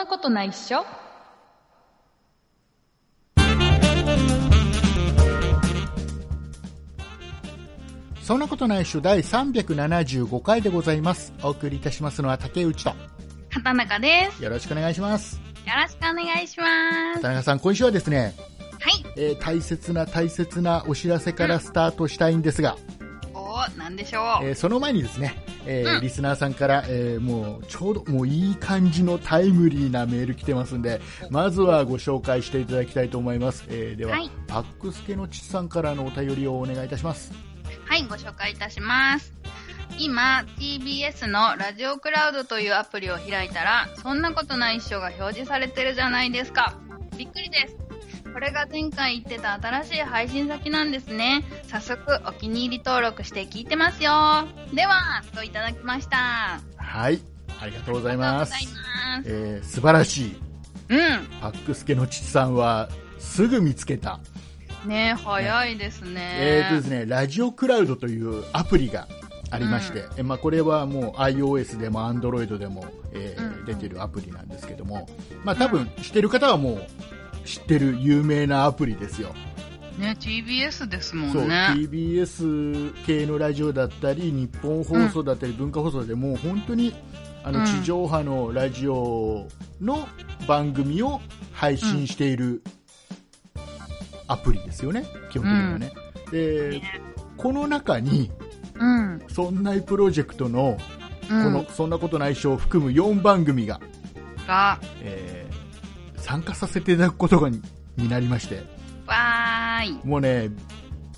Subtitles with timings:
[0.00, 0.86] なことないっしょ
[8.22, 11.34] そんなことないっしょ第375回でございます。
[11.42, 12.94] お送りいたしますのは竹内と、
[13.50, 14.42] 畑中です。
[14.42, 15.36] よろしくお願いします。
[15.36, 15.40] よ
[15.76, 16.64] ろしくお願いしま
[17.16, 17.20] す。
[17.20, 18.34] 田中さん、今週はですね、
[18.80, 19.04] はい。
[19.18, 22.99] えー大切な大切なお知らせからスタートしたいんですが、おー、
[23.76, 24.44] なんでしょう？
[24.46, 31.00] えーその前にですね、えーうんリスナーさんから、えーもうちょうどもういい感じのタイムリーなメール来てますんで、
[31.30, 33.64] まずはご紹介していただきたいと思います。
[33.68, 37.32] えーでは、はいパックスケのちさんからのお便りをお願いいたします。
[37.84, 39.32] はい、ご紹介いたします。
[39.98, 46.74] 今、TBS のラジオクラウドというアプリを開いたら、そんなことないっしょが表示されてるじゃないですか。
[47.16, 47.76] びっくりです。
[48.32, 51.42] これが前回言ってた新しい配信先なんですね。
[51.68, 54.12] 早速お気に入り登録して聞いてますよ。
[54.72, 56.60] では、といただきました。
[56.76, 57.20] はい、
[57.60, 58.52] ありがとうございます。
[58.52, 58.64] ます。
[59.26, 60.36] えー素晴らしい。
[60.90, 61.26] うん。
[61.40, 64.20] パックスケのちさんはすぐ見つけた。
[64.86, 66.36] ね早いですね。
[66.38, 69.08] えーとですね、ラジオクラウドというアプリが
[69.50, 75.06] ありまして、えまあ、これはもう iOS でも Android でも、えーうん出てるアプリなんですけども、
[75.44, 76.86] まあ、多分知ってる方はもう
[77.44, 79.34] 知ってる有名なアプリですよ。
[79.98, 81.68] ね、TBS ですもそう、んね。
[81.74, 86.94] TBS 系のラジオだったり、日本放送だったり、文化放送でもう本当に
[87.42, 89.46] あのうん地上波のラジオ
[89.80, 90.06] の
[90.46, 91.20] 番組を
[91.52, 92.62] 配信している
[94.26, 95.92] アプリですよね、基本的にはね。
[96.30, 96.82] で、ね
[97.36, 98.30] この中に、
[98.74, 99.22] うん。
[99.28, 100.78] そんないプロジェクトの、
[101.30, 101.44] うん。
[101.44, 103.80] この、そんなことないっしょを含む4番組が、
[104.46, 105.39] が、えー
[106.20, 107.60] 参加させていただくことがに
[107.96, 108.62] になりまして、
[109.06, 110.06] わーい。
[110.06, 110.50] もうね、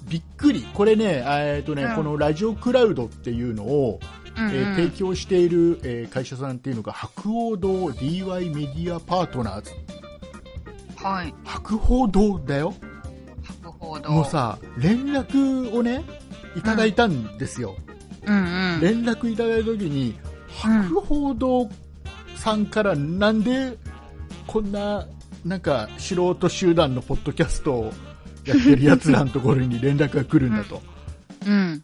[0.09, 0.63] びっくり。
[0.75, 4.01] これね、えっとね、うんこのラジオクラウドっていうのを、
[4.37, 9.71] うん、うんえー提供している、えー会社さんっていうのが、博報堂 DY メディアパートナーズ。
[10.97, 11.35] はい。
[11.45, 12.75] 博報堂だよ。
[13.43, 14.11] 博報堂。
[14.11, 16.05] もうさ、連絡をね、
[16.57, 17.77] いただいたんですよ。
[18.27, 18.81] うんうん。
[18.81, 21.69] 連絡いただいた時に、うん博報堂
[22.37, 23.79] さんからなんで
[24.53, 25.07] こんな
[25.47, 27.93] なんか素人集団のポッドキャストを
[28.45, 30.83] やってるやつらのところに連絡が来るんだと、
[31.47, 31.83] うん。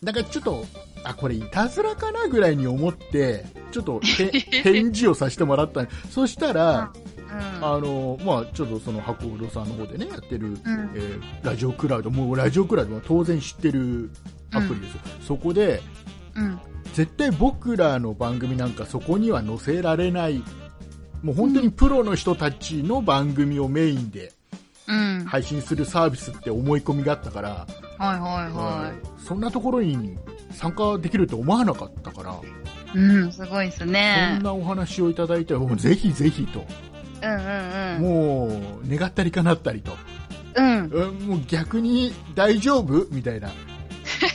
[0.00, 0.64] なんかちょっと
[1.04, 4.30] あこれいたずらかなぐらいに思ってちょっとへ
[4.62, 6.92] 返事をさせてもらったそしたら、
[7.60, 7.66] うん。
[7.66, 10.56] あのまあ、ちょっとその博報堂さんの方でねやってる、うん。
[10.94, 14.10] えーラジオクラウドもうラジオクラウドは当然知ってる
[14.52, 15.82] アプリですよ、そこで
[16.36, 16.60] うん。
[16.94, 20.44] 絶対僕らの番組なんかそこには載せられない
[21.22, 24.32] もう本当にプロの人たちの番組をメインで
[24.88, 25.24] うん。
[25.24, 27.66] 配信するサービスって思い込みがあったから、
[27.98, 30.18] はいはいはうんそんなところに
[30.50, 32.98] 参加できると思わなかったから、い。
[32.98, 34.42] うん、すごいっすそねん。
[34.42, 36.66] なお話をいただいてぜひぜひと、
[37.22, 38.02] うんうんうん。
[38.02, 38.46] も
[38.84, 39.92] う願ったりかなったりと、
[40.56, 40.86] うん。
[40.86, 43.50] うんもう逆に大丈夫みたいな。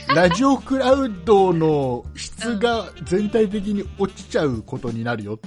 [0.14, 5.38] ラジオクラウドの質が全体的に落ちちゃうことになるよ。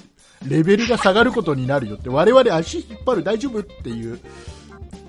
[0.47, 4.19] レベルが下がることになるよって、我々足引っ張る大丈夫っていう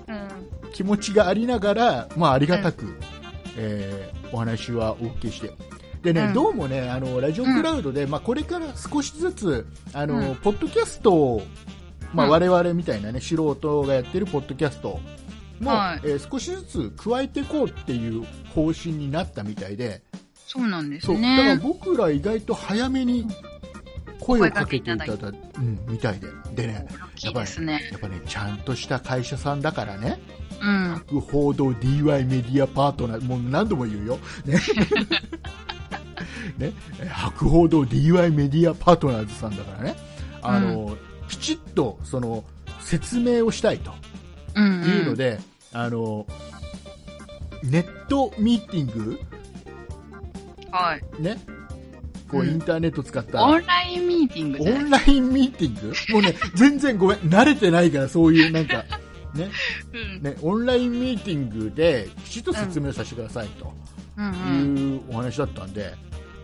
[0.07, 0.27] うん。
[0.73, 2.97] 気持ちがありながら、まあありがたく、
[3.57, 5.51] えーお話はお受けして。
[6.01, 6.33] でね、うん。
[6.33, 10.35] どうもね、あの、ラジオクラウドで、まあこれから少しずつ、あの、うん。
[10.37, 11.43] ポッドキャストを、
[12.13, 12.31] まあうん。
[12.31, 14.99] 我々みたいなね、素人がやってるポッドキャスト
[15.59, 15.99] も、はい。
[16.03, 20.01] えー少しずつ加えていこうっていう方針になったみたいで、
[20.47, 21.61] そうなんですそう、だからね。
[21.63, 23.27] 僕ら意外と早めに
[24.19, 26.27] 声をかけていただいうん、みたいで。
[26.55, 27.89] でね、大きいですね。
[27.91, 30.19] やっぱね、ちゃんとした会社さんだからね、
[30.61, 31.03] うん。
[31.07, 34.19] 博報堂 DY メディアパートナー、もう何度も言うよ。
[34.45, 34.59] ね。
[36.57, 39.95] ね、え博報堂 DY メディアパートナーズさんだからね、
[40.41, 40.97] あの、
[41.27, 42.43] きちっと、その、
[42.79, 43.91] 説明をしたいと
[44.55, 44.83] うん。
[44.83, 45.39] いうので、
[45.71, 46.27] あの、
[47.63, 49.19] ネットミーティング？
[50.71, 51.21] はい。
[51.21, 51.37] ね、
[52.33, 52.49] こう、うん。
[52.49, 55.93] インターネット使った、オンラインミーティングオンラインミーティング？
[56.13, 58.83] もうね、全然ごめん、慣れてないから、そういうなんか、
[59.35, 59.49] ね、
[59.93, 60.21] うん。
[60.23, 63.73] ね、オンラインミーティングできちっと説明させてくださいと。
[64.17, 65.93] いうお話だったんで、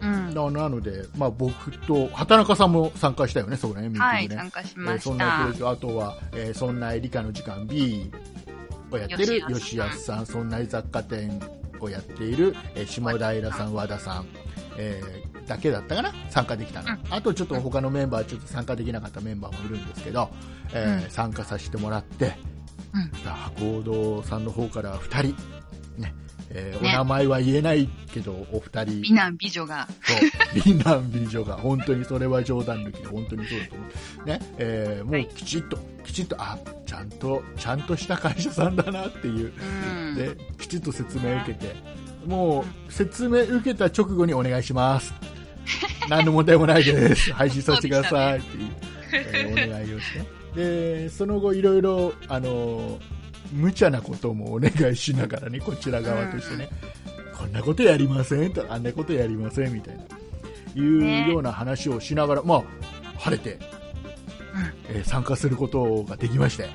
[0.02, 0.34] うん。
[0.34, 4.42] ななので、まあ、僕と畑中さんも参加したよね、そこね、ミーテはい、ィングね。
[4.42, 5.54] 参加しえましーそんなプロたジェ。
[5.54, 8.10] クトあとは、えーそんな理科の時間 B
[8.92, 11.40] をやってる吉吉安安さん、そんな雑貨店
[11.80, 14.26] をやっている、えー下平さん、和田さん、
[14.78, 17.14] えーだけだったかな、参加できたの、うん。
[17.14, 20.30] あとちょっと他のメンバー、ちょっと参加できなかったメンバーもいるんですけど、
[20.74, 21.10] えーうん。
[21.10, 22.38] 参加させてもらって、
[22.94, 23.10] うん。
[23.24, 25.36] 博報堂さんの方から2人、
[26.02, 26.14] ね
[26.52, 26.90] えーね。
[26.94, 29.02] お名前は言えないけど、お二人。
[29.02, 29.88] 美男美女が。
[30.04, 30.62] そう。
[30.64, 33.86] 美男美女が、本当にそれは冗談抜きで、本当にそうだと思
[34.24, 34.28] う。
[34.28, 39.54] ね、えーもうきちっと、きちっと、あ、ちゃんと、ちゃんとした会社さんだなっていう、
[40.10, 40.16] うん。
[40.16, 41.76] で、きちっと説明を受けて、
[42.26, 45.14] もう、説明受けた直後にお願いします。
[46.10, 47.32] 何の問題もないです。
[47.34, 48.64] 配信させてくださいっていう、
[49.14, 50.22] えーお願いをして。
[50.56, 53.00] で、その後いろいろ、あのー
[53.52, 56.70] 無茶なこともお願いしながらね、こちら側としてね、
[57.36, 60.04] こんなことやりませんとか、あんなことやりませんみたいな、
[60.76, 62.64] いうような話をしながら、まあ、
[63.18, 63.58] 晴れて、
[64.90, 66.70] えー参加することができまして、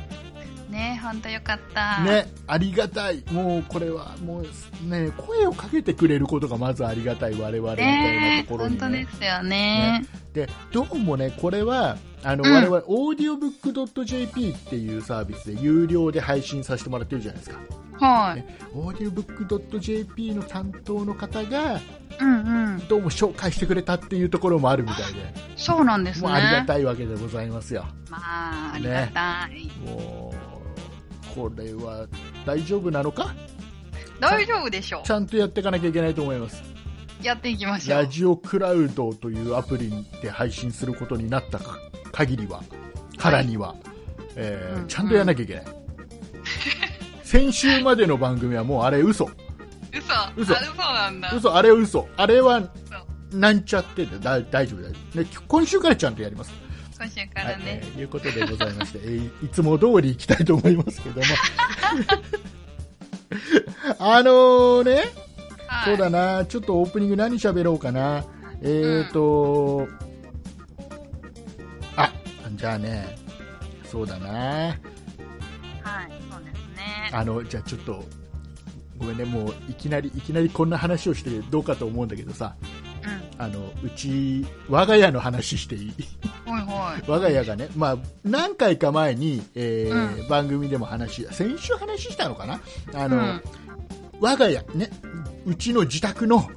[0.74, 2.02] ねほんとよかった。
[2.02, 3.22] ね、ありがたい。
[3.30, 9.04] もうこれは、もうね、声をかけてくれることがまずありがたい我々みたいなねところに、本当ね。
[9.04, 10.04] ですよね。
[10.32, 17.60] で、どうもね、これは、あの、うん我々、オーディオブックドット JP っていうサービスで有料で配信させてもらってるじゃないですか。
[18.00, 18.44] はい。
[18.74, 21.80] オーディオブックドット JP の担当の方が、
[22.20, 22.88] うんうん。
[22.88, 26.28] どうも紹介してくれたっていうところもあるみたいで、そうなんですね。
[26.28, 27.84] ありがたいわけでございますよ。
[28.10, 29.70] まあ、ありがたい。
[29.88, 30.53] もう、
[31.34, 32.06] これは
[32.46, 33.34] 大丈夫なのか？
[34.20, 36.62] 大丈夫でしょちゃんとやっていかなきゃいけないと思います。
[37.22, 37.26] う。
[37.26, 37.98] やっていきましょう。
[37.98, 39.92] ラジオクラウドというアプリ
[40.22, 41.78] で配信することになったか
[42.12, 42.62] 限りは、
[43.16, 43.74] からには、
[44.36, 45.64] えーうんちゃんとやらなきゃいけない。
[47.24, 49.28] 先週までの番組はもうあれ嘘。
[49.92, 50.02] 嘘。
[50.36, 51.32] 嘘あ嘘なんだ。
[51.34, 52.08] 嘘、あれ嘘。
[52.16, 52.62] あれは、
[53.32, 55.26] なんちゃって大丈夫だよ、ね。
[55.48, 56.52] 今週からちゃんとやります。
[57.04, 57.80] 今週かはい、らね。
[57.82, 61.26] えーいうことでございまして、えーいつも通り行きたいと思いますけども。
[63.98, 64.94] あのーね、
[65.66, 65.84] はい。
[65.84, 68.24] そうだな、ちょっとオープニング何喋ろうかな。
[68.62, 69.86] えーと、
[71.96, 72.10] あ、
[72.52, 73.18] じゃあね、
[73.84, 74.76] そうだな、はい。
[76.30, 77.10] そうですね。
[77.12, 78.04] あの、じゃあちょっと、
[78.96, 82.56] ごめんね、もういきなり、いきなりこんな話をしてどうかと思うんだけどさ、
[83.04, 83.42] うん。
[83.42, 85.92] あの、うち、我が家の話していい？
[87.06, 92.60] 我が家がね、まあ、何回か前に、えーう番組でも話、先週話したのかな？
[92.94, 93.42] あの、うん
[94.20, 94.90] 我が家、ね、
[95.44, 96.48] うちの自宅の、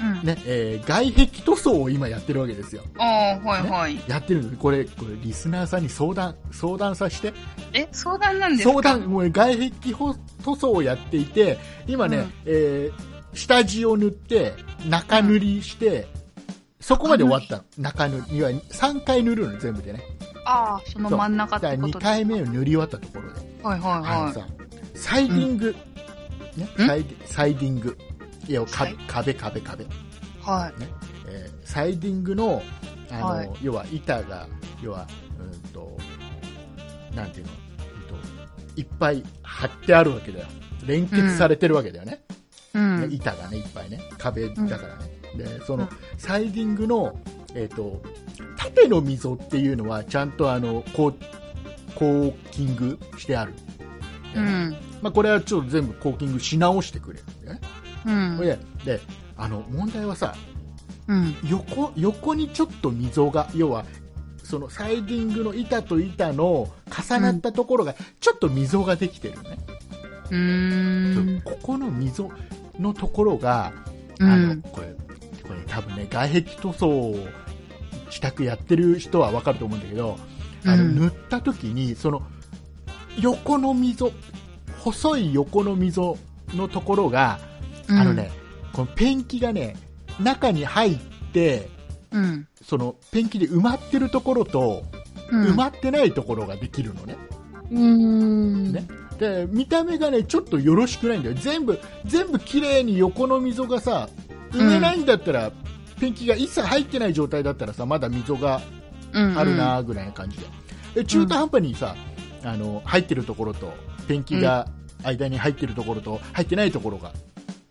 [0.00, 0.26] うん。
[0.26, 2.82] ね、えー外壁塗装を今やってるわけですよ。
[2.98, 4.00] おー、ほいほい。
[4.06, 7.32] やってるのこれ、これ、リスナーさんに相談、相談させて。
[7.72, 8.82] え、相談なんですか？
[8.82, 9.70] 相談、もう外壁
[10.42, 14.54] 塗装をやっていて、今ね、うんえー下地を塗って、
[14.88, 16.06] 中塗りして、
[16.80, 17.64] そこまで終わったの。
[17.78, 18.38] 中塗り。
[18.38, 20.02] いわゆる3回塗るの、全部でね。
[20.44, 23.40] ああ、その真ん中っだから2てことです回目を塗り終わったところで。
[23.62, 24.20] はいはいはい。
[24.22, 24.46] あのさ、
[24.94, 25.74] サイディング、
[26.76, 27.96] サイディサイディング。
[28.48, 29.84] いや、壁、壁、壁、壁。
[30.40, 30.82] はい。
[31.28, 32.62] えーサイディングの、
[33.12, 34.48] あの、はい要は板が、
[34.82, 35.06] 要は、
[35.38, 35.96] うんと、
[37.14, 40.46] なんていうの、うんと、いっぱい貼ってあるわけだよ。
[40.84, 42.24] 連結されてるわけだよね。
[42.28, 42.29] うん。
[42.74, 44.00] ね板がね、いっぱいね。
[44.18, 45.10] 壁だからね。
[45.36, 45.88] で、その、うん
[46.18, 47.18] サイディングの、
[47.54, 48.02] えっ、と、
[48.56, 51.14] 縦の溝っていうのは、ちゃんとあの、こう、
[51.94, 53.54] コーキングしてある。
[54.36, 54.76] うん。
[55.02, 57.60] まあ、これはちょっと全部コーキングし直してくれるんだよね。
[58.06, 58.38] うん。
[58.38, 59.00] で、で、
[59.36, 60.34] あの、問題はさ、
[61.08, 61.34] うん。
[61.48, 63.84] 横横にちょっと溝が要は
[64.44, 69.58] そのサイディングの板と板の重なったところがちょっと溝ができてるね、
[70.30, 71.40] うーん。
[71.42, 72.30] ここの溝
[72.80, 73.72] のところが、
[74.18, 74.62] うあのん。
[74.62, 74.88] これ
[75.46, 77.16] これ多分ね外壁塗装を
[78.06, 80.18] 自宅やってる人は分かると思うんだけど、
[80.64, 82.22] あのうん塗った時にその
[83.20, 84.12] 横の溝
[84.78, 86.16] 細い横の溝
[86.54, 87.38] のところが、
[87.88, 88.30] あのね
[88.72, 89.76] このペンキがね
[90.18, 90.98] 中に入っ
[91.32, 91.68] て
[92.12, 92.46] うん。
[92.62, 94.82] そのペンキで埋まってるところと、
[95.30, 95.52] うん。
[95.52, 97.16] 埋まってないところができるのね。
[97.70, 98.72] うーん。
[98.72, 98.86] ね
[99.20, 101.36] で、見た目がね、ちょっとよろしくないんだよ。
[101.38, 104.08] 全部、全部綺麗に横の溝がさ、
[104.50, 105.52] 埋めないんだったら、
[106.00, 108.62] ペンキが一切入ってない状態だったらさ、まだ溝が
[109.12, 109.38] うん。
[109.38, 110.46] あるなぐらいな感じで。
[110.94, 111.96] で中途半端にさ、
[112.44, 113.74] あの、入ってるところと、
[114.08, 114.68] ペンキが
[115.02, 117.12] 間に入ってるところと、入ってないところが、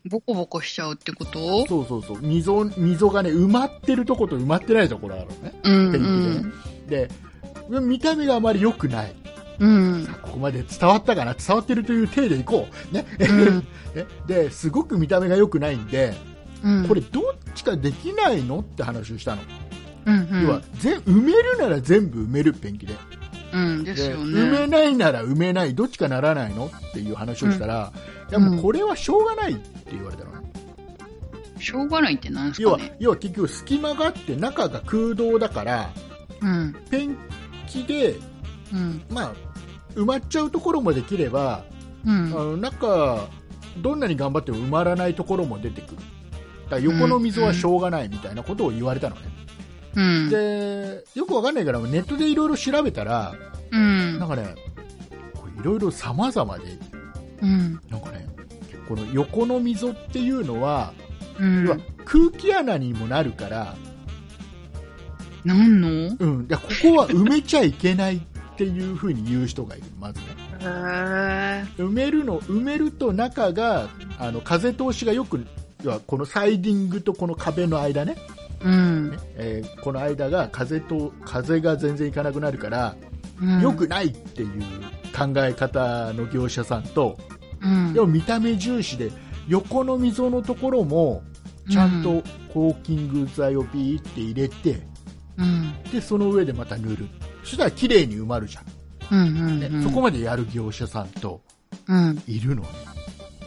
[0.10, 1.65] ボコボコしちゃうってこと？
[1.68, 5.60] そうそうそう、溝、溝がね、埋まってるところと埋まってないところあるのね。
[5.63, 5.91] うん。
[5.91, 6.01] ペン
[6.86, 7.10] キでね。
[7.70, 9.13] で、見た目があまり良くない。
[9.59, 10.05] うん。
[10.05, 11.33] さあここまで伝わったかな？
[11.33, 12.93] 伝わってるという体でいこう。
[12.93, 13.05] ね。
[13.19, 13.57] うん。
[13.95, 16.13] ねで、すごく見た目が良くないんで、
[16.63, 16.87] うん。
[16.87, 17.23] これどっ
[17.55, 19.41] ちかできないのって話をしたの。
[20.05, 20.27] うん。
[20.31, 20.43] うん。
[20.43, 22.95] 要は、ぜ埋めるなら全部埋めるペンキで。
[23.51, 23.83] うん。
[23.83, 24.67] ですでよ埋めね。
[24.67, 25.75] ないなら埋めない。
[25.75, 27.91] どっちかならないのっていう話をしたら、
[28.29, 30.51] いやもうこれはしょうがないって言われたのね。
[31.59, 35.89] しょうがないってなんです要はかね。、要は結局隙間があって中が空洞だから、
[36.41, 36.75] うん。
[36.89, 37.17] ペン
[37.67, 38.15] キで、
[38.71, 39.01] うん。
[39.09, 39.33] まあ、
[39.96, 41.63] 埋まっちゃうところもできれば、
[42.05, 42.12] うん。
[42.12, 43.27] あの中
[43.77, 49.22] どんなに頑張っても埋まらないところも出てくるだから横の溝はしょうがないみたいなことを言われたのね、
[49.96, 50.29] うん。
[50.29, 53.34] でよくわかんないからネットでいろいろ調べたら
[53.72, 54.29] うんなん。
[54.29, 54.55] かね
[55.60, 56.63] いろいろ様々で
[57.41, 57.79] うん。
[57.89, 58.27] なんかね
[58.88, 60.93] この横の溝っていうのは、
[61.39, 63.75] うん要は空気穴にもなるから、
[65.46, 65.88] なんの？
[65.88, 68.19] へうん、いやここは埋めちゃいけない
[68.59, 71.65] っていうふうに言う人がいるまずねー。
[71.77, 73.87] 埋めるの埋めると中が
[74.17, 75.45] あの風通しがよく
[75.81, 78.17] 要はこのサイディングとこの壁の間ね
[78.61, 79.17] うんね。
[79.37, 82.95] えーこの間が風と風が全然いかなくなるから、
[83.41, 84.49] うん良くないっていう
[85.17, 87.17] 考え方の業者さんと
[87.61, 89.09] うんでも見た目重視で
[89.47, 91.23] 横の溝のところも
[91.71, 92.21] ちゃんと
[92.53, 94.81] コーキング剤をビーって入れて
[95.37, 95.81] うん。
[95.93, 97.07] でその上でまた塗る
[97.50, 98.65] そしたら綺麗に埋まるじゃん、
[99.12, 99.27] うん。
[99.27, 99.60] うん。
[99.60, 99.84] ねうん。
[99.84, 101.41] そこまでやる業者さんと
[101.88, 102.22] うん。
[102.27, 102.70] いるのね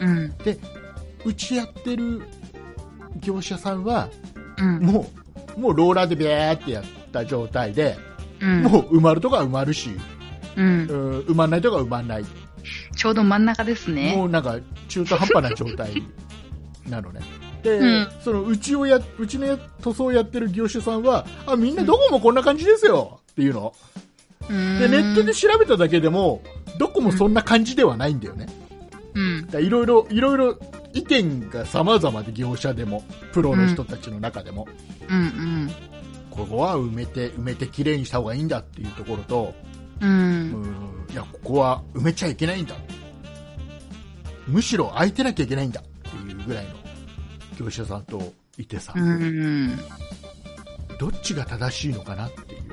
[0.01, 0.33] うん。
[1.23, 2.21] うちやってる
[3.21, 4.09] 業者さんは
[4.57, 4.79] うん。
[4.81, 5.07] も
[5.55, 6.83] うもうローラーでビャーってやっ
[7.13, 7.97] た状態で、
[8.41, 8.63] うん。
[8.63, 9.89] もう埋まるとこは埋まるし、
[10.57, 10.65] うん。
[10.65, 12.25] うん埋まんないとこは埋まんない
[12.97, 14.15] ちょうど真ん中ですね。
[14.17, 14.57] もうなんか
[14.89, 16.03] 中途半端な状態
[16.89, 17.21] なのね。
[17.61, 23.73] で、うんそのうちをや、うちのや塗装をやってる業者さんは、あ、みんなどこもこんな感じですよっていうの。
[24.47, 26.41] で、ネットで調べただけでも、
[26.77, 28.47] どこもそんな感じではないんだよね。
[29.15, 29.47] うん。
[29.63, 30.59] いろいろ、いろいろ
[30.93, 34.67] 意見が様々で業者でも、プロの人たちの中でも、
[35.09, 35.71] うん。
[36.29, 39.53] ここは埋めて、埋めて綺麗にした方がいいんだっていうところと、
[40.01, 40.09] うん。
[40.09, 40.61] ううん。
[40.61, 42.75] ん、いや、ここは埋めちゃいけないんだ。
[44.47, 46.71] むしろ空いてなきゃいけないんだっていうぐらいの
[47.57, 49.77] 業者さんといてさ、うん。
[50.99, 52.72] どっちが正しいのかなっていう。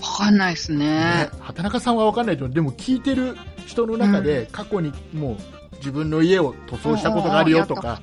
[0.00, 3.36] わかんないですねね。、畑中さんは分かんないと思うでも聞いてる
[3.66, 5.36] 人の中で過去にもう
[5.76, 8.00] 自分の家を塗装したことがあるよとか、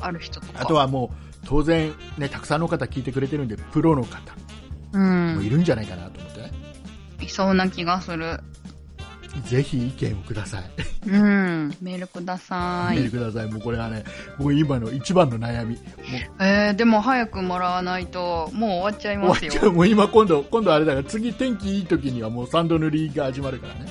[0.00, 0.60] ある人とか。
[0.60, 4.20] あとはもう当然ね、たくさんの方聞いてくれてるんで、プロの方
[4.92, 5.36] うん。
[5.36, 6.52] もいるんじゃないかなと思ってね。
[7.20, 8.40] いそうな気がする。
[9.40, 10.62] ぜひ意見をください。
[11.06, 11.74] うん。
[11.80, 12.96] メールください。
[12.96, 13.50] メールください。
[13.50, 14.04] もうこれはね、
[14.38, 15.78] もう今の一番の悩み。
[16.38, 19.50] えー、でも早くもらわないと、もう終わっちゃいますよ。
[19.50, 19.72] っちゃう。
[19.72, 23.90] もう今今度、今度あれだから、次天気いい時にはもう3度塗りが始まるからね。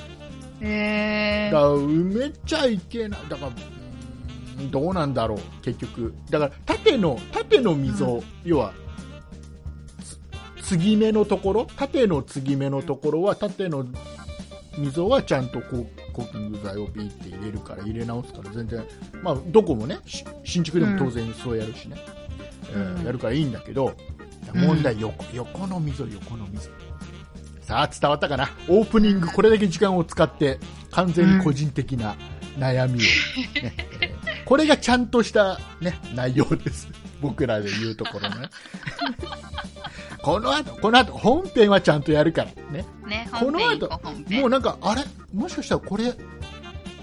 [0.62, 1.52] えー。
[1.52, 3.20] だから埋めちゃいけない。
[3.28, 3.52] だから、
[4.70, 6.14] どうなんだろう、結局。
[6.30, 8.74] だから、縦の、縦の溝、要は、
[10.62, 13.86] つ継ぎ目のところ、縦の継ぎ目のところは、縦の
[14.78, 18.84] 溝はちゃんとこう、コーキング剤をビーって入れるから、入れ直すから、全然、
[19.22, 21.98] まあ、どこもね、し新築でも当然そうやるしね、
[22.72, 23.06] えーうん。
[23.06, 23.96] やるからいいんだけど、
[24.54, 24.62] うん。
[24.62, 26.70] 問題、横、横の溝、横の溝。
[27.62, 28.50] さあ、伝わったかな？
[28.68, 30.60] オープニング、これだけ時間を使って、
[30.92, 32.16] 完全に個人的な
[32.58, 33.08] 悩みを、ね。
[34.02, 36.88] え ーこれがちゃんとした、ね、内容です。
[37.22, 38.50] 僕らで言うところのね。
[40.24, 42.86] この後、この後、本編はちゃんとやるから、ね。
[43.08, 43.90] ね、この後。
[44.30, 45.04] もうなんか、あれ？
[45.34, 46.14] もしかしたらこれ、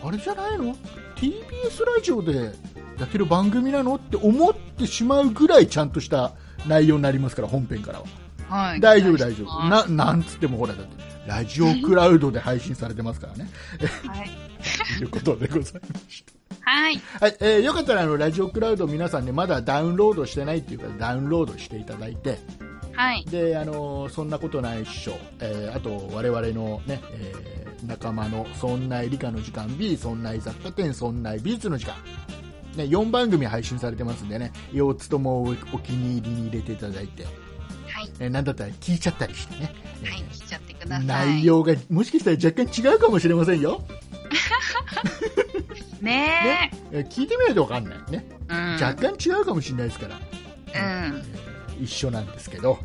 [0.02, 0.74] あれじゃないの
[1.16, 2.52] ?TBS ラジオで
[2.98, 3.96] やってる番組なの？
[3.96, 6.32] って思ってしまうぐらいちゃんとした
[6.66, 8.06] 内容になりますから、本編からは。
[8.48, 8.80] はい。
[8.80, 9.68] 大丈夫、期大丈夫。
[9.68, 10.92] な、なんつってもほら、だって、
[11.26, 13.50] ラジオクラウドで配信されてますからね。
[13.80, 14.30] すはい。
[14.98, 16.38] と いうことでございました。
[16.70, 17.00] はい。
[17.20, 22.38] はい、えーよかったらあのラジオクラウド皆さんねまだダウンロードしてないっていうかダウンロードしていただいて
[22.98, 23.24] はい。
[23.26, 31.94] であのーそんなことないっしょ、えーあと我々のね、えー仲間のそんな理科の時間 B そんな雑貨店そんな美術の時間
[32.74, 38.10] ね、4番組配信されてますんでね4つともおお気に入りに入れていただいて、はい。
[38.18, 40.22] えーなんだったら聞いちゃったりしてね、えーはい。
[40.32, 41.06] 来ちゃってください。
[41.06, 43.80] 内容がもしかしたら若干違うかもしれませんよ、
[46.02, 48.52] ねえー聞いてみないと分かんないねえ。
[48.52, 48.72] うん。
[48.84, 50.22] 若干違うかもしれないですから、うん。
[50.72, 51.47] えー
[51.80, 52.78] 一緒なんですけど、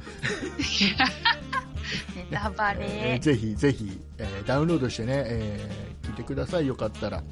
[2.16, 2.86] ネタバレ。
[3.14, 6.68] えーぜひぜひ、えーダウンロードしてね、えー聞いてください。
[6.68, 7.24] よかったら。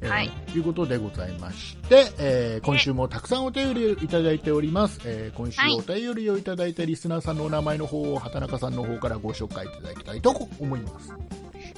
[0.00, 0.30] えーはい。
[0.50, 5.74] ということでございまして、えー今週もたくさんお便りをいただいております、えー今週はい。
[5.74, 11.12] お便りをいただいたリスナーさんのお名前の方を畑中さんの方からご紹介いただきたいと思います。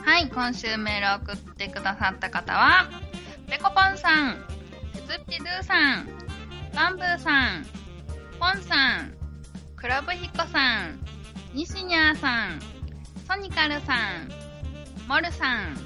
[0.02, 2.88] はい、今週メールを送ってくださった方は、
[3.46, 4.44] ぺこぽんさん、
[4.94, 6.08] つつっぴドゥさん、
[6.74, 7.66] バンブーさん、
[8.40, 9.12] ポンさん、
[9.84, 10.98] クラブヒコさん、
[11.52, 12.60] ニシニャーさん、
[13.28, 14.30] ソニカルさん、
[15.06, 15.76] モルさん、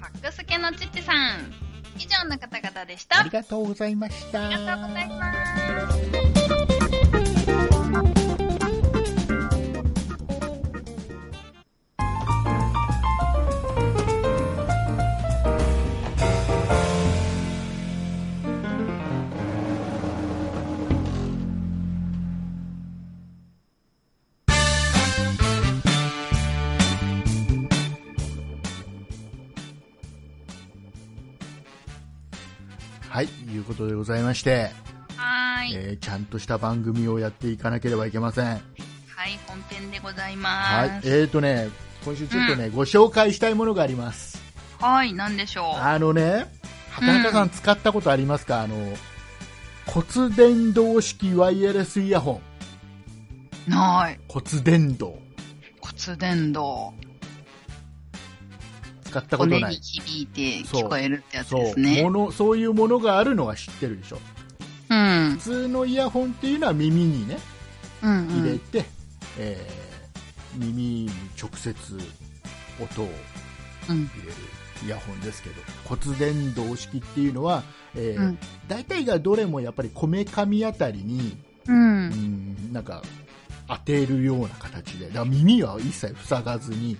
[0.00, 1.54] パックスケのチッチさん、
[1.96, 3.18] 以上の方々でした。
[3.18, 5.32] あありがとうございましたりがとうございま
[6.66, 6.71] す。
[33.62, 34.70] いうことでございまして、
[35.16, 35.74] はーい。
[35.74, 38.46] えーちゃんとした番組をやっていかなければいけません。
[38.46, 38.52] は
[39.28, 40.36] い、本編でございはい。
[40.36, 41.08] ます。
[41.08, 41.70] えーとね、
[42.04, 44.42] 今週ちょっとね、ご紹介したいものがあります。
[44.80, 45.78] はい、なんでしょう。
[45.78, 46.52] あのね、
[46.90, 48.76] 畑中さん使ったことありますか、あの、
[49.86, 52.40] 骨伝導式ワイヤレスイヤホ
[53.68, 53.70] ン。
[53.70, 54.18] ない。
[54.28, 55.14] 骨伝導。
[55.80, 56.90] 骨伝導。
[59.12, 59.74] 使ったことない。
[59.76, 62.10] 響いて聞こえるってやつですそう、ねも。
[62.10, 64.18] の、そういうものがあるのは知ってるでしょ。
[64.88, 65.36] うん。
[65.36, 67.38] 普通のイヤホンっていうのは耳にね、
[68.02, 68.84] うん、入れて、
[69.38, 69.92] えー
[70.54, 71.74] 耳に直接
[72.78, 73.08] 音を
[73.88, 73.96] うん。
[73.96, 74.32] 入れる
[74.84, 77.62] イヤホンですけど骨伝導式っていうのは、
[77.94, 78.38] えーうん
[78.68, 81.72] 大体がどれもやっぱりこめかみあたりに、う。
[81.72, 83.02] うんん、なんか
[83.68, 86.98] 当てるような形でだから耳は一切塞がずに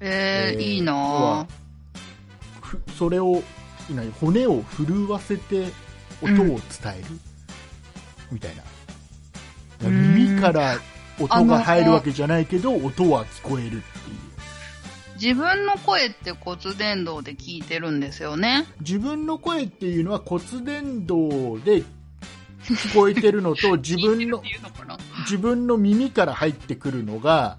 [0.00, 1.46] えー、えーいいな。
[2.98, 3.42] それを
[3.90, 5.68] 何骨を震わせて
[6.22, 6.60] 音を伝
[6.96, 7.18] える、
[8.30, 8.62] みたいな。
[9.88, 10.78] 耳から
[11.18, 13.82] 音が入るわけじゃないけど音は聞こえるっていう。
[15.20, 18.66] 自分の声って骨伝導で聞いてるんですよね。
[18.80, 21.82] 自分の声っていうのは骨伝導で
[22.62, 24.42] 聞こえてるのと 自分の
[25.22, 27.58] 自分の耳から入ってくるのが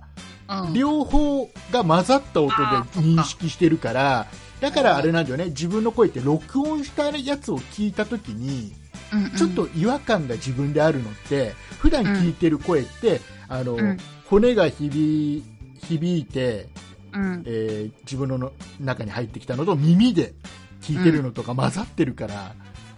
[0.50, 0.74] うん。
[0.74, 2.64] 両方が混ざった音で
[3.00, 4.28] 認識してるから
[4.60, 5.46] だからあれなんだよね。
[5.46, 8.74] 自分の声って録音したやつを聞いた時に
[9.14, 9.32] うんうん。
[9.32, 13.98] ちょっと違和感が自分であるのって普段聞いてる声ってあのうん。
[14.26, 15.44] 骨が響
[15.88, 16.68] 響いて
[17.14, 17.44] うん。
[17.46, 20.34] えー自分の中に入ってきたのと耳で
[20.82, 22.56] 聞いてるのとか混ざってるから、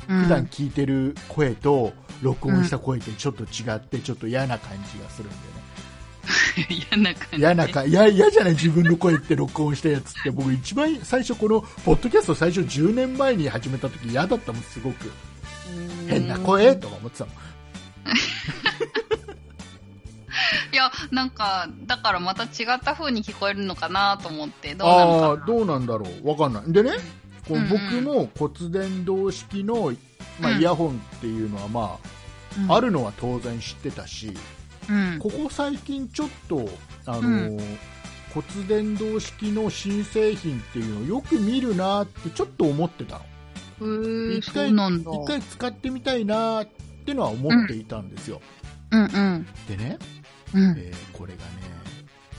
[0.09, 0.23] うん。
[0.23, 5.60] 普段聞いてる声と録音した声ってちょっと違ってちょっと嫌な感じがするんだよね
[6.69, 7.37] 嫌な感じ。
[7.37, 10.31] 嫌なか嫌嫌じゃない自分の声って録音したやつって。
[10.31, 15.11] 僕一番最初このポッドキャスト最初10年前に始めた時嫌だったもんすごく。
[16.07, 17.33] 変な声とか思ってたもん。
[20.73, 26.29] いや、なんか、だからまた違った風に聞こえるのかなと思って、どうなのかどうなんだろう。
[26.29, 26.71] わかんない。
[26.71, 26.91] でね
[27.47, 27.69] こううんうん。
[27.69, 29.93] 僕も骨伝導式の、
[30.39, 30.59] まあ、うん。
[30.59, 31.97] イヤホンっていうのはま
[32.69, 34.33] あ、あるのは当然知ってたし、
[34.89, 35.19] うん。
[35.19, 36.69] ここ最近ちょっと、
[37.05, 37.21] あのう
[37.55, 37.57] ん
[38.33, 43.25] 骨伝導式の新製品っていうのをよく見るなってちょっと思ってたの。
[44.37, 44.69] 一回。
[44.71, 46.67] 一回使ってみたいなっ
[47.05, 48.41] てのは思っていたんですよ。
[48.91, 49.47] うんうん。
[49.67, 49.97] でね、
[50.53, 50.63] うん。
[50.77, 51.51] えーこれがね、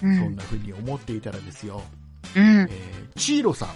[0.02, 1.82] うんそんな風に思っていたらですよ、
[2.36, 2.42] うん。
[2.42, 3.68] えーチーロさん。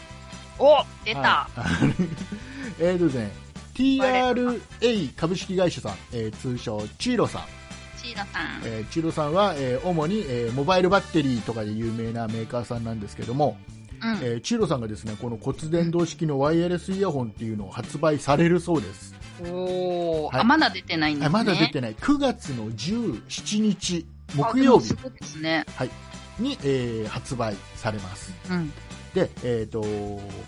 [0.58, 1.48] お出た、は
[1.86, 1.94] い
[2.80, 3.30] えーとですね、
[3.74, 7.42] TRA 株式会社さん、えー通称チーロさん。
[8.06, 8.60] チーラさん。
[8.64, 13.56] えーチーロさんは、えー主に、えーモバイルバッテリーとかで有名なメーカーさんなんですけども、
[14.02, 14.10] うん。
[14.22, 21.26] えーチーロさんがですねこの骨伝導式のワイヤレスイヤホンっていうのを発売されるそうです、おー、はいあ、まだ出てないんですね。
[21.26, 25.66] あまだ出てない9月の17日木曜日あでもすごいですね。
[26.38, 28.72] に、えー発売されますうん。
[29.14, 29.82] で、えー、と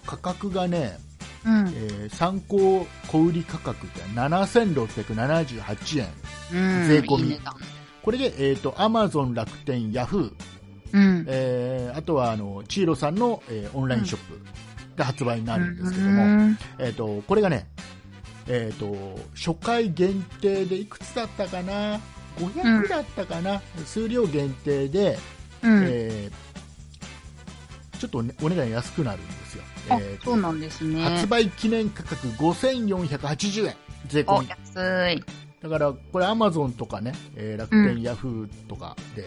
[0.07, 0.99] 価格がね、
[1.45, 1.69] うん。
[1.69, 6.09] えー参考小売価格って7678円。
[6.53, 6.89] うん。
[6.89, 7.41] 税込み。
[8.03, 10.33] これで、えー、と Amazon 楽天ヤフー
[10.93, 11.25] うん。
[11.29, 14.41] えーあとはあのチーロさんの、えーオンラインショップ
[14.97, 17.69] で発売になるんですけども、うんえー、とこれがね、
[18.47, 22.01] えー、と初回限定でいくつだったかな
[22.39, 25.19] ？500だったかな、数量限定で、
[25.63, 25.85] うん。
[25.87, 26.49] えー
[27.99, 29.48] ちょっと、ね、お値段安くなるんです
[30.01, 31.03] えー、とそうなんですね。
[31.03, 33.77] 発売記念価格5480円。
[34.07, 35.25] 税込お、み安い。
[35.63, 39.25] だからこれアマゾンとかね、えー楽天、ヤフーとかで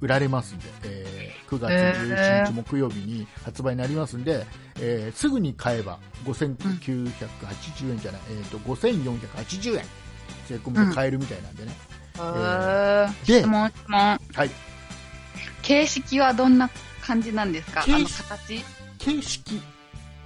[0.00, 4.46] 売られますんで、えー9月11日木曜日に発売になりますんで、
[4.80, 9.84] えーすぐに買えば5980円じゃない、えー、と5480円。
[10.48, 11.72] 税込みで買えるみたいなんでね、
[12.16, 13.26] へー。
[13.26, 14.00] で質問、質問。
[14.34, 14.50] はい、
[15.62, 16.68] 形式はどんな
[17.00, 17.82] 感じなんですか？
[17.84, 18.64] あの形式形。
[18.98, 19.60] 形式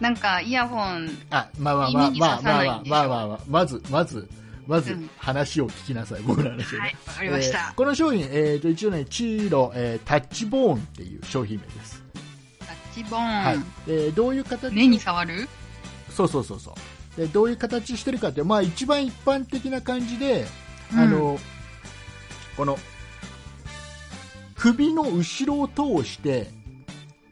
[0.01, 4.29] なんか、イヤホン、あまあまあまあまあまあまあまあまあまずまず
[4.67, 5.11] まずうん。
[5.17, 7.59] 話を聞きなさい、僕の話をね、はい、えた。
[7.59, 7.75] ー。
[7.75, 12.03] この商品、えー、と一応ねチーロ、えータッチボーンっていう商品名です、
[12.59, 13.45] タッチボーン。
[13.45, 13.59] はい。
[13.87, 14.75] えーどういう形？
[14.75, 15.49] 目に触る？
[16.11, 16.75] そうそうそうそ
[17.17, 17.21] う。
[17.21, 20.47] でどういう形してるかって、まあ、一番一般的な感じで、
[20.93, 21.39] あの
[22.57, 22.79] この
[24.57, 26.51] 首の後ろを通して、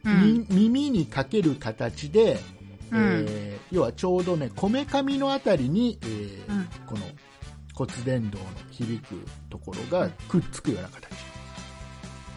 [0.03, 2.39] うん、み耳にかける形で、
[2.95, 3.25] うん。
[3.27, 6.65] えー要はちょうどねこめかみのあたりに、えーうん。
[6.85, 7.01] この
[7.73, 9.15] 骨伝導の響く
[9.49, 11.09] ところがくっつくような形。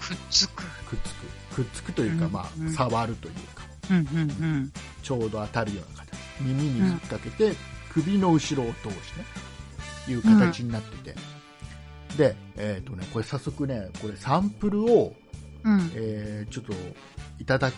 [0.08, 0.62] くっつく。
[0.62, 1.54] くっつく。
[1.54, 2.32] くっつくというか、うん。
[2.32, 2.72] まあうん。
[2.72, 3.62] 触るというか。
[3.90, 4.24] うん、うん、う
[4.60, 4.72] ん。
[5.02, 6.18] ちょうど当たるような形。
[6.40, 7.54] 耳に引っ掛けて、
[7.92, 9.26] 首の後ろを通してね、
[10.08, 11.16] いう形になってて、
[12.16, 15.14] で、えっ、とね、これ早速ね、これサンプルを、
[15.64, 15.90] うん。
[15.94, 16.72] えーちょっと
[17.40, 17.70] いただ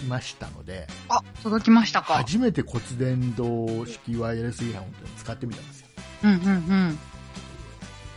[0.00, 2.14] きましたので、あ、届きましたか。
[2.14, 5.86] 初めて骨伝導式ワイヤレスイヤホンって使ってみたんですよ。
[6.24, 6.38] うんうん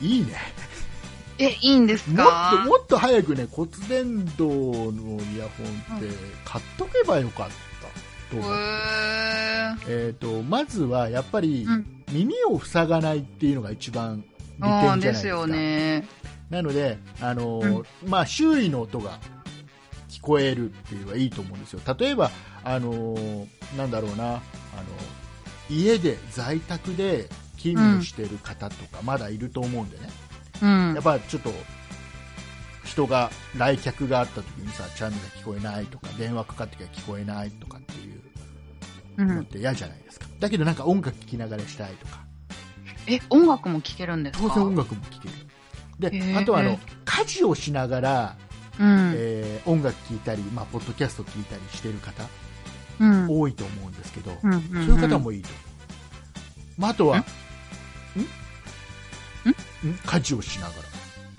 [0.02, 0.08] うん。
[0.08, 0.36] いいね。
[1.39, 6.08] え、いいんですもっと、かもっと早くね、骨伝導のイヤホンって
[6.46, 7.50] 買っとけばよかっ
[8.30, 8.52] たとへ思う。
[8.52, 10.08] ー。
[10.08, 12.04] えっ、と、まずはやっぱりうん。
[12.13, 14.24] 耳を塞がないっていうのが一番
[14.60, 15.12] 利点じゃないですか。
[15.12, 16.08] ですよね。
[16.50, 19.42] なので、あのーまあ、周囲の音が聞
[20.24, 21.82] こえるっていうのはいいと思うんですよ。
[22.00, 22.32] 例えば、
[22.64, 24.42] あのーなんだろうな、あの
[25.70, 30.10] 家で在宅で勤務してる方とかまだいると思うんでね、
[30.62, 30.94] うん。
[30.96, 31.04] やっ。
[31.04, 31.52] ぱちょっと
[32.84, 38.22] 人が来客があった時にさチャンネルが聞こえないとか電話かかってきたら聞こえないとかっていう
[39.18, 39.28] うん。
[39.28, 42.24] のって嫌じゃないですか、だけどなんか音楽聴きながらしたいとか。
[43.06, 44.48] え、音楽も聴けるんですか？
[44.48, 45.34] 当然音楽も聴ける。
[46.00, 48.38] で、あとはあの家事をしながら、
[48.80, 49.14] うん。
[49.16, 52.24] えー音楽聴いたり、まあ、ポッドキャスト聴いたりしてる方
[53.00, 53.28] うん。
[53.30, 57.22] 多いと思うんですけど、うんうんそういう方もいいと思う、まあ、あとはん？
[57.22, 57.26] ん？
[60.06, 60.74] 家事をしなが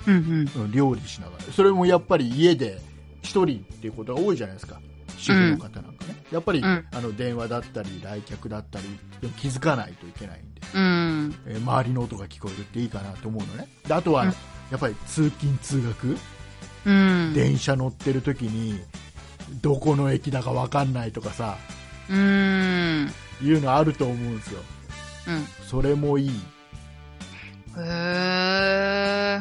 [0.07, 0.45] うんうん。
[0.45, 1.45] ら、うん料理しながら。
[1.53, 2.81] それもやっぱり家で
[3.23, 4.81] 一人っていうことが多いじゃないですか。
[5.17, 6.85] 主婦の方なんかね、やっぱり、うん。
[6.93, 8.85] あの電話だったり来客だったり
[9.23, 11.35] でも気づかないといけないんで、うん。
[11.47, 13.69] えー周りの音が聞こえるっていいかなと思うのね。
[13.87, 14.33] であとはや
[14.77, 16.17] っぱり通勤通学、
[16.87, 17.33] うん。
[17.35, 18.81] 電車乗ってる時に
[19.63, 21.57] どこの駅だか分かんないとかさ
[22.11, 23.11] うん。
[23.43, 24.61] いうのあると思うんですよ
[25.29, 25.47] うん。
[25.67, 26.31] それもいい
[27.77, 27.81] へ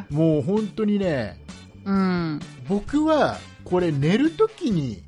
[0.09, 0.13] ー。
[0.13, 1.39] もう本当にね
[1.85, 2.39] うん。
[2.67, 5.03] 僕はこれ寝るときに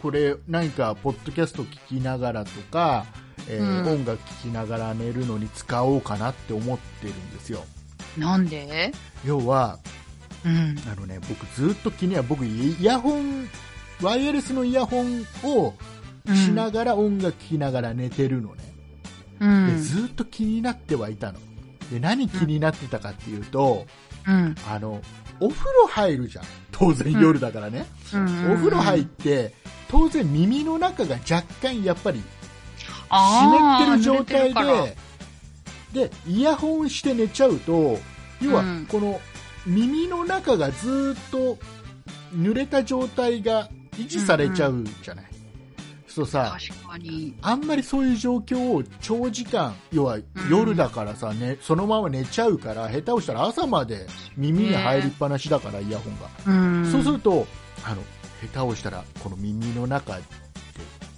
[0.00, 3.06] これ何かポッドキャスト聞きながらとか、
[3.48, 7.64] えーうん音楽聴きながら寝るのに使おうかなって思ってるんですよ
[8.16, 8.92] なんで？
[9.24, 9.78] 要は
[10.44, 10.76] うん。
[10.90, 13.48] あのね僕ずっと気には僕イヤホン
[14.00, 15.74] ワイヤレスのイヤホンを
[16.26, 18.74] しながら音楽聴きながら寝てるのね、
[19.40, 19.76] うん。
[19.76, 21.38] でずっと気になってはいたの。
[21.90, 23.86] で何気になってたかっていうと、
[24.26, 24.54] うん。
[24.68, 25.00] あの
[25.40, 26.44] お風呂入るじゃん。
[26.70, 28.52] 当然夜だからね、うん。
[28.52, 29.54] お風呂入って
[29.88, 32.22] 当然耳の中が若干やっぱり
[32.88, 34.96] 湿ってる状態で
[36.08, 37.98] でイヤホンして寝ちゃうと
[38.40, 38.86] 要はうん。
[38.86, 39.20] この
[39.66, 41.58] 耳の中がずっと
[42.34, 45.24] 濡れた状態が維持されちゃうじゃない、
[46.08, 47.34] そうさ確かに。
[47.42, 50.18] あんまりそういう状況を長時間要は
[50.50, 56.90] 夜だからさ、ね、そのまま寝ちゃうから下手をしたら朝まで耳に入りっぱなしだから、イヤホンがうん。
[56.90, 57.46] そうすると
[57.84, 58.02] あの
[58.52, 60.22] 下手をしたらこの耳の中で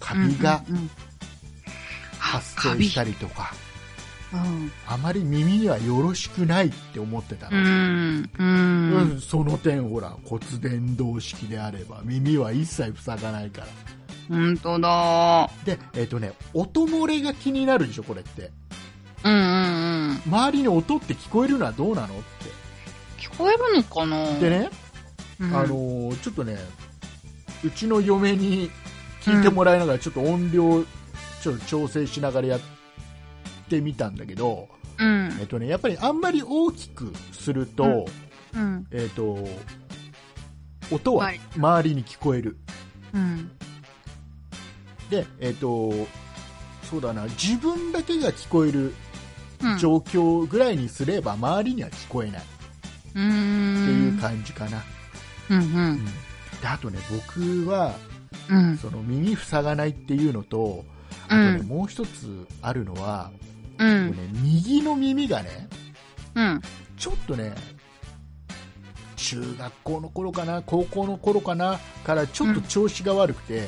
[0.01, 0.91] カビがうんうんうん
[2.19, 3.64] 発生したりとか、うん。
[4.87, 9.17] あまり耳にはよろしくないって思ってたうの、ん。
[9.17, 9.21] う。
[9.21, 13.67] その点ほら骨伝導式であれば耳は一切塞がないから
[14.29, 15.51] 本当だ。
[15.65, 18.51] でえっ、とね音漏れが気になるでしょこれって
[19.25, 20.23] うんうんうん。
[20.27, 22.19] 周りに音って聞こえるのはどうなのっ
[23.19, 24.27] 聞こえるのかな？
[24.35, 24.71] てでね、
[25.41, 26.59] うん、あのーちょっとね
[27.65, 28.71] うちの嫁に
[29.23, 30.85] 聞いてもらいながらちょっと音量
[31.43, 32.61] ちょっと調整しながらやっ
[33.69, 38.07] てみたんだけど、うんえっとね、やっぱりあんまり大きくすると,、
[38.55, 38.87] うん。
[38.91, 39.39] えっと
[40.91, 42.57] 音ははい周りに聞こえる
[43.13, 43.51] うん。
[45.11, 45.93] で、えっと
[46.89, 48.95] そうだな自分だけが聞こえる
[49.63, 49.79] うん。
[49.79, 52.45] 状況ぐらいにすれば周りには聞こえないっ。
[53.13, 54.83] ていう感じかな、
[55.51, 56.05] うんううんん。
[56.05, 56.11] で
[56.67, 57.95] あとね僕は
[58.51, 58.77] うん。
[58.79, 60.85] その耳塞がないっていうのと
[61.27, 63.31] あとね、うんもう一つあるのは、
[63.79, 64.11] うん。
[64.11, 65.69] ね、右の耳がね
[66.35, 66.63] うん。
[66.97, 67.55] ちょっとね
[69.17, 73.67] 中学校の頃かな高校の頃かなからちょっと調子が悪くて、へ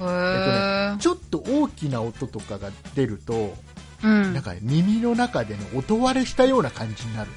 [0.00, 0.96] ー。
[0.98, 3.54] ちょっと大きな音とかが出ると、
[4.02, 4.34] うん。
[4.34, 7.30] なんかね耳の中でね音割れしたような感じになる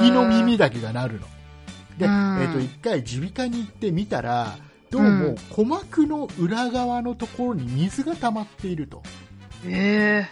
[0.00, 1.26] 右の耳だけがなるの
[1.98, 4.56] で、うんえっと一回耳鼻科に行ってみたら
[4.90, 9.02] どうもうん鼓膜の裏側のところに水が溜まっていると
[9.66, 10.28] え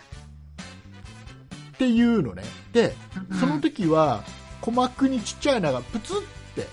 [1.75, 2.43] っていうのね
[2.73, 3.39] でー。
[3.39, 4.23] その時は
[4.61, 6.17] 鼓膜にちっちゃい穴がプツっ
[6.55, 6.67] て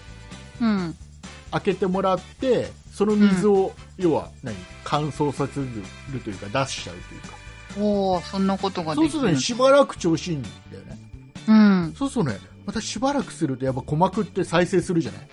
[0.62, 0.96] うん。
[1.52, 4.56] 開けてもらってその水を、要は何？
[4.84, 7.28] 乾燥させるというか出しちゃうというか
[7.80, 9.38] おー、そんなことがそうするとできる。
[9.38, 10.98] ねしばらく調子いいんだよね
[11.48, 11.94] うん。
[11.98, 15.28] そうするとねまたしばらくするとやっぱ鼓膜って再生するじゃない、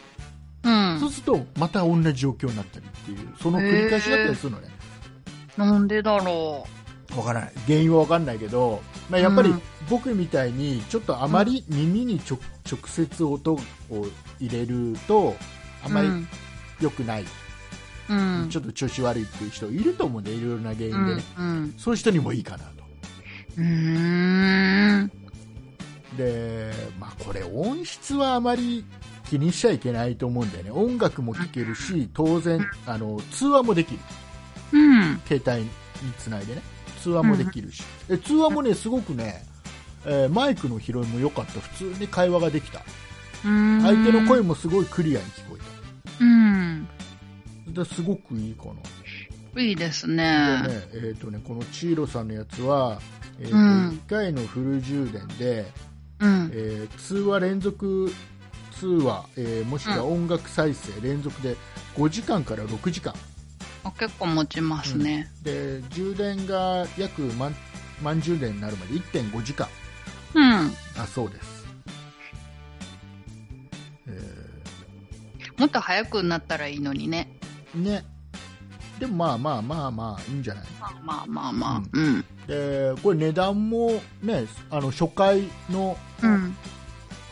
[0.95, 1.11] うんそう。
[1.11, 4.69] するとまた同じ状況になったりっていうその繰り返しだったりするのね、
[5.57, 6.67] なんでだろ
[7.17, 7.53] わからない。
[7.67, 9.63] 原因は分かんないけど、まあ、やっぱりうん。
[9.89, 13.61] 僕みたいにちょっとあまり耳にちょ直接音を
[14.41, 15.37] 入れると
[15.85, 16.29] あまりうん。
[16.81, 17.25] 良くない、
[18.09, 18.49] うん。
[18.51, 21.75] ちょっと調子悪いっていう人いると思うんでいろいろな原因でね、うん。
[21.79, 22.85] そういう人にもいいかなと。
[23.59, 25.11] うん。
[26.17, 28.85] で、まあ、これ音質はあまり
[29.31, 30.71] 気にしちゃいけないと思うんだよね。
[30.73, 34.01] 音楽も聴けるし当然あの通話もできる。
[34.73, 35.21] うん。
[35.27, 36.63] 携帯につないでね
[36.97, 39.45] 通話もできるし、え通話もねすごくね、
[40.05, 41.61] えーマイクの拾いも良かった。
[41.61, 42.83] 普通に会話ができた。
[43.43, 45.57] 相相手の声もすごいクリアに聞こ
[46.21, 46.89] うん。
[47.69, 48.65] えたですごくいいか
[49.55, 50.23] な、いいですでね。
[50.63, 53.01] ねえーとねこのチーロさんのやつは、
[53.41, 53.89] えーとうん。
[54.07, 55.67] 1回のフル充電で、
[56.21, 56.51] うん。
[56.53, 58.13] えー通話連続
[58.79, 61.57] 通話、えーもしくは音楽再生連続で
[61.97, 63.15] 5時間から6時間
[63.89, 65.31] あ結構持ちますね。
[65.43, 67.55] で充電が約満
[68.03, 69.69] 満充電になるまで1.5時間
[70.35, 70.71] うん。
[70.97, 71.67] だそうです、
[74.09, 74.51] え
[75.57, 77.31] もっと早くなったらいいのにね。
[77.77, 78.05] ーね
[78.99, 80.65] でもまあまあまあまあいいんじゃない？
[80.81, 81.83] まあまあまあまあ。
[81.93, 82.25] うん。
[82.47, 86.57] でこれ値段もねあの初回のうん。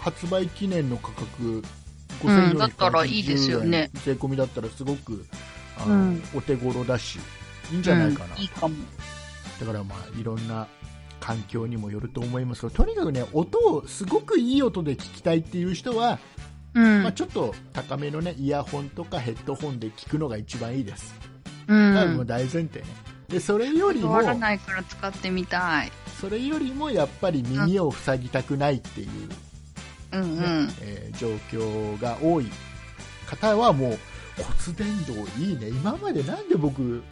[0.01, 1.63] 発売記念の価格
[2.25, 5.25] うんだったらいいですよね税込みだったらすごく
[5.79, 7.19] あの、うんお手頃だし
[7.73, 8.75] いいんじゃないかな、うんいいかも。
[9.61, 10.67] だからまあいろんな
[11.21, 16.19] 環境にもよると思いますがとにかくね音をすごくいい音で聞きたいっていう人は、
[16.75, 17.03] うん。
[17.03, 21.15] まあ、ちょっと高めのねイヤホンとかヘッドホンで聞くのが一番いいです、
[21.67, 21.69] う。
[21.69, 22.87] 多分大前提ね
[23.29, 25.93] でそれよりもらないから使ってみたい。
[26.21, 29.09] それよりもやっぱり耳を塞ぎたくないっていう、
[30.13, 30.69] うんうねん。
[30.83, 32.47] えー状況が多い
[33.27, 33.99] 方はもう
[34.37, 35.69] 骨伝導いいね。
[35.69, 37.03] 今までなんで僕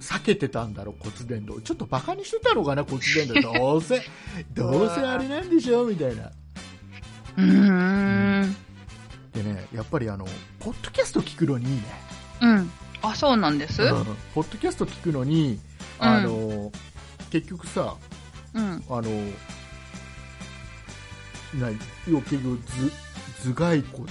[0.00, 1.62] 避けてたんだろう骨伝導。
[1.62, 3.42] ちょっとバカにしてたのかな骨伝導。
[3.42, 4.02] どうせ
[4.52, 6.30] どうせあれなんでしょみたいな。
[7.36, 8.56] うーん。
[9.32, 10.26] でねやっぱりあの
[10.58, 11.82] ポッドキャスト聞くのにいいね、
[12.42, 12.70] うん。
[13.02, 13.82] あ、そうなんです？
[13.82, 14.04] うん。
[14.34, 15.60] ポッドキャスト聞くのに
[15.98, 16.72] あの、
[17.30, 17.94] 結局さ
[18.54, 18.84] うん。
[18.88, 19.02] あの
[21.54, 21.78] な結
[22.10, 22.90] 局頭
[23.42, 24.06] 頭蓋骨を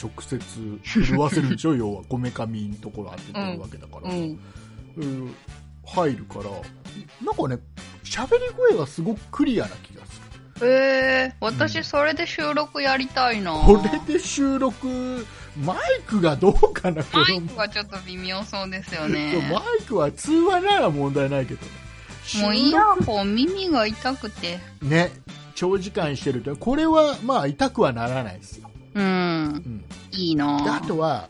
[0.00, 0.38] 直接
[0.84, 1.74] 震わせるでしょ？
[1.76, 4.38] 要はこめかみのところ当ててるわけだから、うん。
[4.96, 5.34] うん。
[5.84, 6.44] 入るから
[7.24, 7.58] なんかね
[8.04, 10.20] 喋り声がすごくクリアな気がす
[10.60, 10.68] る。
[10.68, 13.52] えー、うん私それで収録やりたいな。
[13.52, 15.26] これで収録
[15.60, 19.34] マイクがどうかなマイクがちょっと微妙そうですよね。
[19.52, 21.72] マイクは通話なら問題ないけどね。
[22.42, 24.60] もうイヤホン耳が痛くて。
[24.80, 25.10] ね
[25.54, 29.04] 長時間してるとこれはまあ痛くはならないですよ、うん。
[29.04, 29.06] う
[29.68, 30.62] ん、いいな。
[30.62, 31.28] であとは、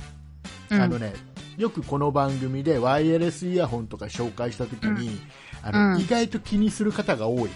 [0.71, 0.81] うん。
[0.81, 1.13] あのね
[1.59, 5.21] よくこの番組でワイヤレスイヤホンとか紹介した時に、
[5.63, 6.01] あのうん。
[6.01, 7.51] 意外と気にする方が多い。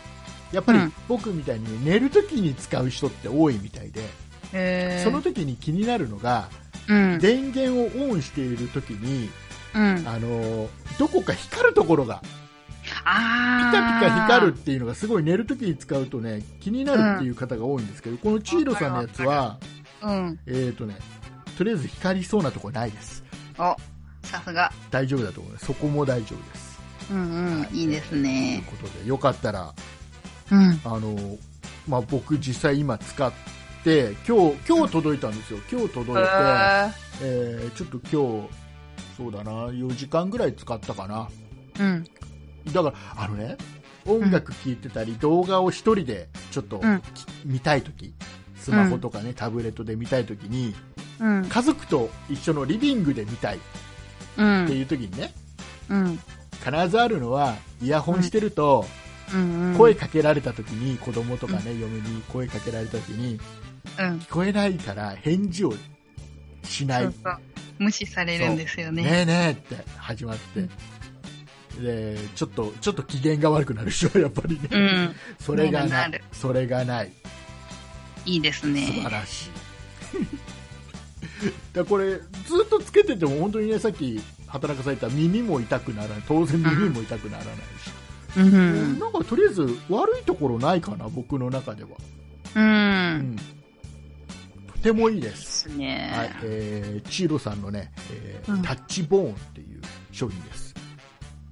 [0.53, 0.93] やっぱりうん。
[1.09, 6.49] 僕みたいに寝る時に使う人って多いみたいで、その時に気になるのが
[6.89, 7.19] うん。
[7.19, 9.29] 電源をオンしている時に
[9.75, 10.07] うん。
[10.07, 12.23] あのどこか光るところが
[13.05, 19.59] あピーカピカ光るっていうのがすごい寝る時に使うとね気になるっていう方が多いんですけど、このチーロさんのやつは
[20.03, 20.39] うん。
[20.47, 20.97] えーとね
[21.57, 23.25] とりあえず光りそうなところないです
[23.59, 23.75] お、
[24.27, 24.71] さすが。
[24.91, 26.81] 大丈夫だと思いますそこも大丈夫です
[27.11, 27.69] うんうん。
[27.73, 28.65] いいですというね。
[28.69, 29.73] ことでよかったら
[30.53, 30.81] うん。
[30.85, 31.39] あの、
[31.89, 33.33] まあ、僕実際今使っ
[33.85, 36.25] て今日今日届いたんですよ今日届いて、へ
[37.23, 38.49] えーちょっと今日
[39.17, 42.73] そうだな4時間ぐらい使ったかなーうん。
[42.73, 43.57] だからあのね
[44.05, 46.81] 音楽聴いてたり、動画を一人でちょっと、
[47.45, 48.15] 見たいとき
[48.67, 50.75] スマホとかね、タブレットで見たいときに
[51.21, 51.47] うん。
[51.49, 53.61] 家族と一緒のリビングで見たいっ
[54.39, 54.75] うんて。
[54.75, 55.33] いうときにね
[55.89, 56.19] うん。
[56.65, 58.85] 必ずあるのはイヤホンしてると、
[59.33, 59.75] うん。
[59.79, 63.39] 声かけられたときに子供とかね、嫁に声かけられたときに
[64.01, 64.19] うん。
[64.19, 65.75] 聞こえないから返事を
[66.65, 67.39] しない、そうそう
[67.79, 69.05] 無視されるんですよね。
[69.05, 70.69] ねえねえって始まって、
[71.81, 75.15] でちょっとちょっと機嫌が悪くなるでしょやっぱりね、うん。
[75.39, 77.13] それがないるそれがない
[78.27, 79.09] いいです素晴ね。
[79.11, 79.51] らしい。
[81.73, 82.21] だこれず
[82.65, 86.23] っとつけてても本当にねさっき畑中さん言った耳も痛くならない。
[86.27, 87.61] 当然耳も痛くならないし、
[88.39, 88.99] うん。
[88.99, 91.91] なんかとりあえず悪いところないかな僕の中では、
[92.55, 92.61] う。
[92.61, 93.33] うん。
[93.33, 93.37] ん、
[94.73, 96.11] とてもいいで、ですすね。
[96.15, 96.31] はい。
[96.45, 98.63] えー、チーロさんのね、えーうん。
[98.63, 99.81] タッチボーンっていう
[100.13, 100.75] 商品です、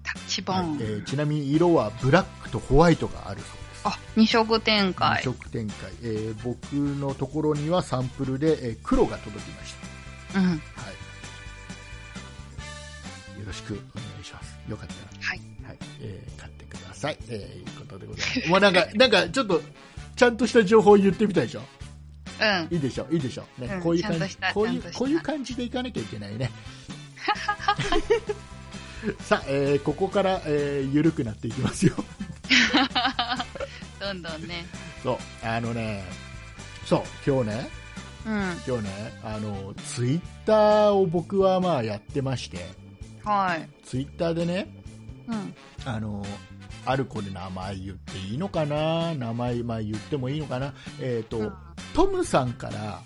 [0.02, 0.66] タッチボはい。
[0.68, 0.76] ン。
[0.80, 5.22] えーちなみに色はブラックとホワイトがあるそうあ、二色展開二。
[5.24, 9.74] 色展開、えー僕のところにはサンプルで、えー黒が届きまし
[10.32, 10.46] たうん。
[10.48, 10.56] はい。
[13.40, 13.82] よろしくお願
[14.20, 14.56] いします。
[14.68, 15.40] よかったら、はい。
[15.66, 17.18] はい、えー買ってください。
[17.28, 18.48] えー、いうことでございます。
[18.48, 19.60] もうなんか、 なんかちょっと、
[20.16, 21.62] ちゃんとした情報を言ってみたでしょ？
[22.40, 22.68] うん。
[22.74, 23.06] いいでしょ？
[23.10, 26.50] いいでしょ、ねうんこういう感じこういうこういう感じでいかなきゃいけないね
[29.20, 31.94] さあ、えーここから、えー緩くなっていきますよ
[34.04, 34.66] どんどんね。
[35.02, 36.04] そうあのね
[36.84, 37.70] そう今日ね
[38.26, 38.32] うん。
[38.66, 42.58] 今日ねあのツイッターを僕はまあやってまして
[43.24, 43.68] はい。
[43.82, 44.68] ツイッターでね
[45.26, 45.54] うん。
[45.86, 46.22] あの
[46.84, 49.14] ある子で名前言っていいのかな？
[49.14, 50.74] 名前、まあ、言ってもいいのかな？
[51.00, 51.50] えっ、と、
[51.94, 53.00] トムさんから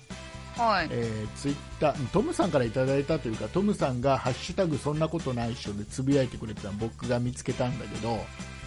[0.56, 0.88] はい。
[0.90, 8.18] えーツイッタートムさんからいただいたというかトムさんが「ハッシュタグそんなことないっしょ」でつぶやいてくれてたの僕が見つけたんだけど、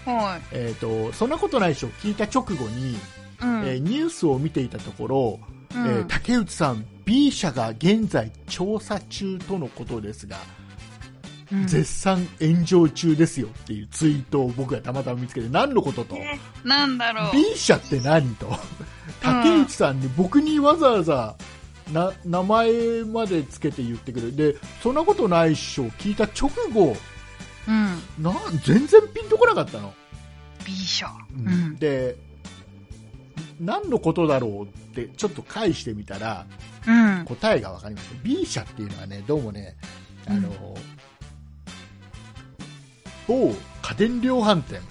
[0.05, 0.41] はい。
[0.51, 1.89] えー、とそんなことないっしょ。
[2.01, 2.97] 聞いた直後に、
[3.41, 3.65] うん。
[3.65, 5.39] えーニュースを見ていたところ、
[5.75, 5.85] うん。
[5.85, 10.37] えー竹内さん B 社が現在調査中とのことですが、
[11.51, 11.67] うん。
[11.67, 16.17] 絶賛炎上中ですよっていうツイートを僕がたまたま見つけて何のことと、
[16.63, 17.31] なんだろう。
[17.33, 18.55] B 社って何と？
[19.21, 21.35] 竹内さんに僕にわざわざ
[21.91, 24.35] な名前までつけて言ってくる。
[24.35, 25.85] でそんなことないっしょ。
[25.99, 26.95] 聞いた直後
[27.67, 28.23] うん。
[28.23, 29.93] な全然ピンとこなかったの、
[30.65, 31.07] B 賞。
[31.35, 31.75] うんうん。
[31.77, 32.17] で
[33.59, 36.45] 何のことだろうってちょっと返してみたら
[36.87, 37.25] うん。
[37.25, 39.75] 答えが分かりました B 社っていうのはねどうもね
[40.27, 40.49] あの、
[43.27, 44.81] 某家電量販店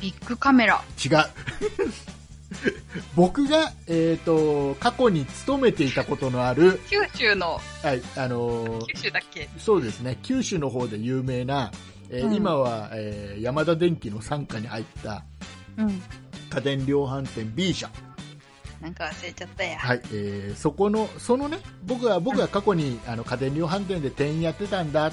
[0.00, 0.82] ビッグカメラ。
[1.02, 1.18] 違う
[3.14, 9.48] 僕が、えー、と過去に勤めていたことのある、九州の、はいあのー九州だっけ？
[9.58, 10.18] そうですね。
[10.22, 11.70] 九州の方で有名な、
[12.10, 12.34] えーうん。
[12.34, 15.24] 今は、えーヤマダ電機の傘下に入った
[15.76, 16.02] うん。
[16.50, 17.90] 家電量販店 B 社、
[18.80, 19.78] なんか忘れちゃったや。
[19.78, 25.12] はいえーそこのそのね僕は僕が過去にあの家電量販店で店員やってたんだ、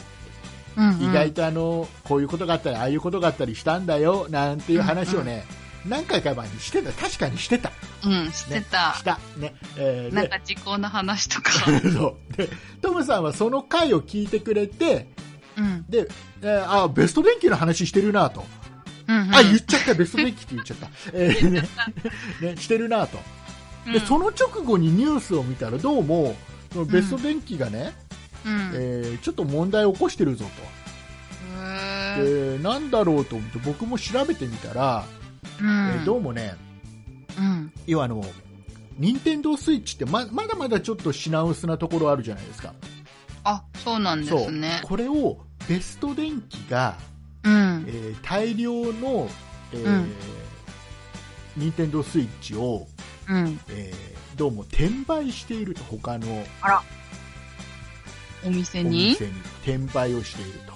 [0.78, 1.02] うんうん。
[1.04, 5.44] 意外とあのこういうことがあったりああいうことがあったりしたんだよなんていう話をね、
[5.88, 6.92] 何回か前にしてた。
[6.92, 7.72] 確かにしてた。
[8.04, 8.94] うん、知ってた。
[8.98, 9.20] した。
[9.38, 11.52] ね、えーでなんか時効の話とか。
[11.94, 12.38] そう。
[12.38, 12.50] で
[12.82, 15.08] トムさんはその回を聞いてくれて
[15.58, 15.86] うん。
[15.90, 16.08] で、
[16.42, 18.46] えーあベスト電機の話してるなと、
[19.08, 19.36] うんうん。
[19.36, 19.94] あ言っちゃった。
[19.94, 21.68] ベスト電機って言っちゃった、えー ね。
[22.42, 23.20] ね、してるなと。
[23.86, 24.02] で、うん。
[24.02, 26.36] その直後にニュースを見たらどうも
[26.74, 27.94] そのベスト電機がね、
[28.46, 28.72] うん。
[28.74, 32.58] えーちょっと問題を起こしてるぞへと、ー。
[32.58, 35.06] でなんだろうと思って僕も調べてみたら、
[35.60, 35.68] うん。
[35.68, 36.56] えーどうもね
[37.38, 37.72] うん。
[37.88, 38.24] 要はあの
[38.98, 42.74] 任天堂スイッチってままだまだちょっと品薄なところあるじゃないですか
[43.44, 44.82] あ、そうなんですね。
[44.84, 46.96] これをベスト電機が、
[47.44, 47.92] うんえ。
[47.92, 49.30] ー大量の、
[49.74, 50.12] えーうん
[51.58, 52.86] 任天堂スイッチを、
[53.30, 53.60] うん。
[53.70, 56.44] えーどうも転売していると他の
[58.46, 59.32] お店おに店に
[59.64, 60.74] 転売をしていると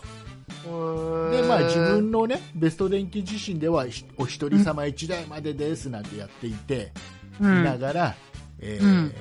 [1.32, 6.92] でで、まあ、自分の、ね、ベスト電機自身ではひお一人様1台までですなんてやっていて、
[7.40, 7.64] うん。
[7.64, 8.16] ながら、
[8.60, 9.14] えーうん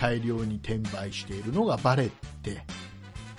[0.00, 2.08] 大量に転売しているのがバレ
[2.42, 2.62] て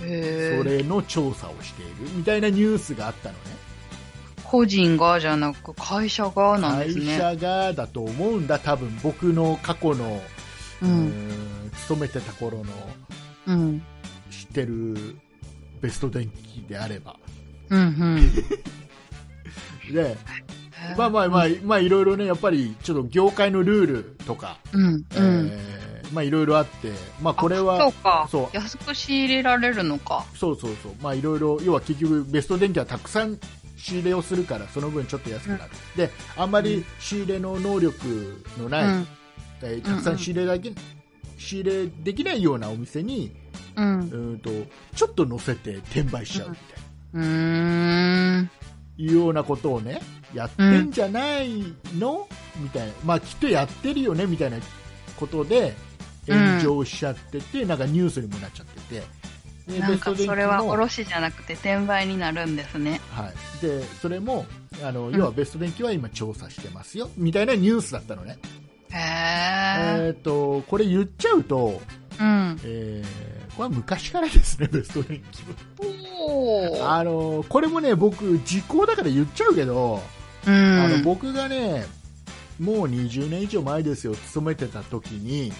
[0.01, 3.39] へーそれの調査をしているみたいなニュースがあったのね
[4.43, 7.17] 個人がじゃなく会社がなんです会ね。
[7.17, 10.21] 社がだと思うんだ多分僕の過去の、
[10.81, 10.85] う。
[10.85, 12.65] うん勤めてた頃の
[13.47, 13.81] うん。
[14.29, 15.15] 知ってる
[15.81, 17.15] ベスト電機であれば
[17.69, 17.79] うん。
[19.87, 19.93] うん。
[19.93, 20.17] で
[20.97, 24.83] まあまあまあ、まあいろいろねやっぱりちょっと業界のルールとか、うん。
[24.85, 25.03] うん。
[25.15, 25.79] えー
[26.11, 28.27] まあいろいろあってまあこれあはそうか。
[28.31, 30.25] そう安く仕入れられるのか。
[30.35, 33.37] そうそうそう、まあいろいろ、要は結局、ベスト電機はたくさん
[33.77, 35.63] 仕入れをするから、その分ちょっと安くなる、
[35.95, 39.07] であんまり仕入れの能力のない、うん。
[39.61, 40.73] えーたくさん仕入れだけ、
[41.37, 43.31] 仕入れできないようなお店に、
[43.75, 43.99] うん。
[43.99, 44.49] うーんと
[44.95, 46.78] ちょっと乗せて転売しちゃうみたいな、
[47.13, 48.51] うーん。
[48.97, 50.01] いうようなことをね、
[50.33, 51.63] やってんじゃない
[51.97, 54.57] の、みたいな、まあきっとやってるよねみたいな
[55.17, 55.73] ことで、
[56.27, 59.19] 炎上しちゃってて、なんかニュースにもなっちゃってて。
[59.69, 62.99] でなんかそれはの卸じゃなくて転売になるんですね。
[63.11, 64.47] はい、でそれも
[64.83, 68.39] あのん要はベスト電機は今調査してますよ、みたいなニュースだったのね、
[68.89, 68.99] へえ。
[70.07, 71.81] えー、とこれ言っちゃうと、
[72.19, 72.59] うん。
[72.63, 75.03] えーは昔からですね、ベスト。
[76.89, 80.01] あのこれもね僕、時効だから言っちゃうけど、
[80.47, 80.53] うん。
[80.53, 81.85] あの僕がね
[82.59, 85.51] もう20年以上前ですよ、勤めてた時に、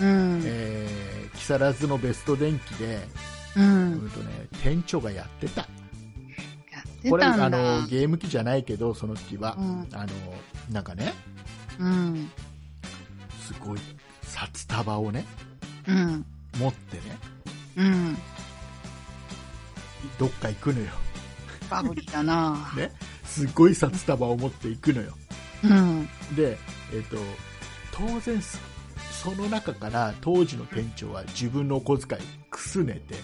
[0.00, 0.42] うん。
[0.44, 3.00] えー木更津のベスト電機で、
[3.56, 3.60] う。
[3.60, 5.68] うんんとね、店長がやってた、
[7.08, 7.36] これあ。
[7.48, 9.56] のゲーム機じゃないけど、その時は。
[9.58, 9.88] うん。
[9.92, 10.08] あの
[10.70, 11.14] なんかね
[11.78, 12.30] うん。
[13.40, 13.78] すごい
[14.22, 15.24] 札束をね
[15.86, 16.26] うん。
[16.58, 17.02] 持ってね
[17.78, 18.18] うん。
[20.18, 20.86] どっか行くのよ。
[21.70, 22.72] バブリーだな。
[22.76, 22.90] ね。
[23.24, 25.16] すごい札束を持っていくのよ。
[25.62, 26.08] うん。
[26.34, 26.58] で、
[26.92, 27.16] えっと
[27.92, 28.58] 当然そ
[29.22, 32.20] その中から当時の店長は自分のお小遣い
[32.50, 33.16] くすねて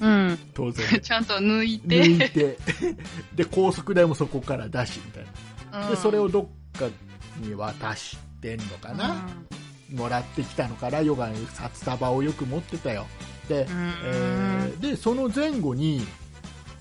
[0.00, 0.38] うん。
[0.54, 1.00] 当然。
[1.00, 2.04] ちゃんと抜いて。
[2.04, 2.58] 抜いて。
[3.34, 5.26] で高速代もそこから出しみたい
[5.72, 5.90] な。
[5.90, 6.42] でそれをど
[6.76, 6.88] っか
[7.40, 9.26] に渡してんのかな、
[9.90, 13.06] もらってきたのかなヨガの札束をよく持ってたよ
[13.50, 16.02] えーでその前後に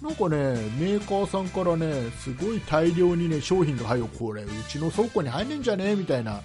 [0.02, 0.38] なんかね
[0.80, 6.42] メーカーさんからねすごい大量にね商品が入るこれうちの倉庫に入んねんじゃねえみたいな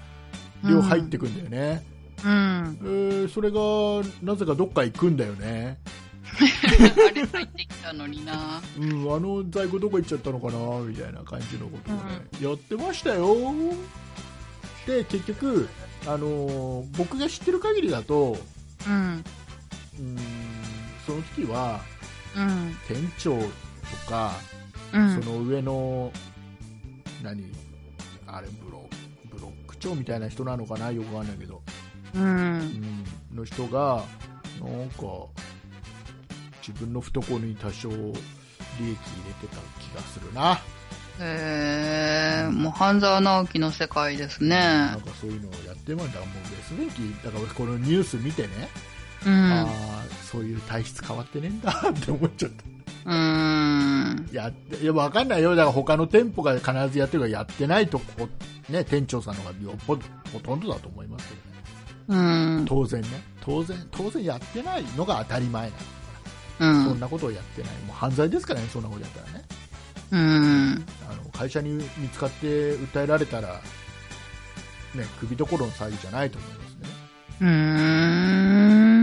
[0.62, 1.86] 量入ってくんだよね、
[2.24, 2.78] うん。
[2.82, 3.58] えーそれが
[4.22, 5.78] なぜかどっか行くんだよね
[6.36, 8.60] あれ入ってきたのにな。
[8.78, 13.34] うん、あの在庫どこ行っちゃったのかなみたいな感じのことをね、やってましたよ
[14.86, 15.68] で結局、
[16.06, 18.36] あのー僕が知ってる限りだと
[18.86, 19.24] うん。
[19.98, 20.16] うん
[21.06, 21.80] その時は
[22.36, 22.76] うん。
[22.86, 23.48] 店長と
[24.08, 24.32] か、
[24.92, 25.22] うん。
[25.22, 26.12] その上の
[27.22, 27.50] 何
[28.26, 28.88] あれブロ
[29.30, 31.62] ブロック長みたいな人なのかなよくわかんないけど、
[32.14, 32.18] う。
[32.18, 34.02] うんん、の人が
[34.60, 35.04] なんか
[36.66, 38.12] 自分の懐に多少利益入
[38.90, 40.60] れてた気がするな
[41.18, 45.00] へえ、もう半沢直樹の世界ですねなん。
[45.00, 48.68] かそういうのをやってまんだからもう別べきだからこのニュース見てね、
[49.26, 49.52] うん。
[49.52, 54.28] ああそういう体質変わってねえんだって思っちゃったうん。
[54.32, 58.28] やっていやわかんないよだから他の店舗が必ずやってるからやってないとこ、
[58.68, 60.02] ね、店長さんの方がよっぽど
[60.32, 61.34] ほとんどだと思いますけ
[62.12, 62.22] どね
[62.58, 62.64] うん。
[62.66, 63.08] 当然ね
[63.40, 65.76] 当然当然やってないのが当たり前な
[66.66, 66.84] の、うん。
[66.84, 69.44] そんなことをやってないもう犯罪ですからねそんなことやったらね
[70.12, 70.86] うん。
[71.10, 72.46] あの会社に見つかって
[72.76, 73.60] 訴えられたら、
[74.94, 76.88] ね、首どころの騒ぎじゃないと思いますね
[77.40, 78.95] うん。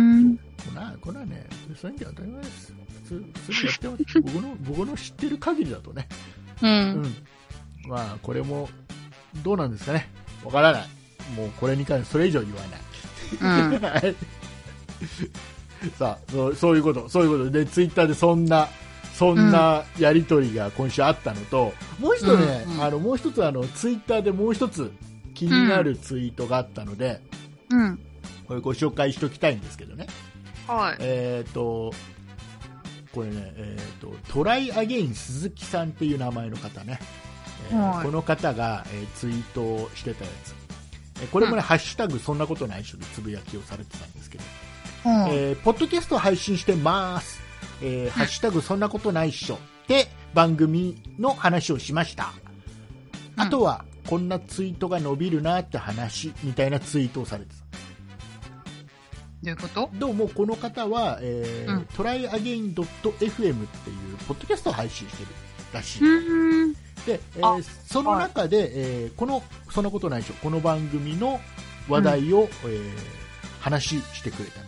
[0.65, 1.47] こんなこんなね
[1.79, 2.73] そういう意味では当たり前です。
[3.03, 4.21] 普通普通にやってます。
[4.21, 6.07] 僕の僕の知ってる限りだとね。
[6.61, 6.67] う。
[6.67, 7.01] うん。
[7.01, 7.15] ん、
[7.87, 8.69] まあこれも
[9.43, 10.09] どうなんですかね、
[10.43, 10.87] わからない、
[11.35, 13.81] もうこれに関してそれ以上言わない、うん。
[13.81, 14.15] は い
[15.97, 17.51] さあそうそういうこと、そういうこと。
[17.51, 18.69] で、ツイッターでそんな、
[19.13, 22.83] そんなやり取りが今週あったのと、もう一つね、うんうん。
[22.83, 24.91] あのもう一つあの、ツイッターでもう一つ
[25.33, 27.21] 気になるツイートがあったので、
[27.69, 27.99] うん。
[28.47, 30.07] これご紹介しておきたいんですけどね、
[30.67, 30.97] はい。
[30.99, 31.93] えっ、と、
[33.13, 36.99] これね、えー、とトライアゲイン鈴木さんっていう名前の方ね、
[37.69, 38.05] えーはい。
[38.05, 40.55] この方が、えーツイートをしてたやつ、
[41.21, 41.61] えーこれもね、うん。
[41.63, 42.97] ハッシュタグそんなことないっしょ。
[42.97, 44.43] でつぶやきをされてたんですけど、
[45.05, 45.11] うん。
[45.29, 47.39] えーポッドキャストを配信してます、
[47.81, 49.59] えーハッシュタグそんなことないっしょ。
[49.87, 52.33] で番組の話をしました、
[53.35, 57.63] あとはこんなツイートが伸びるなって話みたいなツイートをされてた
[59.43, 59.89] どういうこと？
[59.93, 61.85] どうもこの方は、えーうん。
[61.95, 65.29] トライアゲイン .fm っていうポッドキャストを配信してる
[65.73, 66.73] らしい、うん。
[66.73, 71.39] で、えあーその中で、えーこの「そんなことないでしょ」この番組の
[71.89, 72.91] 話題を、えー
[73.59, 74.67] 話してくれたみ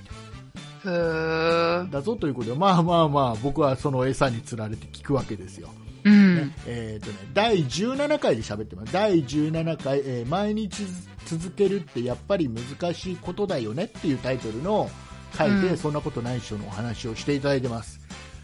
[0.83, 0.93] たい。
[0.93, 1.91] へえ。
[1.91, 5.67] だぞということでまあまあまあ僕はその餌につられて聞くわけですよ、
[6.05, 6.35] うん。
[6.37, 6.55] ね。
[6.65, 8.93] えーとね、第17回で喋ってます。
[8.93, 10.83] 第17回、えー毎日
[11.25, 14.89] 続けるってやっぱり難しいことだよねっていうタイトルの
[15.35, 15.77] 回で、うん。
[15.77, 17.99] そんなことないっしょのお話をしていただいてます。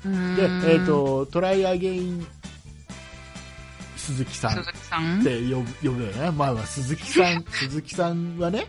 [0.06, 0.36] うん。
[0.36, 2.28] で、えー、とトライアゲイン
[3.96, 4.60] 鈴木さん
[5.22, 8.66] って呼ぶ呼ぶよね、まあ、まあ鈴木さん鈴木さん はね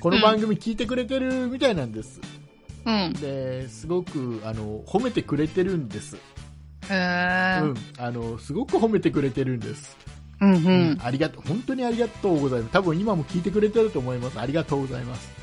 [0.00, 2.20] この番組聞いてくれてるみたいなんです、
[2.84, 3.12] うん。
[3.14, 6.16] ですごくあの褒めてくれてるんです。
[6.90, 9.96] うん、あのすごく褒めてくれてるんです、
[10.40, 10.98] うんううんん。
[11.02, 11.42] ありがとう。
[11.46, 12.72] 本当にありがとうございます。
[12.72, 14.40] 多分今も聞いてくれてると思います。
[14.40, 15.40] ありがとうございます、うん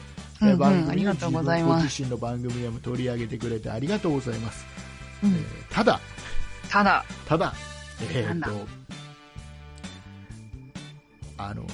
[0.47, 4.67] うんえ番組自分ご自身の番組でも取り上げてくれてありがとうございます、
[5.23, 5.31] うん。
[5.31, 5.99] えーただ。
[6.69, 7.53] ただ、ただ、
[8.01, 8.67] えー、なんだと、
[11.37, 11.65] あの、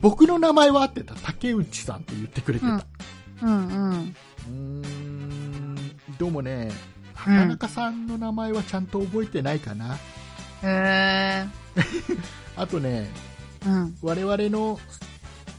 [0.00, 2.86] 僕の名前は合ってた、竹内さんって言ってくれてた。
[3.42, 3.68] うん。
[3.68, 4.14] うん。
[4.48, 5.76] うーん、
[6.18, 6.70] どうもね、
[7.14, 9.96] 畑中さんの名前はちゃんと覚えてないかな。
[9.96, 9.98] へ
[10.64, 11.46] え。
[12.60, 13.08] あとね、
[13.64, 13.96] うん。
[14.02, 14.78] 我々の、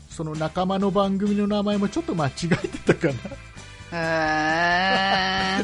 [0.08, 3.08] その仲間の番組の名前もちょっと間違えてたか
[3.91, 5.64] な。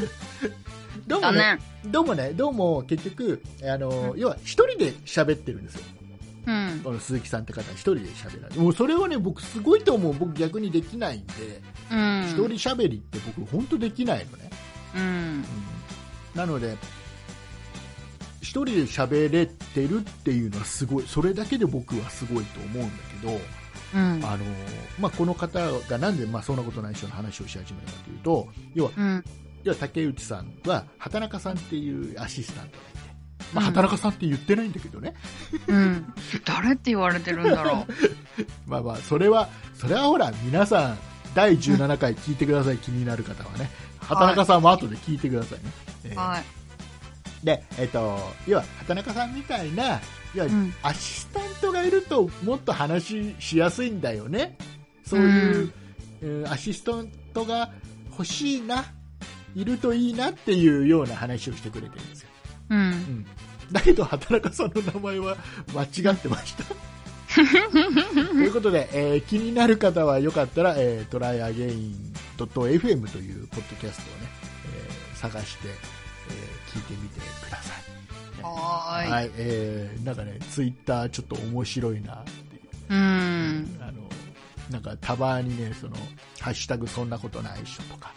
[1.06, 1.58] どうもね。
[1.86, 5.82] どうもね、どうも結局、あの、うん要は一人で喋ってるんですよ。
[6.48, 6.80] うん。
[6.82, 11.62] この鈴木さんって方一人で喋られてもうそれはね僕すごいと思う僕逆にできないんで
[11.92, 12.24] うん。
[12.24, 14.50] 一人喋りって僕本当できないのね、
[14.96, 15.02] うん。
[15.02, 15.44] うん
[16.34, 16.76] なので
[18.48, 23.38] 一人で喋れてるっていうのはすごいそれだけで僕はすごいと思うんだけど、
[23.94, 24.24] うん。
[24.24, 24.44] あの
[24.98, 29.24] まあ、この方がなんで、まあ、そんなことない人の話をし始めたかというと要はうん。
[29.64, 32.98] 要は竹内さんは畑中さんっていうアシスタントがいて
[33.52, 35.12] まあ、うん畑中さんって言ってないんだけどね。
[35.66, 36.14] うん。
[36.46, 37.92] 誰って言われてるんだろう。
[38.66, 40.98] まあまあ、それは、それはほら、皆さん、
[41.34, 43.70] 第17回聞いてください、気になる方はね。
[44.00, 45.64] 畑中さんも後で聞いてくださいね。
[46.04, 46.57] えーはい。
[47.42, 50.00] で、えっ、と、要は、畑中さんみたいな、
[50.34, 54.56] 要は、うんアシスタントがいると、もっと話しやすいんだよね。
[55.04, 55.72] そういう、
[56.22, 57.70] えーアシスタントが
[58.10, 58.84] 欲しいな、
[59.54, 62.28] いるといいなっていうような話をしてくれてるんですよ。
[62.70, 62.74] う。
[62.74, 63.26] うんん。
[63.70, 65.36] だけど、畑中さんの名前は
[65.74, 66.64] 間違ってました。
[67.38, 74.28] ということで、えー気になる方はよかったら、えー、tryagain.fm というポッドキャストをね、
[74.74, 78.42] えー探して、えー聞いてみてください。
[78.42, 79.10] はーい。
[79.10, 82.62] はい、えーなんかね、ツイッターちょっと面白いなっていう。
[82.90, 83.78] うん。
[83.80, 84.08] あの、
[84.70, 85.96] なんかたまにね、その、
[86.40, 88.12] ハッシュタグそんなことないっしょとか、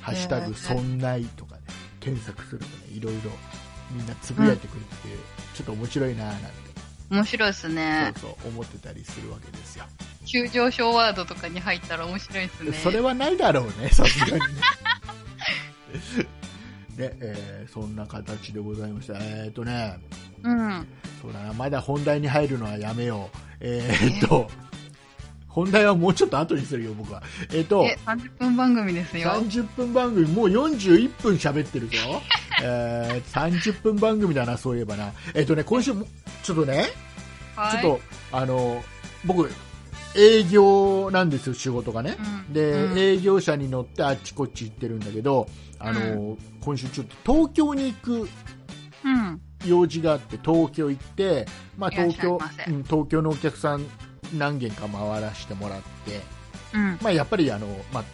[0.00, 1.62] ハッシュタグそんないとかね、
[2.00, 3.30] 検索するとね、いろいろ
[3.90, 5.08] みんなつぶやいてくれてて、
[5.54, 6.46] ちょっと面白いななんて、
[7.10, 8.12] 面白いですね。
[8.20, 9.84] そうそう思ってたりするわけですよ。
[10.26, 12.72] 急上昇ワードとかに入ったら面白いですね。
[12.72, 14.38] それはないだろうね、さすがにね。
[16.96, 19.14] で、えーそんな形でございました。
[19.18, 19.98] えっ、とね、
[20.42, 20.86] うん。
[21.20, 23.36] そうだな、まだ本題に入るのはやめよう。
[23.60, 24.48] えーっと、
[25.48, 27.22] 本題はもうちょっと後にするよ、僕は。
[27.50, 29.30] えーっと、え、30分番組ですよ。
[29.30, 31.96] 30分番組、もう41分喋ってるぞ。
[32.62, 35.12] えー、30分番組だな、そういえばな。
[35.34, 36.06] えーっとね、今週も、
[36.42, 36.86] ちょっとね、
[37.56, 37.82] はい。
[37.82, 38.82] ちょっと、あの、
[39.24, 39.50] 僕、
[40.16, 42.16] 営業なんですよ、仕事がね。
[42.46, 45.46] うんで、うん営業車に乗ってあっちこっち行ってるんだけど、
[45.78, 48.28] あの、今週ちょっと東京に行く
[49.04, 49.40] うん。
[49.66, 51.46] 用事があって東京行って、
[51.76, 52.38] まあ、東京
[52.84, 53.84] 東京のお客さん
[54.36, 56.20] 何軒か回らせてもらって、
[56.74, 56.98] うん。
[57.02, 58.04] まあ、やっぱりあの、まあ、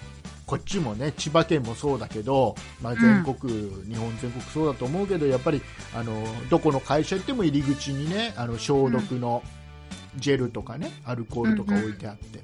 [0.47, 3.53] こっちもね千葉県もそうだけど、まあ、全国、
[3.85, 5.61] 日本全国そうだと思うけどやっぱり
[5.95, 9.43] あのどこの会社行っても入り口にねあの消毒の
[10.17, 12.41] ジェルとかねアルコールとか置いてあって、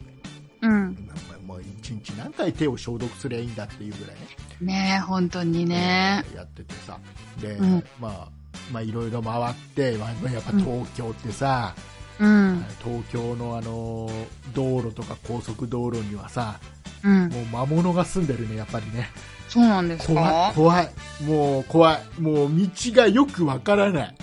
[0.62, 0.96] うん。
[1.28, 4.26] まあもう一日何回手を消毒すりゃいいんだっていうぐらいね
[4.60, 6.24] ねえ、本当にね。
[6.34, 6.98] やっててさ
[7.40, 8.28] で、うんまあ
[8.72, 11.74] まあいろいろ回って、まあ、やっぱ東京ってさ、
[12.20, 12.64] うん。
[12.84, 14.08] 東京のあの
[14.54, 16.60] 道路とか高速道路にはさ
[17.02, 17.28] うん。
[17.28, 19.10] もう魔物が住んでるねやっぱりね
[19.48, 20.88] そうなんです怖いか怖い
[21.24, 24.16] もう怖いもう道がよくわからない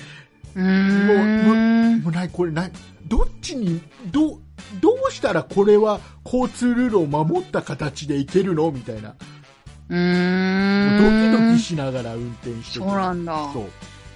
[0.55, 2.01] うーん。
[2.01, 2.71] もうないこれない
[3.09, 3.81] どっちに
[4.11, 4.39] どう
[4.79, 8.71] どうしたらこれは交通ルールを守った形で行けるの？
[8.71, 9.15] みたいな
[9.89, 11.31] うん。
[11.33, 13.51] ドキドキしながら運転してそうなんだ。
[13.51, 13.63] そう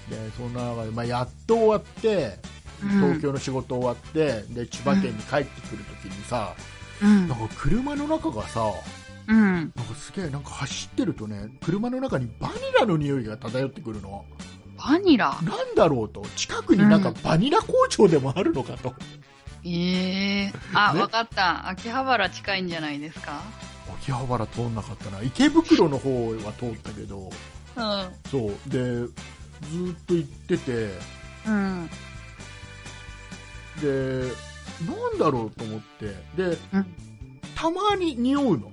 [0.10, 2.38] でそんな中で、まあ、やっと終わって
[2.80, 6.54] 東京の仕事終わって、で千葉県に帰ってくるときにさ、
[7.02, 7.38] うんなん。
[7.38, 8.62] か車の中がさ
[9.28, 9.38] うん。
[9.54, 14.26] なんかすげえなんか走ってるとね車の中にバニラの匂いが漂ってくるの
[14.84, 15.38] バニラ。
[15.41, 16.23] なんだろうと。
[16.36, 18.93] 近くになんかバニラ工場でもあるのかと、
[19.63, 20.99] ええあ、ね。
[21.01, 21.69] わかった。
[21.69, 23.41] 秋葉原近いんじゃないですか？
[24.01, 25.21] 秋葉原通んなかったな。
[25.23, 26.09] 池袋の方
[26.43, 27.29] は通ったけど。
[27.75, 28.11] うん。
[28.29, 28.69] そう。
[28.69, 30.89] でずーっと行ってて。
[31.47, 31.89] うん。
[33.81, 34.31] で
[34.86, 36.07] なんだろうと思って。
[36.36, 36.86] で、うん。
[37.55, 38.72] たまに匂うの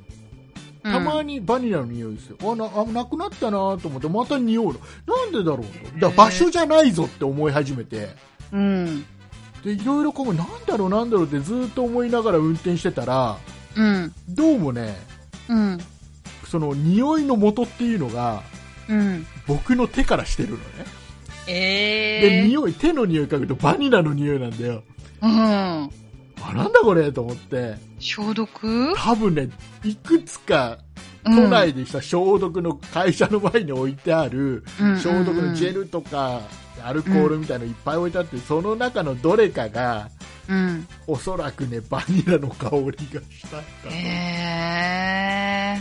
[0.83, 1.35] たまに。
[1.35, 4.73] にバニラの匂いですよ、あなあなくなったなと思ってまた匂うの
[5.07, 8.09] なんでだろうとだ場所じゃないぞって思い始めて
[8.53, 9.05] うん。
[9.63, 13.37] でいろいろこうなんだろうなんだろうってずっと思いながら運転してたら
[13.77, 14.13] うん。
[14.29, 14.97] どうもね
[15.49, 15.79] うん。
[16.47, 18.43] その匂いの元っていうのが
[18.89, 19.27] うん。
[19.47, 20.63] 僕の手からしてるのね、
[21.47, 24.83] ええで匂い手の匂い嗅ぐとバニラの匂いなんだよ
[25.23, 25.91] うん。
[26.43, 27.77] あなんだこれと思って。
[27.99, 28.95] 消毒？
[28.97, 29.49] 多分ね
[29.85, 30.79] いくつか
[31.25, 31.37] うん。
[31.37, 36.41] 都内でした消毒の会社の前に置いてあるうん消毒のジェルとか
[36.83, 40.09] アルコールみたいなのいっぱい置いてあってその中のどれかが
[40.49, 40.89] うん。
[41.07, 42.83] おそらくねバニラの香り
[43.13, 43.65] がしたんだ。
[43.91, 45.77] え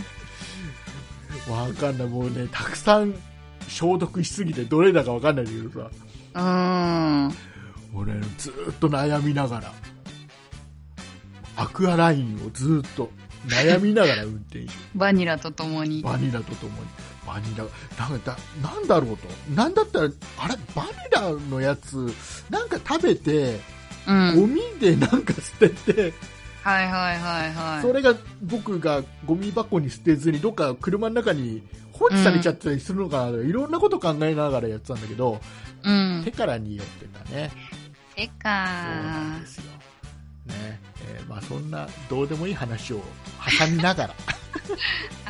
[1.48, 2.08] えわかんない。
[2.08, 3.14] もうねたくさん
[3.66, 5.90] 消毒しすぎてどれだかわかんないんだけどさ。
[6.34, 7.34] うん。
[7.94, 9.72] 俺ずーっと悩みながら
[11.56, 13.10] アクアラインをずーっと
[13.46, 16.02] 悩みながら運転してバニラとともに。
[16.02, 16.88] バニラとともに。
[17.26, 17.64] バニラ
[17.98, 19.28] なんだなんだろうと。
[19.54, 20.56] なんだったらあれ？
[20.74, 22.12] バニラのやつ
[22.48, 23.60] なんか食べて
[24.06, 24.54] ゴうん。
[24.54, 26.12] ミでなんか捨てて、
[26.62, 27.82] はいはいはいはい。
[27.82, 35.40] それが僕がゴミ箱に捨てずにどっか車の中に放置されちゃったりするのかな、いろんなこと考えながらやってたんだけど、
[35.82, 36.22] うん。
[36.24, 36.30] 手。
[36.30, 37.50] から匂ってたね。
[38.16, 39.64] てそうかなんですよ、
[40.46, 43.02] ねえーまあ、そんなどうでもいい話を
[43.58, 44.14] 挟みながら、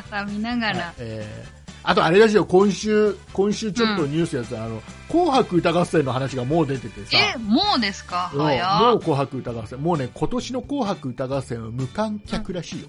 [0.25, 0.93] 挟みながら。
[0.97, 7.17] えーあとあれだしよ、今週、今週ちょっとニュースやつ、あの、紅白歌合戦の話がもう出ててさ。
[7.35, 8.29] え、もうですか？
[8.35, 9.79] うん早もう紅白歌合戦。
[9.81, 12.87] もうね、今年の紅白歌合戦は無観客らしいよ。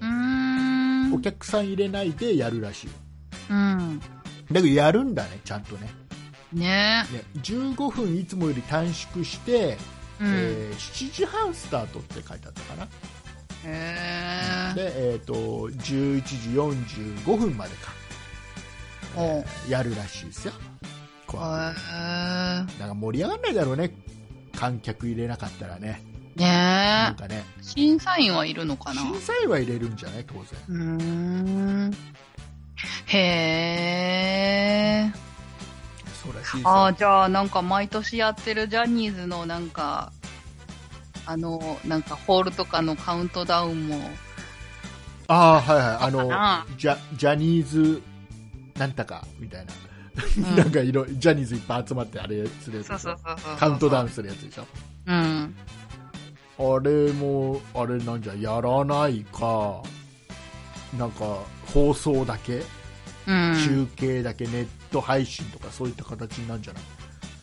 [0.00, 1.12] うーん。
[1.12, 2.92] お客さん入れないでやるらしいよ。
[3.50, 3.98] うん。
[3.98, 4.06] だ
[4.52, 5.90] けどやるんだね、ちゃんとね。
[6.52, 9.76] ねね15分いつもより短縮して、
[10.22, 10.32] うん。
[10.34, 12.88] えー7時半スタートって書いてあったかな。
[13.64, 14.74] へー。
[14.74, 15.34] で、えっ、と、
[15.68, 16.36] 11時
[17.26, 17.92] 45分までか。
[19.16, 20.52] えーやるらしいですよ。
[21.26, 21.44] 紅
[21.74, 22.78] 白へー。
[22.80, 23.90] なんか盛り上がんないだろうね。
[24.56, 26.02] 観客入れなかったらね。
[26.36, 27.44] ねなんかね。
[27.60, 29.02] 審査員はいるのかな？
[29.02, 30.24] 審査員は入れるんじゃない？
[30.26, 30.44] 当然。
[30.68, 30.76] うー
[31.88, 31.94] ん。
[33.06, 35.21] へー。
[36.22, 40.12] そうらしいですよああ、じゃあ、なんか毎年やってるジャニーズのなんか、
[41.26, 43.98] あの、なんかホールとかのカウントダウンも、
[45.28, 45.94] ああ、はいはい。
[45.94, 48.02] あかのな、ジャ、ジャニーズ、
[48.76, 49.72] なんたか、みたいな。
[50.36, 52.88] うんなんかいろ、ジャニーズいっぱい集まってあれするやつ。
[53.58, 54.06] カウントダウン。
[54.06, 54.66] ンするやつでしょ
[55.06, 55.54] うん。
[56.58, 59.82] あれも、あれなんじゃ、やらないか、
[60.98, 61.38] なんか、
[61.72, 62.62] 放送だけ、
[63.26, 63.54] うん。
[63.54, 66.82] 中継だけ、ネット配信とかそういった形になるんじゃない？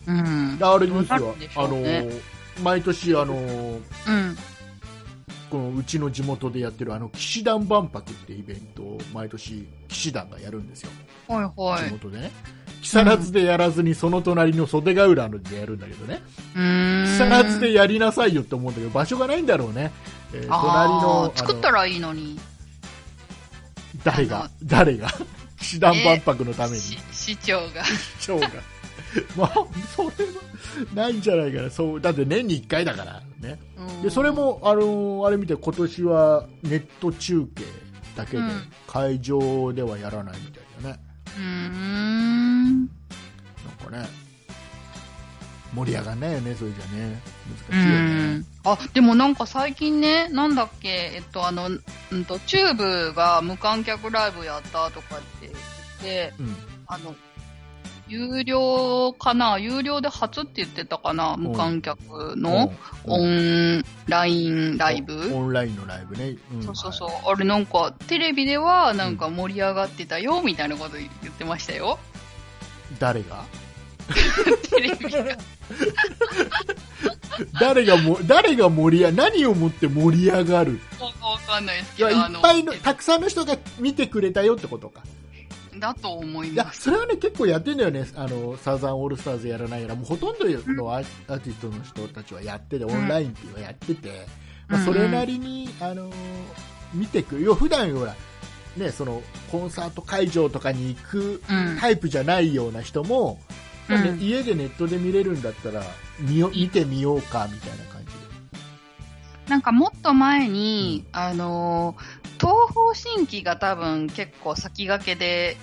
[0.07, 0.57] うん。
[0.57, 4.37] であれですどうなよるんでしょあの、毎年、あの、うん。
[5.49, 10.91] このうちの地元でやってるあの騎士団万博ってイベントを毎年騎士団がやるんですよ、
[11.27, 11.89] はいはい。
[11.89, 12.31] 地元でね
[12.83, 16.21] 木更津でやらずにその隣の袖ヶ浦のでやるんだけどね
[16.53, 16.59] う。
[17.07, 19.91] 木更津でやりなさいよって思うんだけど場所がないんだろうね、
[20.35, 22.39] えー隣の作ったらいいのに。
[24.03, 25.07] 誰が誰が？
[25.59, 26.79] 騎士団万博のために。
[26.79, 27.83] し 市長が。
[27.85, 28.49] 市長が。
[29.35, 29.53] まあ
[29.95, 30.13] それは
[30.93, 31.69] ないんじゃないかな。
[31.69, 33.59] そうだって年に1回だからね。
[33.77, 34.01] うん。
[34.03, 37.63] でそれ、も、あのーあれ見て今年はネット中継
[38.15, 38.49] だけで、うん。
[38.87, 40.99] 会場ではやらないみたいだね。
[41.37, 42.79] うーん。
[42.79, 42.87] なん
[43.83, 44.28] かね
[45.73, 47.21] 盛り上がんないよねそれじゃね。
[47.71, 48.37] う難しいよね。
[48.37, 48.45] ん。
[48.63, 51.69] あ、でもなんか最近ね、なんだっけ、えっと、あの、
[52.11, 55.53] うんと、チューブが無観客ライブやったとかって言っ
[56.01, 56.55] て、うん。
[56.87, 57.15] あの、
[58.07, 62.71] 有料かな有料で初って言ってたかな無観客の
[63.05, 65.31] オンラインライブ？
[65.35, 66.63] オンラインのライブね、ん。
[66.63, 67.09] そうそうそう。
[67.09, 67.21] はい。
[67.27, 71.99] あれなんか、テレビではなんか盛り上がってたよ、みたいなこと言ってましたよ。
[72.97, 73.45] 誰が？
[74.71, 75.37] テレビが。
[77.59, 80.79] 誰がも誰が盛り上何をもって盛り上がる？
[80.99, 85.03] わかんないですいけど、やいっぱいのあたくさんの人が見てくれたよってことか。
[85.73, 86.81] の、だと思います。
[86.81, 88.05] それはね結構やってんだよね。
[88.15, 89.95] あのサザンオールスターズやらないやら。
[89.95, 90.51] もうほとんどの
[90.93, 91.03] アー
[91.39, 94.25] ティストの人たちはやってて、オンラインっていうのはやってて、
[94.67, 96.11] まあ、うんそれなりに、あの
[96.93, 98.15] 見てく要は普段ほら
[98.75, 101.77] ねそのコンサート会場とかに行くうん。
[101.79, 103.39] タイプじゃないような人も、
[103.89, 104.19] うん。
[104.19, 105.83] 家でネットで見れるんだったら
[106.19, 108.11] 見よ見てみようかみたいな感じで。
[109.49, 115.57] なんかもっと前に、あのー、東方神起が多分結構先駆けで、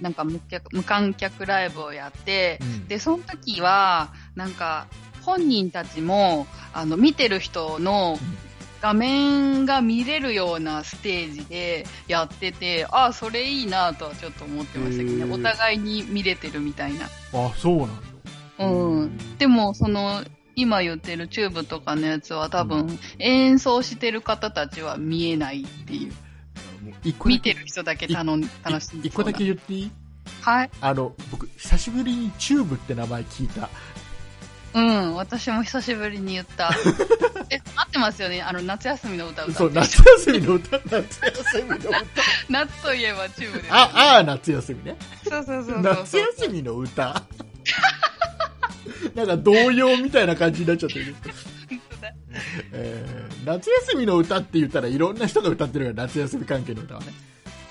[0.00, 2.88] なんか無客無観客ライブをやって、うん。
[2.88, 4.86] で、その時は、なんか、
[5.22, 8.18] 本人たちも、あの、見てる人の
[8.80, 15.34] 画面が見れるようなステージでやってて、ああ、それいいなとはちょっと思ってましたけどね。
[15.34, 17.06] お互いに見れてるみたいな。
[17.32, 17.94] あそうなんだ
[18.66, 19.36] うん。
[19.38, 20.22] でも、その、
[20.56, 26.12] 今言ってるチューブとかのやつは多分、演奏してる方たちは見えないっていう。
[26.84, 26.92] も
[27.24, 29.90] う見てる人だけ頼ん楽しんで一個だけ言っていい？
[30.40, 30.70] はい。
[30.80, 33.68] あの僕久しぶりにチューブって名前聞いた
[34.72, 36.70] うん、私も久しぶりに言った。
[37.50, 38.40] え、合ってますよね。
[38.40, 39.96] あの、夏休みの歌歌そうる 夏
[40.26, 40.78] 休みの歌。
[40.78, 41.88] 夏休みの歌。
[42.48, 43.70] 夏といえばチューブです、ね。
[43.72, 44.96] あああ夏休みね。
[45.28, 45.80] そうそうそう。
[45.80, 47.22] 夏休みの歌。
[49.14, 51.14] なんか童謡みたいな感じになっちゃってる、
[52.72, 56.96] えー夏休みの歌って言ったらいろんな人が歌ってるから夏休み関係の歌。
[56.96, 57.06] はね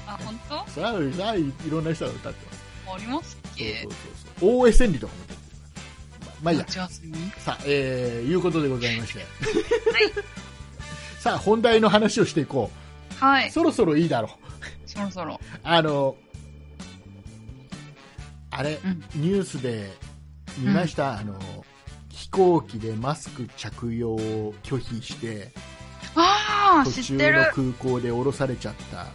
[0.08, 0.66] あ、本当？
[0.72, 2.60] それはいいろんな人が歌ってます。
[2.96, 3.82] ありますっけ？
[3.84, 4.02] そうそう
[4.40, 4.58] そう。
[4.60, 5.29] 大江千里とかも
[6.42, 6.88] ままあいいやさ
[7.48, 9.26] あ、えー、いうことでございまして。
[11.20, 13.24] さあ、本題の話をしていこう。
[13.24, 13.52] はい。
[13.52, 14.30] そろそろいいだろ
[14.86, 14.90] う。
[14.90, 15.40] そろそろ。
[15.64, 16.16] あの、
[18.52, 19.92] あれ、うんニュースで
[20.58, 21.38] 見ました、あの、
[22.10, 25.52] 飛行機でマスク着用を拒否して、
[26.16, 27.40] ああ、途中知ってる。
[27.40, 29.08] の空港で降ろされちゃった。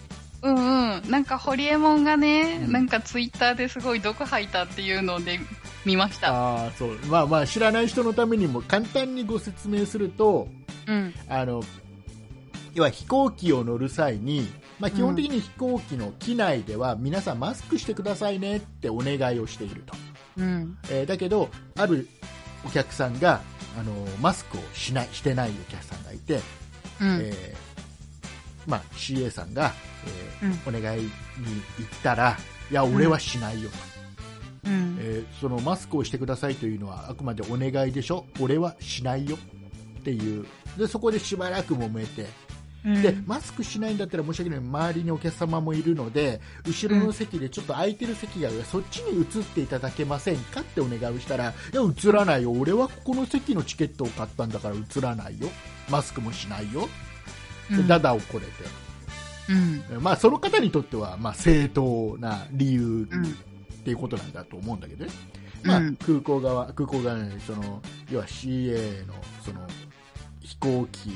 [0.43, 1.11] うんうん。
[1.11, 5.41] なんか、ホリエモンがね、うんなんかツイッターですごい毒吐いたっていうので
[5.85, 6.33] 見ました。
[6.33, 6.99] ああ、そう。
[7.09, 10.49] まあまあ、知らない人のためにも簡単にご説明すると、
[10.87, 11.15] うん。
[11.29, 11.63] あの、
[12.75, 14.49] 要は飛行機を乗る際に、
[14.81, 19.95] まあ、基本的に飛行機の機内では皆さんマスクしてくださいねってお願いをしていると、
[20.39, 20.77] うん。
[20.91, 22.09] えーだけどある
[22.67, 23.41] お客さんが
[23.79, 26.41] あのマスクをしないしてないお客さんがいて、
[27.01, 27.21] うん。
[27.23, 29.73] えーまあ、CA さんが、
[30.43, 31.09] えーお願いに
[31.79, 32.37] 行ったら
[32.71, 33.77] いや俺はしないよと、
[34.67, 34.97] うん。
[35.01, 38.27] えーそのマスクをしてくださいというのはあくまでお願いでしょ。
[38.41, 39.37] 俺はしないよ
[40.01, 40.47] っていう。
[40.79, 42.27] でそこでしばらく揉めて。
[42.85, 43.03] うん。
[43.03, 44.59] でマスクしないんだったら申し訳ない。
[44.59, 52.53] 周りにお客様もいるので後ろの席でちょっと空いてる席があるそっちに移っていただけませんかってお願いをしたらいや移らないよ。
[52.53, 55.49] 俺はここの席のチケットを買ったんだから移らないよ。
[55.91, 56.89] マスクもしないよ。
[57.71, 58.53] でダダをこれて、
[59.95, 60.03] うん。
[60.03, 63.37] まあ、その方にとってはまあ正当な理由うん。
[63.85, 65.11] っていうことなんだと思うんだけどね、
[65.63, 69.15] まあうん空港側空港側にその要は CA の
[69.45, 69.61] その
[70.41, 71.11] 飛行機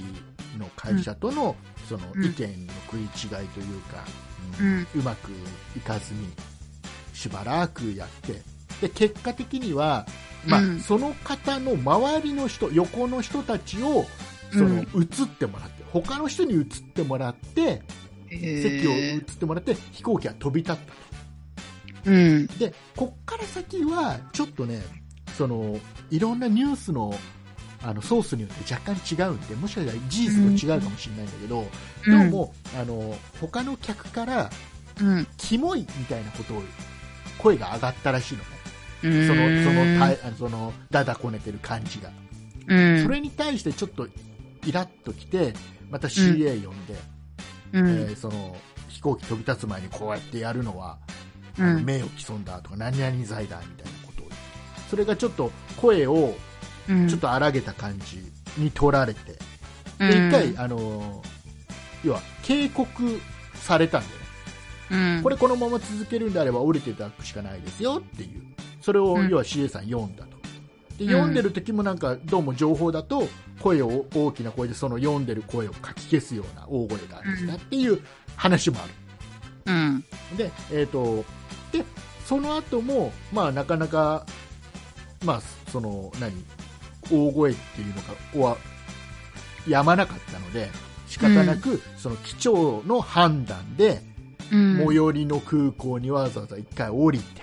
[0.59, 1.57] の会社との
[1.89, 2.25] そのうん。
[2.27, 4.05] 意見の食い違いというか、
[4.61, 4.87] ううん。
[4.97, 5.31] うまく
[5.75, 6.29] いかずに
[7.15, 8.43] しばらくやって
[8.83, 10.07] で結果的には、
[10.47, 10.81] まあうん。
[10.81, 14.05] その方の周りの人横の人たちを
[14.53, 15.03] その、うん。
[15.03, 17.81] 移ってもらって他の人に移ってもらって
[18.29, 21.08] 席を移ってもらって飛行機は飛び立ったと。
[22.05, 22.47] うん。
[22.47, 24.83] でこっから先はちょっとね
[25.37, 25.79] その
[26.11, 27.15] いろんなニュースの
[27.83, 31.65] あのソースによって若干違うんでもしかしたら事実と違うかもしれないんだけど、
[32.07, 34.51] どうもあの他の客から
[35.01, 35.27] うん。
[35.37, 36.63] キモいみたいなことを
[37.39, 38.47] 声が上がったらしいのね、
[39.05, 39.27] うん。
[39.29, 42.11] そのそのたいあのそのだだこねてる感じが、
[42.67, 43.03] うん。
[43.05, 44.09] それに対してちょっと
[44.67, 45.55] イラッときて
[45.91, 46.95] また CA 呼んで、
[47.75, 47.89] うん。
[47.89, 48.57] えーその
[48.89, 50.99] 飛行機飛び立つ前にこうやってやるのは
[51.59, 51.85] うん。
[51.85, 54.37] 名誉毀損だとか何々罪だみたいなことを言って
[54.91, 56.35] それがちょっと声を
[56.89, 57.09] うん。
[57.09, 58.23] ちょっと荒げた感じ
[58.57, 59.39] に取られて、
[60.01, 61.39] うん、で一回、あのー
[62.05, 63.21] 要は警告
[63.55, 68.43] されたんだよね、うん、これこのまま続けるんであれば降りていただくしかないですよっていう。
[68.81, 69.29] それをうん。
[69.29, 70.39] 要は CA さん読んだと。
[70.99, 71.11] でうん。
[71.11, 73.29] 読んでる時もなんかどうも情報だと
[73.61, 78.01] 声を大きな声でその読んでる声をかき消すような大声が出したっていう
[78.37, 78.93] 話もある。
[79.67, 80.05] うん。
[80.37, 81.25] で、えー、と
[81.73, 81.85] で
[82.25, 84.27] その後も、まあ、なかなか、
[85.25, 86.33] まあ、その何
[87.11, 88.57] 大声っていうのがは
[89.67, 90.69] やまなかったので
[91.07, 94.03] 仕方なく、その機長の判断で、
[94.53, 94.77] うん。
[94.87, 97.43] 最寄りの空港にわざわざ一回降りて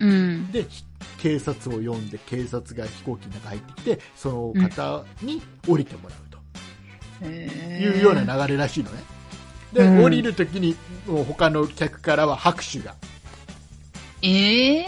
[0.00, 0.52] うん。
[0.52, 0.84] でひ
[1.18, 6.38] 警察を呼んで警察が飛行機の中入ってきてその方に降りてもらうと。
[7.26, 9.02] へいうような流れらしいのね。
[9.72, 12.94] で、うん降りるときに、もう他の客からは拍手が
[14.22, 14.86] ええ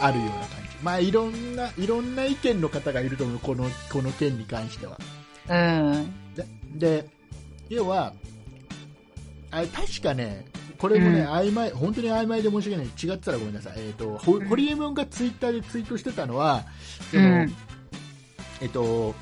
[0.00, 0.76] あるような感じ。
[0.82, 4.98] まあ、いろんな、いろんな意見の方がいると思う、この、この件に関しては。
[5.48, 6.14] うん。
[6.34, 6.46] で、
[7.02, 7.08] で
[7.68, 8.12] 要は、
[9.50, 10.46] あ確かね、
[10.78, 12.86] これもね、うん曖昧、本当に曖昧で申し訳ない。
[12.86, 13.74] 違ってたらごめんなさい。
[13.76, 16.64] えっ、と、ホうんホリエモンがツイッターでツイートしてたのは、
[17.10, 17.54] その、うん。
[18.60, 19.14] えっと、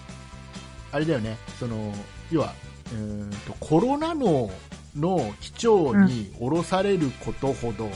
[0.93, 1.93] あれだよね、その、
[2.31, 2.55] 要は、
[2.93, 4.51] うーんと、コロナの、
[4.97, 7.91] の機長に降ろされることほど、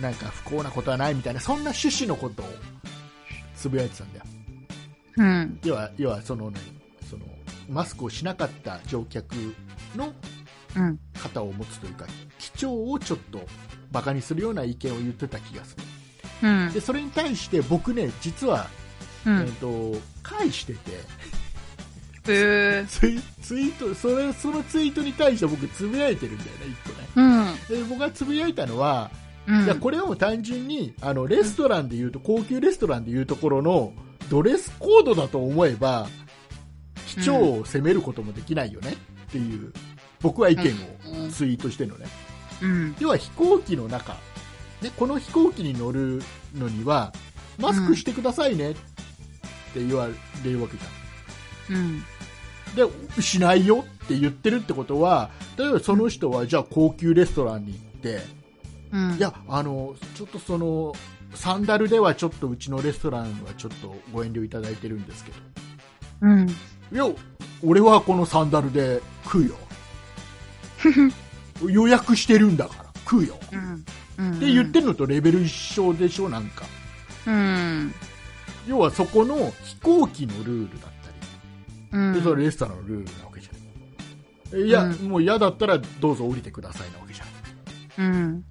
[0.00, 2.46] なんか不幸なことはないみたいな、そんな趣旨のことを
[3.56, 4.24] つぶやいてたんだよ。
[5.18, 5.58] うん。
[5.64, 6.60] 要は、要はそのね、
[7.08, 7.24] その、
[7.68, 9.34] マスクをしなかった乗客
[9.94, 10.12] の
[10.76, 10.98] うん。
[11.14, 12.06] 方を持つというか、
[12.38, 13.40] 機長をちょっと
[13.90, 15.82] バカにするような意見を言ってた気がする。
[16.42, 16.80] うんで、。
[16.80, 18.68] それに対して僕ね、実は、
[19.24, 19.40] うん。
[19.40, 20.90] えっと、返してて、
[22.28, 22.86] へえ。
[22.88, 27.78] ツイツイートそれそのツイートに対して僕つぶやいてるんだよね一個ねうん。
[27.78, 29.10] で僕がつぶやいたのは、
[29.46, 29.80] うん。
[29.80, 33.92] これはもう単純にあのレストランでいうと高級レストランでいうところの
[34.28, 36.08] ドレスコードだと思えば
[37.06, 38.94] 機長を責めることもできないよね
[39.28, 39.72] っていう
[40.20, 40.72] 僕は意見
[41.26, 42.06] をツイートしてるのね
[42.62, 42.96] うん。
[42.98, 44.16] 要は飛行機の中
[44.82, 46.22] でこの飛行機に乗る
[46.54, 47.12] のには
[47.58, 50.08] マスクしてくださいねって言わ
[50.44, 52.04] れるわけじゃんうん。
[52.74, 58.20] でしないよって言ってるってことは例えばその人はじゃあ高級レストランに行って、
[58.92, 59.14] うん。
[59.16, 60.92] いやあのちょっとその
[61.34, 65.32] サンダルではちょっとうちのレストランはちょっとご遠慮いただいてるんですけ
[66.22, 66.46] うん。
[66.46, 66.52] ど
[66.92, 67.04] いや
[67.64, 69.54] 俺はこのサンダルで食うよ
[71.68, 73.84] 予約してるんだから食うようん。
[74.18, 74.36] うん。
[74.36, 76.64] って言ってるのとレベル一緒でしょなんか
[77.26, 77.92] うん。
[78.68, 80.90] 要はそこの飛行機のルールだっ
[81.90, 82.14] たりうん。
[82.14, 88.44] でそれレストランのルールなわけじゃんいや、うんもう嫌だったらどうぞ降りてくださいなわけじゃんうん。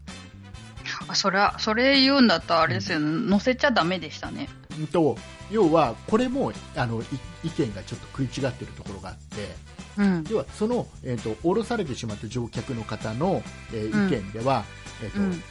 [1.08, 4.50] あ、それは、それ言うんだったらあれですよ、乗せちゃダメでしたね。
[4.80, 5.18] うんと
[5.52, 7.06] 要はこれもあのい
[7.44, 9.56] 意見がちょっと食い違ってるところがあって
[9.98, 10.24] うん。
[10.30, 14.66] 要はその、えー、と降ろされてしまった乗客の方の、えーうん意見では、
[15.04, 15.44] えーとうん。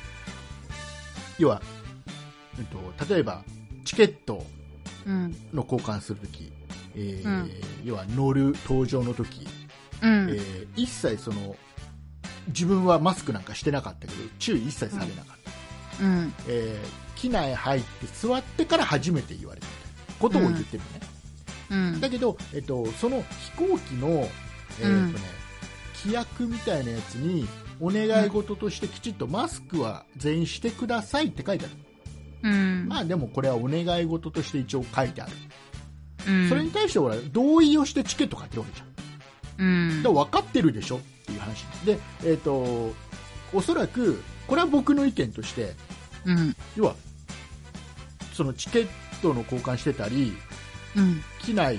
[1.38, 1.62] 要は、
[2.58, 2.64] えー、
[3.06, 3.44] と例えば
[3.84, 4.44] チケット
[5.06, 5.30] うん。
[5.52, 6.52] の交換するとき、
[6.96, 7.50] えーうん
[7.84, 9.46] 要は乗る搭乗のとき、
[10.02, 10.28] うん。
[10.30, 11.54] えー一切その
[12.48, 15.43] 自分はマスクなんかしてなかったけど注意一切されなかった、
[16.00, 16.34] うん。
[16.48, 19.66] えー機内入って座ってから初めて言われた
[20.18, 20.82] ことを言ってる
[21.70, 22.00] のね、うん。
[22.00, 23.24] だけど、えっと、その
[23.56, 24.28] 飛行機の、
[24.80, 25.24] えーとね
[26.04, 27.46] 規約みたいなやつに
[27.80, 32.88] お願い事としてきちっとマスクは全員してくださいって書いてある、うん。
[32.88, 35.32] まあでもこれはお願い事として一応書いてある、
[36.28, 36.48] うん。
[36.50, 39.70] それに対して俺は同意をしてチケット買ってるわけじゃんう
[40.00, 40.02] ん。
[40.02, 42.92] だから分かってるでしょっていう話で、えっと
[43.54, 45.74] おそらくこれは僕の意見として
[46.24, 46.56] うん。
[46.76, 46.94] 要は
[48.32, 48.88] そのチケッ
[49.22, 50.36] トの交換してたり
[50.96, 51.22] うん。
[51.40, 51.78] 機内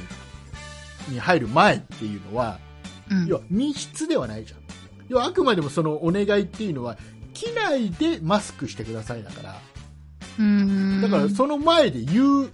[1.09, 2.59] に入る前っていうのは
[3.09, 3.25] うん。
[3.27, 4.59] 要は密室ではないじゃん
[5.07, 6.97] 要はあくまでもそのお願いっていうのは
[7.33, 9.55] 機内でマスクしてくださいだから
[10.39, 11.01] うん。
[11.01, 12.51] だからその前で言う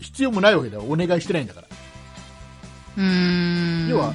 [0.00, 1.68] 必要もないわけだよお願いしてないんだから
[2.98, 3.88] うん。
[3.88, 4.14] 要は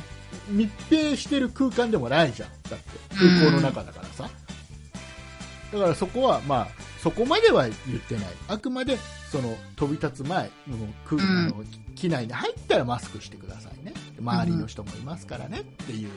[0.50, 2.86] 密閉してる空間でもないじゃんだって
[3.16, 4.30] 空港の中だからさ
[5.72, 6.68] だからそこはまあ
[7.02, 8.98] そこまでは言ってないあくまで
[9.32, 11.64] その飛び立つ前もう空うんあの
[11.96, 16.10] 機内に入ったらマスクしてくださいね周りの人もいますからねっていう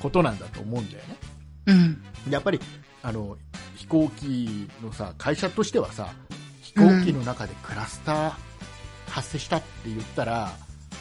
[0.00, 1.16] ことなんだと思うんだよね
[1.66, 2.02] うん。
[2.30, 2.60] やっぱり
[3.02, 3.36] あの
[3.76, 6.12] 飛行機のさ会社としてはさ
[6.62, 8.32] 飛行機の中でクラスター
[9.08, 10.50] 発生したって言ったら、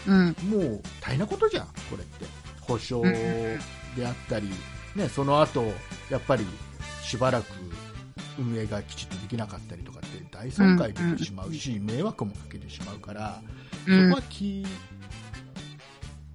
[0.07, 0.35] うん。
[0.49, 2.25] もう大変なことじゃん、これって。
[2.61, 3.13] 保証うん
[3.95, 4.47] であったり、
[4.95, 5.63] ね、その後
[6.09, 6.45] やっぱり
[7.13, 7.45] しばらく
[8.39, 13.39] 運営がきちっとできなかったりとかって大損害出てしまうし、迷惑もかけてしまうから、
[13.85, 14.65] うんそこは気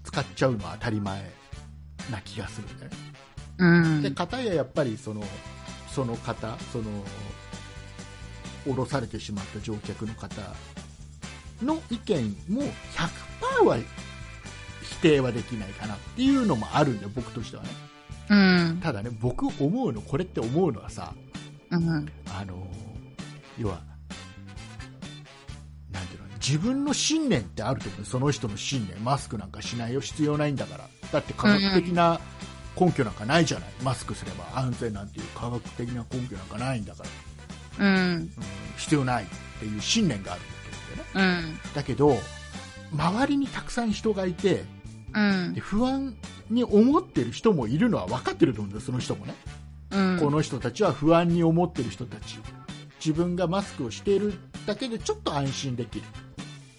[0.05, 1.33] 使っちゃうのは当たり前
[2.13, 2.97] な気がするんだよね。
[3.59, 4.03] うん。
[4.03, 5.25] で、片ややっぱりその
[5.89, 6.85] その方、その
[8.69, 10.41] 降ろされてしまった乗客の方
[11.61, 13.79] の意見も100%は
[14.83, 17.88] 否定はできないかなっていうのもあるんだよ、僕としてはね。
[18.31, 18.81] うん。
[18.83, 21.15] ただね、僕思うの、これって思うのはさ、
[21.71, 22.09] うん。
[22.31, 22.67] あの
[23.59, 23.81] 要は、
[25.91, 30.85] なんていうの、自分の信念ってあると思うよその人の信念、マスクなんかしないよ、必要ないんだから。
[31.13, 32.21] だって科学的な
[32.79, 37.05] 根拠なんかないじゃない、マスクすれば安全なんていう科学的な根拠なんかないんだか
[37.79, 37.97] ら、うん。
[37.97, 38.33] うん、
[38.77, 39.27] 必要ないっ
[39.59, 41.59] ていう信念があるんだと思うんだよね。
[41.69, 41.75] うん。
[41.75, 42.19] だけど、
[42.93, 44.65] 周りにたくさん人がいて、
[45.15, 45.61] うんで。
[45.61, 46.15] 不安
[46.51, 49.35] に思ってる人もいるのは分かってると思うんだよ、その人もね。
[49.91, 50.19] うん。
[50.21, 52.39] この人たちは不安に思ってる人たち
[53.05, 54.35] 自分がマスクをしている
[54.67, 56.05] だけでちょっと安心できる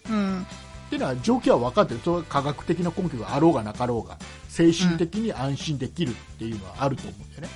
[0.10, 0.42] うん。
[0.42, 0.46] っ
[0.90, 4.18] ていうのは状況は分かってるそれは科学的な根拠があろうがなかろうが
[4.48, 7.50] 精神的に安心できるっていうのはあると思うんだよね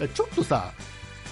[0.00, 0.08] うん。
[0.08, 0.72] ちょっとさ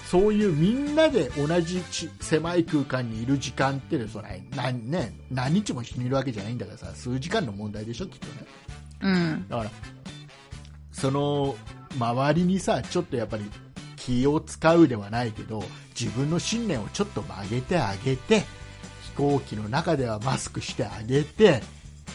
[0.09, 8.33] そういうみんなで同じち狭い空間にいる時間っていうのはそれ何,、ね、何日も一緒にいるわけじゃないんだからさ数時間の問題でしょきっとね
[9.01, 9.47] うん。
[9.47, 9.71] だから
[10.91, 11.55] その
[11.95, 13.43] 周りにさちょっとやっぱり
[13.97, 15.63] 気を使うではないけど
[15.99, 18.45] 自分の信念をちょっと曲げてあげて
[19.03, 21.61] 飛行機の中ではマスクしてあげて、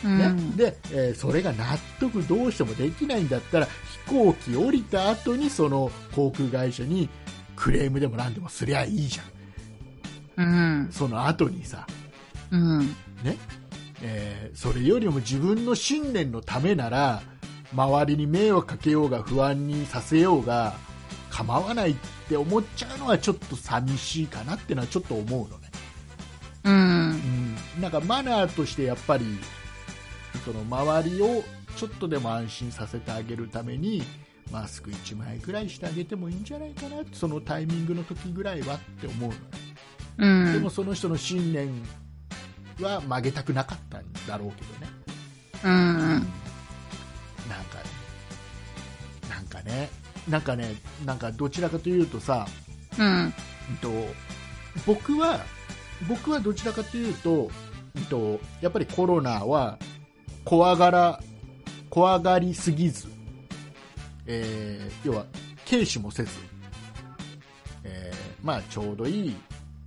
[0.04, 0.18] うん。
[0.18, 3.68] ねでえーそれが納得どうしてもできないんだったら
[4.06, 7.08] 飛行機降りた後にその航空会社に
[7.64, 10.92] クレームでも何でもすりゃいいじゃんうん。
[10.92, 11.86] その後にさ
[12.50, 12.80] うん。
[13.22, 13.38] ね？
[14.02, 17.22] えーそれよりも自分の信念のためなら
[17.72, 20.74] 周りに迷惑かけようが不安にさせようが
[21.30, 21.96] 構わないっ
[22.28, 25.70] て思っちゃうのはちょっと寂しいかなってのはちょっと思うのね、
[26.64, 26.74] うん。
[27.76, 29.24] うん、なんかマナーとしてやっぱり
[30.44, 31.42] その周りを
[31.76, 34.02] ちょっとでも安心させてあげるために
[34.50, 39.74] マスク1枚ぐらいしてあげてもいいんじゃないかなそのタイミングの時ぐらいはって思うのね
[40.18, 40.52] うん。
[40.52, 41.70] でもその人の信念
[42.80, 44.88] は曲げたくなかったんだろうけどね。
[45.64, 45.70] うん。
[45.70, 47.78] なんか、
[49.28, 49.90] なんかね、
[50.28, 50.74] なんかね、
[51.04, 52.46] なんかどちらかというとさ、
[52.98, 53.06] うん。
[53.06, 53.32] うん
[53.80, 53.90] と
[54.86, 55.40] 僕は、
[56.08, 57.50] 僕はどちらかというと、
[57.94, 59.78] うんとやっぱりコロナは
[60.44, 61.20] 怖がら、
[61.90, 63.08] 怖がりすぎず、
[64.26, 65.26] えー要は
[65.68, 66.30] 軽視もせず、
[67.84, 69.36] えーまあちょうどいい、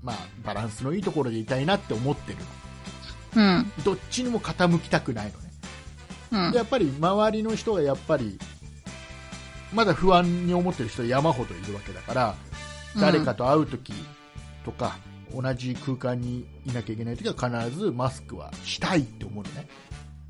[0.01, 2.37] まあバランスのいいところでいたいなって思ってる
[3.35, 3.43] の。
[3.43, 3.71] うん。
[3.83, 5.51] どっちにも傾きたくないのね。
[6.31, 6.57] うんで。
[6.57, 8.39] やっぱり周りの人がやっぱり
[9.73, 12.35] まだ不安に思ってる人山ほどいるわけだから、
[12.99, 13.93] 誰かと会う時
[14.65, 14.97] とか
[15.33, 17.33] 同じ空間にいなきゃいけない時は
[17.69, 19.67] 必ずマスクはしたいって思うのね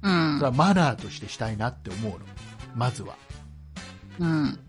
[0.01, 0.49] うんそれ。
[0.49, 2.19] はマナーとしてしたいなって思うの
[2.75, 3.15] まずは、
[4.19, 4.29] うん。
[4.29, 4.59] うん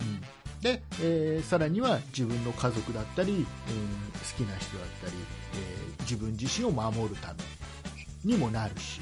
[0.60, 5.12] で、えーさらには自分の家族だったり、えー好きな人だったり、
[5.54, 7.34] えー自分自身を守るため
[8.24, 9.00] にもなるし、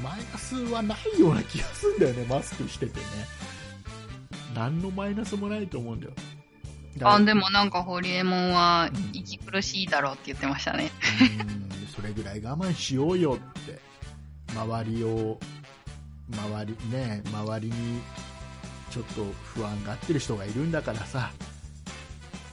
[0.00, 3.02] んマイナスはないような気がするんだよねマスクしててね
[4.54, 6.12] 何のマイナスもないと思うんだよ
[7.02, 10.90] あ、でもなんか、ホリエモンはうん、息苦しいだろうって言ってましたね。
[11.52, 13.78] うんそれぐらい我慢しようよって
[14.54, 15.38] 周りを
[16.30, 18.00] 周りね周りに
[18.90, 19.24] ちょっと
[19.54, 21.30] 不安がってる人がいるんだからさ。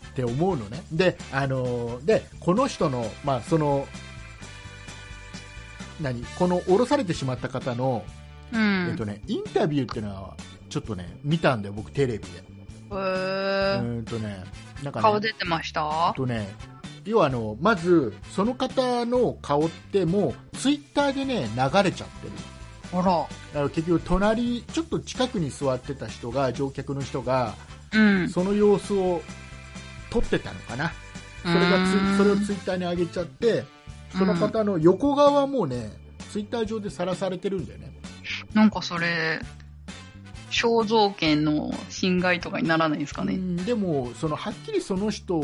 [0.09, 0.83] って思うのね。
[0.91, 3.87] であのでこの人のまあその
[6.01, 8.05] 何この降ろされてしまった方の、
[8.53, 8.95] うえっん。
[8.95, 10.35] とねインタビューっていうのは
[10.69, 12.29] ちょっとね見たんだよ僕テレビで。
[12.91, 14.43] へうんとね
[14.83, 16.09] なんかね顔出てました？
[16.09, 16.47] あとね、
[17.05, 22.33] 要はあの、まず、その方の顔ってもう、ツイッターでね、流れちゃってる。
[22.99, 23.03] あら。
[23.03, 27.55] だから結局、隣、ちょっと近くに座ってた人が、乗客の人が、
[27.93, 28.29] うん。
[28.29, 29.21] その様子を
[30.09, 30.91] 撮ってたのかな。
[31.43, 33.65] それがつ、それをツイッターに上げちゃって、
[34.17, 35.91] その方の横側もね、
[36.31, 37.91] ツイッター上でさらされてるんだよね。
[38.53, 39.39] なんかそれ、
[40.49, 43.35] 肖像権の侵害とかにならないんですかね。
[43.35, 45.43] うんでも、その、はっきりその人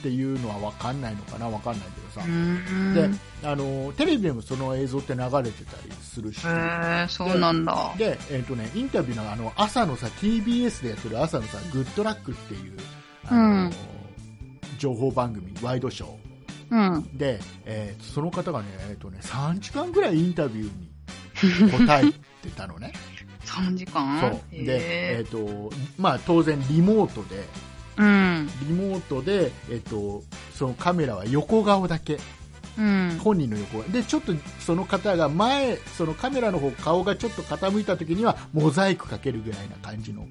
[0.00, 2.26] っていうのは分かんないのかな、分かんないけどさ。
[2.26, 2.94] うん。
[2.94, 3.10] で
[3.42, 6.40] あのテレビでもその映像って流れてたりするし、
[7.08, 7.94] そうなんだ。
[7.98, 12.76] で、えーとね、インタビューのあの朝のさ TBS でやってる朝のさグッドラックっていう
[13.26, 13.72] あの、うん
[14.78, 16.08] 情報番組ワイドショ
[16.70, 16.94] うん。
[17.00, 22.10] ーで、えーその方がね,、えーとね3時間ぐらいインタビューに答え
[22.42, 22.92] てたのね
[23.44, 24.20] 3時間？
[24.20, 27.44] そうで、えへーとまあ、当然リモートでー
[27.96, 28.48] うん。
[28.68, 30.22] リモートで、えー、と
[30.54, 32.18] そのカメラは横顔だけ。
[32.78, 33.18] うん。
[33.22, 40.26] 本人の横でちょっとその方が前そのカメラの方顔がちょっと傾いた時にはモザイクかけるぐらいな感じの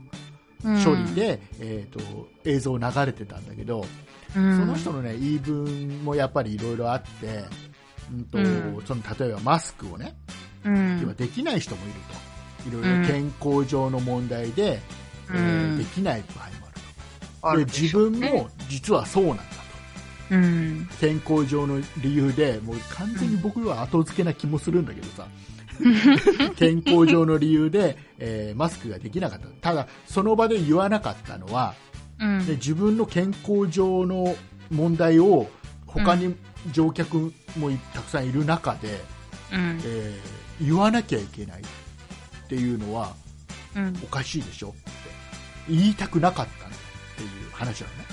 [0.83, 3.85] 処理で、えー、と映像流れてたんだけど、
[4.35, 7.43] うん、その人の、ね、言い分もやっぱりいろいろあって、
[8.11, 8.81] うんとうん。
[8.85, 10.15] その例えばマスクをね、
[10.65, 12.29] うん、要はできない人もいると。
[12.67, 14.81] いろいろ健康上の問題で、
[15.29, 15.37] うん。
[15.37, 16.58] えーできない場合
[17.55, 19.49] で自分も実はそうなんだと。
[20.31, 20.89] うん。
[20.99, 25.27] 健康上の理由でもう完全に僕は後付けな気もするんだけどさ、
[26.57, 31.73] 健康上の理由で、えーマスクができなかったただその場で言わなかったのは
[32.19, 32.45] うん。
[32.45, 34.35] で自分の健康上の
[34.69, 35.49] 問題を
[35.87, 36.35] 他に
[36.71, 39.01] 乗客もいたくさんいる中で、
[39.51, 39.79] うん。
[39.83, 41.63] えー言わなきゃいけないっ
[42.49, 43.13] ていうのは
[43.75, 43.97] うん。
[44.03, 44.91] おかしいでしょって
[45.69, 46.75] 言いたくなかったんだ
[47.19, 48.05] っていう話なのね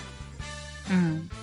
[0.91, 1.29] うん。
[1.29, 1.41] だか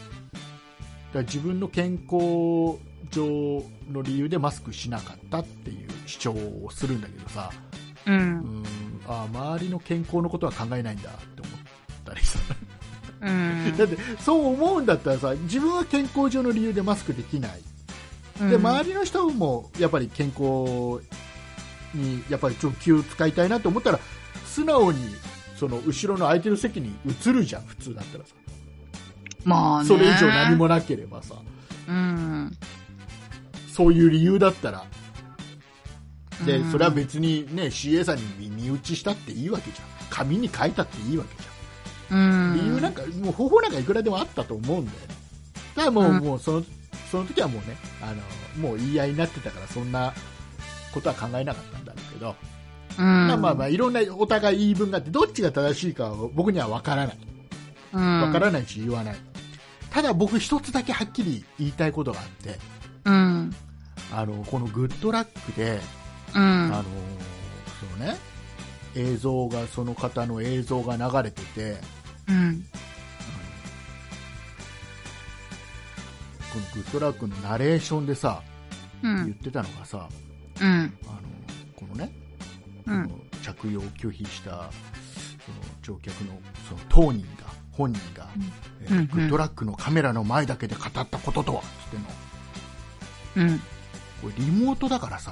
[1.14, 2.80] ら自分の健康
[3.12, 7.52] 上の理由でマスクしなかったっていう主張をするんだけどさ、
[8.06, 8.12] う。
[8.12, 8.64] うんん
[9.08, 11.54] あ周りの健康のことは考えないんだって思っ
[12.06, 12.40] たりさ
[13.22, 13.78] うん。
[13.78, 17.62] だってそう思うんだったらさ自分は健康上の理由でマスクできない
[18.50, 21.02] で周りの人もやっぱり健康
[21.94, 24.00] にやっぱりちょっと気を使いたいなと思ったら
[24.46, 25.00] 素直に
[25.64, 28.36] その後ろの空いてる席に移るじゃん普通だったらさ
[29.46, 29.88] まあね。
[29.88, 31.36] それ以上何もなければさ
[31.88, 32.52] うん。
[33.72, 34.86] そういう理由だったら
[36.46, 42.60] でうんそれは別にね CA さんに身内したっていいわけじゃん紙に書いたっていいわけじゃうんん。
[42.60, 45.16] 理由なんかもう方法なんかいくらでもあったと思うんだよね
[45.76, 46.64] だからもう,、うんもうその
[47.10, 48.08] その時はもうねあ
[48.60, 50.14] のもう言い合いになってたからそんな
[50.94, 52.36] ことは考えなかったんだろうけど、うん。
[52.98, 57.18] まあまあまあいろんなお互い言い分があってどっちが正しいかは僕には分からない
[57.94, 58.20] うん。
[58.22, 59.16] 分からないし言わない、
[59.90, 62.60] ただ僕一つだけはっきり言いたいことがあって
[63.06, 63.54] うん。
[64.12, 65.80] あのこのグッドラックで
[66.36, 66.42] うん。
[66.42, 66.84] あの
[67.80, 68.18] そのね
[68.96, 71.78] 映像がその方の映像が流れてて
[72.28, 72.66] うん。
[76.54, 78.44] このグッドラックのナレーションでさ、
[79.02, 79.26] うん。
[79.26, 80.08] 言ってたのがさ
[80.62, 80.68] うん。
[80.68, 80.94] あの
[81.76, 82.12] このね、
[82.92, 83.10] の
[83.44, 84.68] 着用を拒否したその
[85.82, 88.28] 乗客のその当人が本人が、
[88.82, 89.08] えーうんうん。
[89.08, 93.50] グッドラックのカメラの前だけで語ったこととはつってんの。
[93.50, 93.60] うん。
[93.60, 93.66] こ
[94.28, 95.32] れリモートだからさ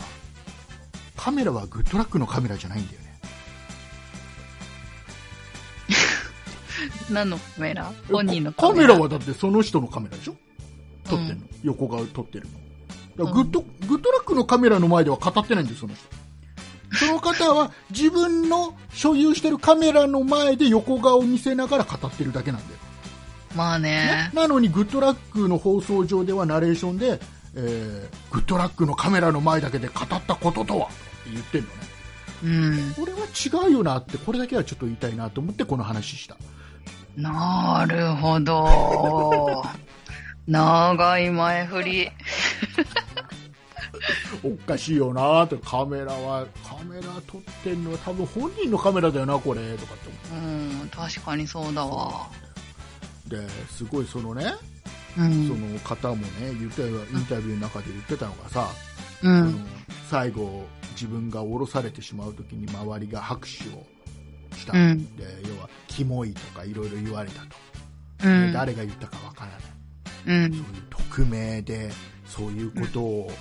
[1.15, 3.11] カメラはグッドラックのカメラじゃないんだよね。
[7.11, 7.91] 何のカメラ？
[8.11, 8.97] 本人のカメラ。
[8.97, 10.35] はだってその人のカメラでしょ？
[11.03, 12.47] 撮ってんの、横顔撮ってる
[13.17, 13.31] の。
[13.31, 16.07] グッド、グッドラックのカメラの前では語ってないんだよその人
[16.93, 22.79] その方は自分の所有してるカメラの前で横顔を見せながら語ってるだけなんだよ、
[23.55, 24.31] まあねね？
[24.33, 27.19] なのにグッドラックの放送上ではナレーションで、
[27.55, 30.87] えーグッドラックのカメラの前だけで語ったこととは？
[30.87, 30.95] って
[31.31, 31.73] 言ってんのね。
[32.43, 32.93] うん。
[32.93, 36.37] これは違うよなって、これだけはちょっと言いたいなと思ってこの話した。
[37.15, 39.63] なるほど。
[40.47, 42.11] 長い前振り。
[44.43, 52.27] おかしいよなって、カメラは、カメラ撮ってんのは多分本人のカメラだよな、これ、とかって思うん、確かにそうだわ。
[53.27, 54.45] で、すごいそのね、
[55.15, 55.73] そうん。
[55.73, 56.23] の方もね、
[56.59, 58.67] 言ってたよインタビューの中で言ってたのがさ、
[59.21, 59.65] うそのん。
[60.09, 63.85] 最後、自分が降ろされてしまうときに周りが拍手を
[64.57, 64.73] した。
[64.73, 65.15] うん。
[65.15, 67.47] で、要は、キモいとかいろいろ言われたと。
[68.23, 68.53] でうん。
[68.53, 69.59] 誰が言ったかわからない。
[70.27, 71.91] うんそういう匿名で
[72.27, 73.31] そういうことを、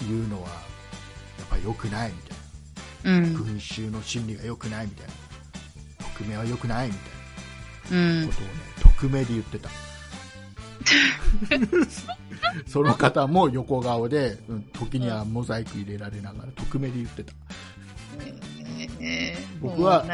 [0.00, 3.34] 言うのはやっぱり良くないみたいな、うん。
[3.34, 5.12] 群衆の心理が良くないみたいな。
[6.18, 7.00] 匿名は良くないみたい
[7.92, 8.34] うんなこ。
[8.34, 8.50] とをね
[8.82, 9.70] 匿名で言ってた。
[12.66, 17.32] その方も横顔で、うん時にはモザイク入れられながら匿名で言ってた。
[19.00, 19.60] えー。
[19.60, 20.04] 僕は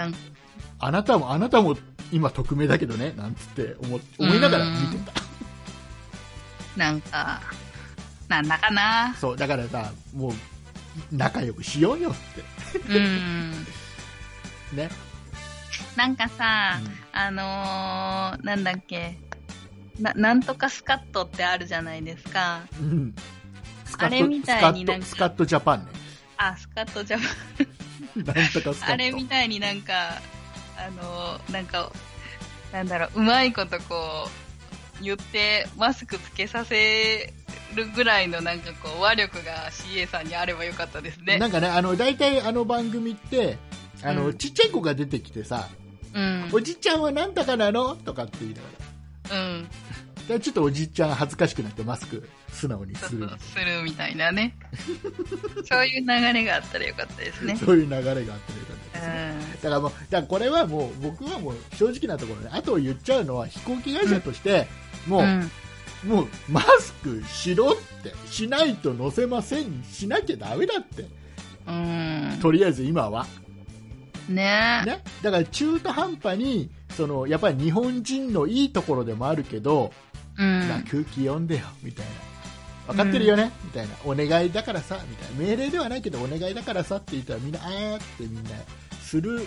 [0.78, 1.76] あなたもあなたも
[2.12, 5.20] 今匿名だけどねなんつって思思いながら見てた。
[6.76, 7.42] なんか、
[8.30, 9.14] なんだかな。
[9.20, 10.32] そうだからさもう
[11.10, 13.50] 仲良くしようよってうん。
[14.72, 14.88] ね、
[15.96, 16.78] なんかさ、
[17.12, 19.18] あのー、なんだっけ。
[19.98, 22.60] な、なんとかスカットってあるじゃないですか。
[22.80, 23.14] うん
[23.84, 25.86] スカットあれみたいになんかスカットジャパンね。
[26.36, 27.18] あ、スカットじゃ、
[28.14, 28.92] なんとかスカット。
[28.92, 30.22] あれみたいになんか、
[30.76, 31.90] あのー、なんか、
[32.72, 34.30] なんだろう、うまいことこ
[35.00, 37.34] う、言って、マスクつけさせ
[37.74, 41.38] るぐらいのなんかこう、話力が CA さんにあればよかったですね。
[41.38, 43.58] なんかね、あの、大体あの番組って、
[44.02, 45.68] あの、うんちっちゃい子が出てきてさ、
[46.14, 46.48] うん。
[46.52, 47.94] おじちゃんはなんとかなの？
[47.96, 49.44] とかって言いなが
[50.32, 50.40] うん。
[50.40, 53.28] ちょっとおじちゃん恥ずかしくなってマスク素直にする。
[53.38, 54.56] するみたいなね。
[55.68, 57.56] そういう流れがあったらよかったですね。
[57.56, 58.38] そういう流れがあってよかっ
[58.92, 59.32] たうですね。
[59.32, 59.52] ん。
[59.54, 64.68] だからもう、だからこれはもう、僕はもう正直なところで、あと言っちゃうのは飛行機会社として、
[65.06, 65.50] もう、うん。
[66.04, 71.06] もう、マスクしろって、しないと乗せません、しなきゃダメだって。
[71.66, 72.38] うん。
[72.40, 73.26] とりあえず今は。
[74.28, 79.92] ねね、だから中途半端にそのやっぱり日本人のいいところでもあるけど、
[80.38, 80.68] うん。
[80.68, 88.50] まあ空気読んでよみたいな分かってるよね、みたいなお願いだからさみたいな命令ではないけどお願いだからさって言ったらみんなあーってみんな
[89.00, 89.46] する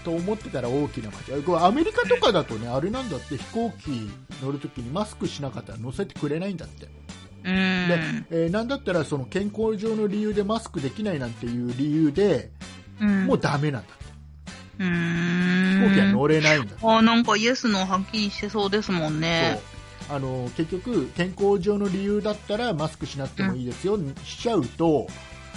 [0.00, 4.10] と思ってたら大きな間違いこれアメリカとかだとねあれなんだって飛行機
[4.42, 7.42] 乗るときにマスクしなかったら乗せてくれないんだって、うん。
[7.42, 7.50] で
[8.30, 12.50] えーなんだったらその健康上の理由でマスクできないなんていう理由で
[13.00, 13.26] うん。
[13.26, 14.10] もうダメなんだって
[14.82, 16.12] 飛行機はん。
[16.12, 19.60] 乗れないんだあ、なんかイエスのはっきりしてそうですもんね。
[20.08, 25.06] あの結局、健康上の理由だったらマスクしなくてもいいですよ、しちゃうと、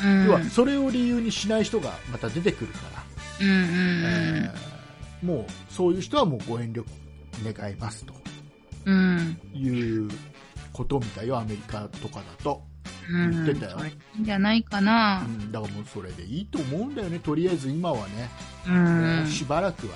[0.04, 0.26] うん。
[0.26, 3.03] 要はそれを理由にしない人がまた出てくるから、
[3.42, 4.74] うんうんえー
[5.24, 6.84] もうそういう人はもうご遠慮
[7.44, 8.14] 願いますと
[8.86, 9.38] うん。
[9.56, 9.58] うん。
[9.58, 10.10] いう
[10.74, 12.62] ことみたいよ、アメリカとかだと。
[13.10, 13.46] うん。
[13.46, 15.30] 言ってたよいいんじゃないかなう。
[15.30, 18.30] ん、だからもうそれでいいと思うんだよね、とりあえず今はね、
[18.68, 18.72] う
[19.24, 19.28] ん。
[19.28, 19.93] しばらくは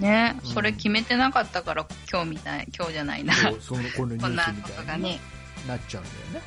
[0.00, 3.34] ね、ね、うんそれ決めてなかったから今日みたい、今日じゃないな。
[3.60, 5.20] そのこのニュこんなースみことたいにがね。
[5.68, 6.44] なっちゃうんだよ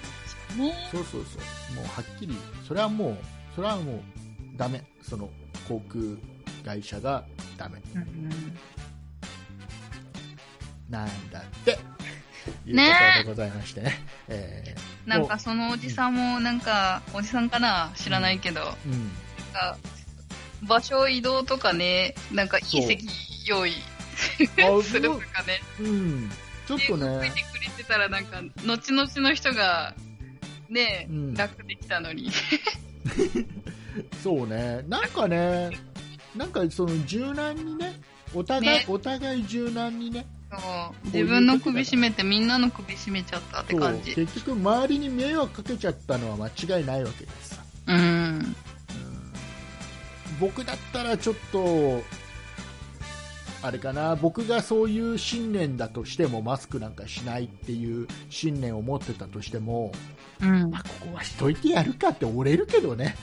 [0.68, 0.74] ね。
[0.74, 0.90] ね。
[0.92, 1.40] そうそうそ
[1.74, 2.36] う、もうはっきり、
[2.68, 3.18] それはもう、
[3.56, 4.02] それはもう
[4.58, 5.30] ダメ、その
[5.68, 6.04] 航空
[6.66, 7.26] 会社が
[7.58, 7.82] ダメ。
[7.96, 8.58] うん
[10.90, 11.80] なんだって、
[12.68, 13.82] いうねことでございまして。
[13.82, 14.00] ね。
[14.28, 14.76] え
[15.06, 19.78] なんかそのおじさんも、なんか、おじさんかな知らないけど、ーうん、なんか
[20.62, 23.06] 場所移動とかね、なんかいい席
[23.48, 23.74] 用意
[24.62, 26.32] あするとかね、うん、
[26.68, 29.96] ちょっと見ねて、くれてたらなんか、後々の人が、
[30.70, 31.34] ね、うん。
[31.34, 32.32] 楽できたのに。
[34.22, 35.72] そうね、なんかね、
[36.36, 38.00] なんかその柔軟にね、
[38.34, 44.16] お互い、ねお互い柔軟にね、そう自分の首絞めてみんなの首絞めちゃったってそう感じ。
[44.16, 47.64] 結局周りに迷惑かけちゃったのは間違いないわけですさ。
[47.88, 47.96] うん。
[47.96, 48.56] うん
[50.40, 52.04] 僕だったらちょっと、
[53.62, 59.92] あれかな、僕がそういう信念だとしても、マスクなんかしないっていう信念を持ってたとしても、
[60.42, 60.70] うん。
[60.70, 63.16] まあ、ここはしといてやるかって折れるけどね。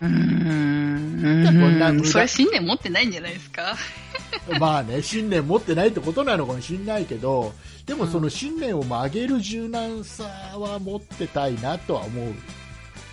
[0.00, 3.76] うーんこんな無駄それ信念持ってないんじゃないですか？
[4.60, 7.52] まあね、信念持ってないってことなのかもしれないけど、
[7.86, 12.34] でもその信念を曲げる柔軟さは持ってたいなとは思う、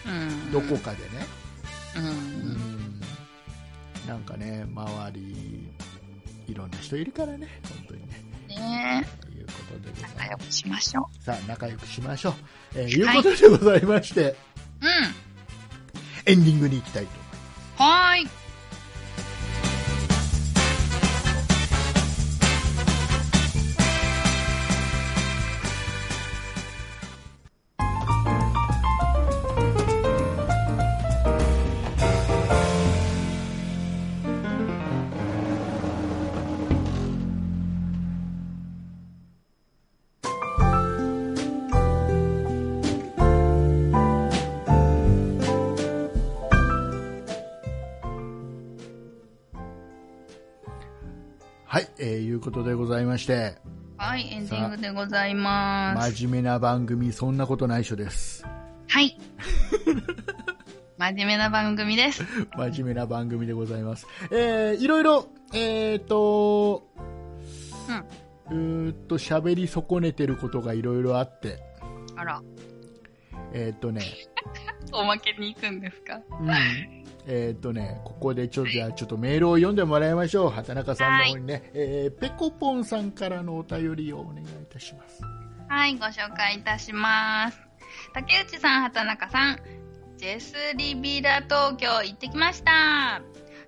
[0.06, 0.52] うん。
[0.52, 1.26] どこかでね。
[1.96, 2.00] う。
[2.00, 3.02] うんん。
[4.08, 5.70] なんかね、周り、
[6.48, 8.26] いろんな人いるからね、本当にね。
[8.50, 12.34] ねということで仲良くしましょさあ、仲良くしましょう。
[12.76, 14.36] えーいうことでございまして、う。
[14.82, 15.25] うん。
[16.26, 17.34] エンディングに行きたいと思いま
[17.78, 17.82] す。
[17.82, 18.45] はい。
[52.36, 53.58] い、えーいうことでございまして、
[53.98, 56.12] はい、エンディングでございます。
[56.12, 58.46] 真面目な番組、そんなことないっしょです。
[58.88, 59.18] はい。
[60.98, 62.24] 真面目な番組です。
[62.58, 64.08] 真面目な番組でございます。
[64.32, 66.88] えー、いろいろ、えーと、
[68.50, 71.60] うーっと、喋り損ねてることがいろいろあって、
[72.16, 72.42] あら、
[73.54, 74.02] えーっとね、
[74.94, 76.22] おまけに行くんですか？
[76.40, 76.95] うん。
[77.28, 80.50] えーっとね、ここでちょっと、じゃあちょっとメールを読んでもらいましょう。
[80.50, 85.22] 畑中さんの方にね、えー、ペコポンさんからのお便りをお願いいたします。
[85.68, 87.60] はい、ご紹介いたします。
[88.14, 89.60] 竹内さん、畑中さん、
[90.18, 93.22] ジェスリビラ東京行ってきました。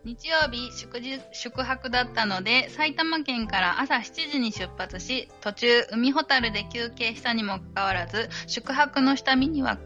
[0.03, 9.77] 日曜日宿日宿泊だったので、埼玉県から朝7時に出発し、途中海ほたるで休憩したにもかかわらず、宿泊の下見には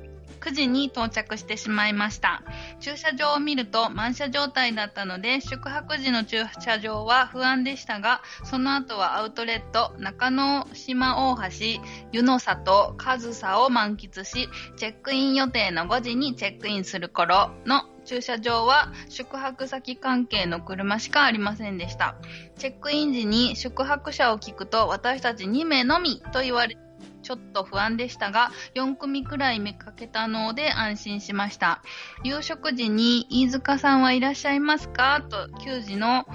[0.41, 2.43] 9時に到着してしまいました。
[2.80, 11.81] 駐車場を見ると満車状態だったので、宿泊時の駐車場は不安でしたが、その後はアウトレット、中野島大橋、
[12.11, 22.15] 湯の里、上総を満喫し、チェックイン予定の5時にチェックインする頃の駐車場は宿泊先関係の車しかありませんでした。
[22.57, 26.90] チェックイン時に宿泊者を聞くと私たち2名のみと言われて、
[27.22, 31.81] ちょっと不安でしたが、4組くらい見かけたので安心しました。
[32.23, 35.22] 夕食時に飯塚さんはいらっしゃいますか？
[35.30, 36.26] と、給仕の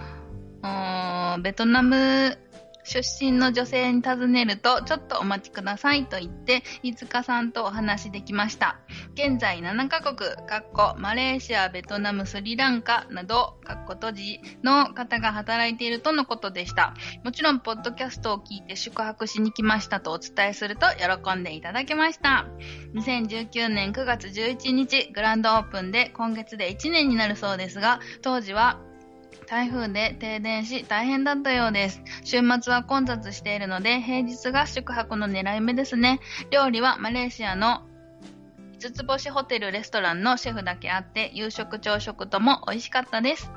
[1.42, 2.38] ベトナム
[2.86, 8.78] 出身の女性に尋ねると、ちょっとお待ちくださいと言って、飯塚さんとお話しできました。
[9.14, 16.94] 現在7カ国、かっこマレーシア、ベトナム、スリランカなど、かっこ閉じの方が働いているとのことでした。
[17.24, 22.46] もちろん、ポッドキャストを聞いて宿泊しに来ましたとお伝えすると喜んでいただけました。
[22.94, 28.80] 2019年9月11日、グランドオープンで今月で1年になるそうですが、当時は
[29.46, 32.02] 台風で停電し大変だったようです。
[32.24, 36.20] 週末は混雑しているので平日が宿泊の狙い目ですね。
[36.50, 37.82] 料理はマレーシアの
[38.78, 43.50] 5つ星ホテルレストランのシェフだけあって夕食朝食とも美味しかったです。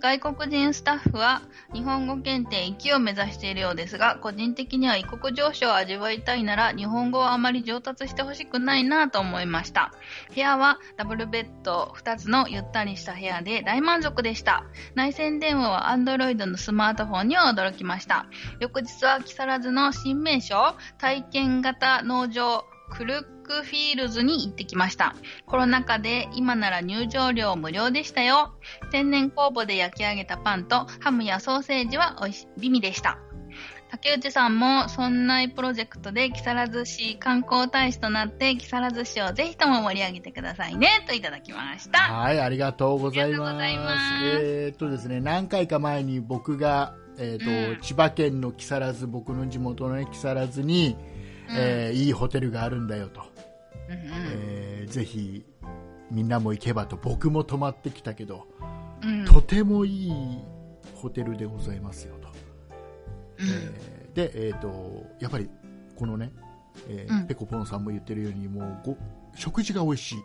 [0.00, 1.42] 外国人スタッフは
[1.72, 9.92] 日本語検定1を目指しているようですが、個人的には異国情緒を味わいたいなら日本語はあまり上達してほしくないなと思いました。
[10.34, 14.64] 部屋はダブルベッド2つのゆったりした部屋で大満足でした。
[14.94, 18.26] 内線電話は Android のスマートフォンには驚きました。
[18.60, 25.14] 翌日は木更津の新名所、体験型農場、クルックフィールズに行ってきました。
[25.46, 28.54] コロナ禍で今なら入場料無料でしたよ。
[28.90, 33.18] 天然酵母で焼き上げたパンとハムやソーセージは美味し美味でした。
[33.88, 42.00] 竹内さんもそんなプロジェクトで木更津市観光大使となって木更津市をぜひとも盛り上げてくださいねといただきました。
[42.00, 43.56] はい、ありがとうございます。
[44.42, 50.96] えーっとですね、何回か前に僕が、えーっと、うん千葉県の木更津、僕の地元のね、木更津に、
[51.56, 53.35] えーいいホテルがあるんだよと。
[53.88, 55.44] うんうんえーぜひ、
[56.10, 58.46] みんなも行けばと、僕も泊まってきたけど、
[59.02, 60.12] うんとてもいい
[60.94, 62.28] ホテルでございますよと。
[63.40, 65.50] うんえーで、えーっと、やっぱり、
[65.94, 66.32] このね、
[66.88, 68.96] えーうんペコポンさんも言ってるように、もうご、
[69.34, 70.18] 食事が美味しい。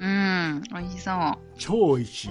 [0.00, 1.16] うん、美味しそう。
[1.58, 2.30] 超美味しい。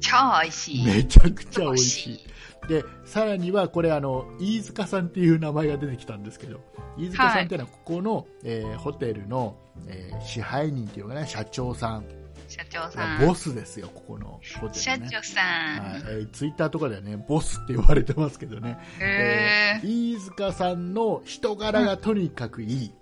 [0.00, 0.86] 超美味しい。
[0.86, 2.20] めちゃくちゃ美味しい。
[2.68, 6.60] で、さらには、これ、あの、飯塚さんっていう名前が出てきたんですけど、
[6.96, 9.56] 飯塚さんっていうのは、ここの、えーホテルの、
[9.86, 12.04] えー支配人っていうかね、社長さん、
[12.48, 13.26] 社長さん。
[13.26, 14.72] ボスですよ、ここのホテルね。
[14.74, 16.06] 社長さはいん。
[16.06, 20.14] えーツイッターとかではね、ボスって言われてますけどね、へー。
[20.16, 22.92] 飯塚さんの人柄がとにかくいい。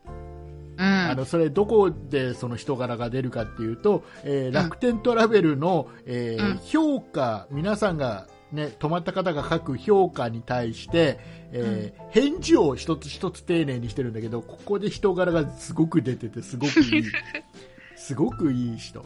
[0.76, 0.84] うん。
[0.84, 11.18] あのそれどこでその人柄が出るかっていうと、えー楽天トラベルの、えーうん評価皆さんが、ね、泊まった方が書く評価に対して、
[11.52, 17.04] えー返事を一つ一つ丁寧にしてるんだけどここで人柄がすごく出ててすごくいい。
[17.96, 19.04] すごくいい人、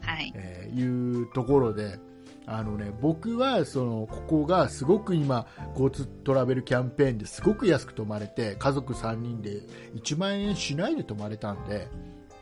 [0.00, 0.32] はい。
[0.34, 1.98] えーいうところで
[2.46, 9.62] あのね、僕はそのここがすごく今 GoTo トラベルキャンペーンですごく安く泊まれて家族3人で
[9.94, 11.88] 1万円しないで泊まれたんで、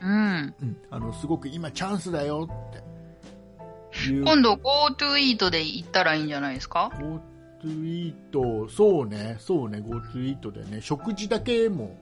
[0.01, 0.55] うん。
[0.63, 2.83] うん、あのすごく今チャンスだよって
[4.09, 7.21] 今度 GoTo イートで行ったらいいんじゃないですか？GoTo
[7.85, 11.97] イートそうねそうね GoTo イートでね食事だけも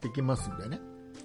[0.00, 0.80] できますんでね。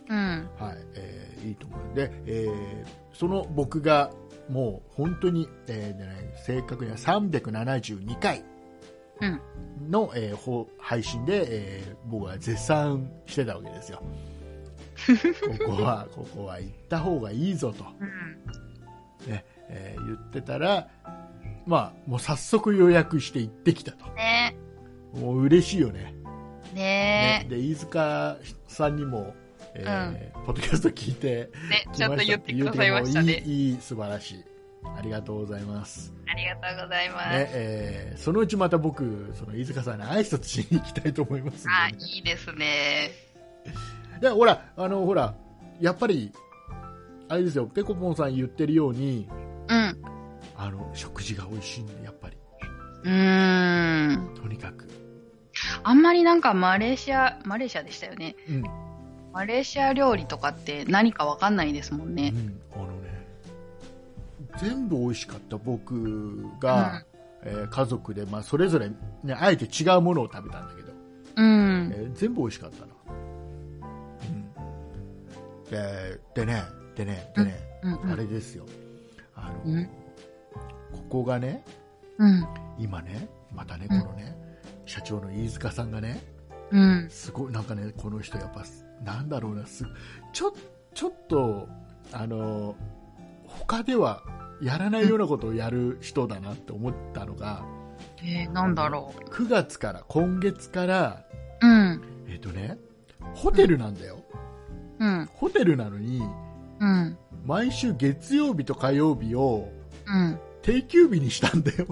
[0.09, 0.49] うん。
[0.59, 1.95] はい、えーいいと思う。
[1.95, 4.11] で、えーその僕が
[4.49, 8.43] もう本当に、えー正確には372回
[9.21, 9.41] うん。
[9.89, 14.01] の、えーほ配信で、えー僕は絶賛してたわけですよ。
[15.67, 17.85] ここはここは行った方がいいぞと、
[19.25, 19.31] うん。
[19.31, 20.87] ねえー言ってたら、
[21.65, 24.05] まあ、もう早速予約して行ってきたと。
[24.13, 24.55] ね。
[25.13, 26.15] もう嬉しいよね。
[26.73, 27.43] ね。
[27.43, 27.47] ね。
[27.49, 28.37] で飯塚
[28.67, 29.33] さんにも、
[29.73, 33.43] えーポッドキャスト聞いてね、ちゃんと言ってくださいましたね。
[33.45, 34.43] いいいい素晴らしい。
[34.97, 37.29] ありがとうございます、ありがとうございます。
[37.31, 43.11] ねえーそのうちまた僕その飯塚さんに挨拶しに行きたいと思いますんあ、いいですね。
[44.21, 45.35] でほらあのほら
[45.81, 46.31] やっぱり
[47.27, 49.27] あれですよペコポンさん言ってるように
[49.69, 50.01] うん。
[50.55, 52.37] あの食事が美味しいんでやっぱり。
[53.03, 54.35] うーん。
[54.35, 54.87] とにかく。
[55.83, 58.35] あんまりなんかマレーシア、マレーシアでしたよね。
[58.49, 58.63] うん。
[59.33, 62.33] マレーシア料理とかって何かわかんないですもんね。
[62.33, 63.25] うん、あのね
[64.59, 67.03] 全部美味しかった僕が、
[67.43, 68.89] えー家族で、まあ、それぞれ、
[69.23, 70.91] ね、あえて違うものを食べたんだけど、
[71.35, 71.93] うん。
[71.95, 72.93] えー全部美味しかったな、
[75.63, 76.63] うん、ででね
[76.95, 77.93] でねでね、うん。
[77.93, 78.11] うん。
[78.11, 78.65] あれですよ
[79.37, 79.85] あの、うん。
[79.85, 79.91] こ
[81.09, 81.63] こがね
[82.17, 82.47] うん。
[82.77, 84.35] 今ねまたねうんこのね、
[84.85, 86.21] 社長の飯塚さんがね
[86.71, 87.07] うん。
[87.09, 88.63] すごいなんかねこの人やっぱ
[89.03, 89.85] なんだろうなす
[90.33, 90.53] ちょ
[90.93, 91.67] ちょっと
[92.11, 92.75] あの
[93.45, 94.23] 他では
[94.61, 97.63] やらないようなことをやる人だなって思ったのが、
[98.23, 101.23] えー、なんだろ9月から今月から
[101.61, 101.67] う。
[101.67, 102.01] うん。
[102.27, 102.77] えっ、とね
[103.35, 104.23] ホテルなんだよ、
[104.99, 105.29] うん。
[105.33, 106.21] ホテルなのに
[106.79, 107.17] うん。
[107.47, 109.71] 毎週月曜日と火曜日を
[110.05, 110.39] うん。
[110.61, 111.87] 定休日にしたんだよ。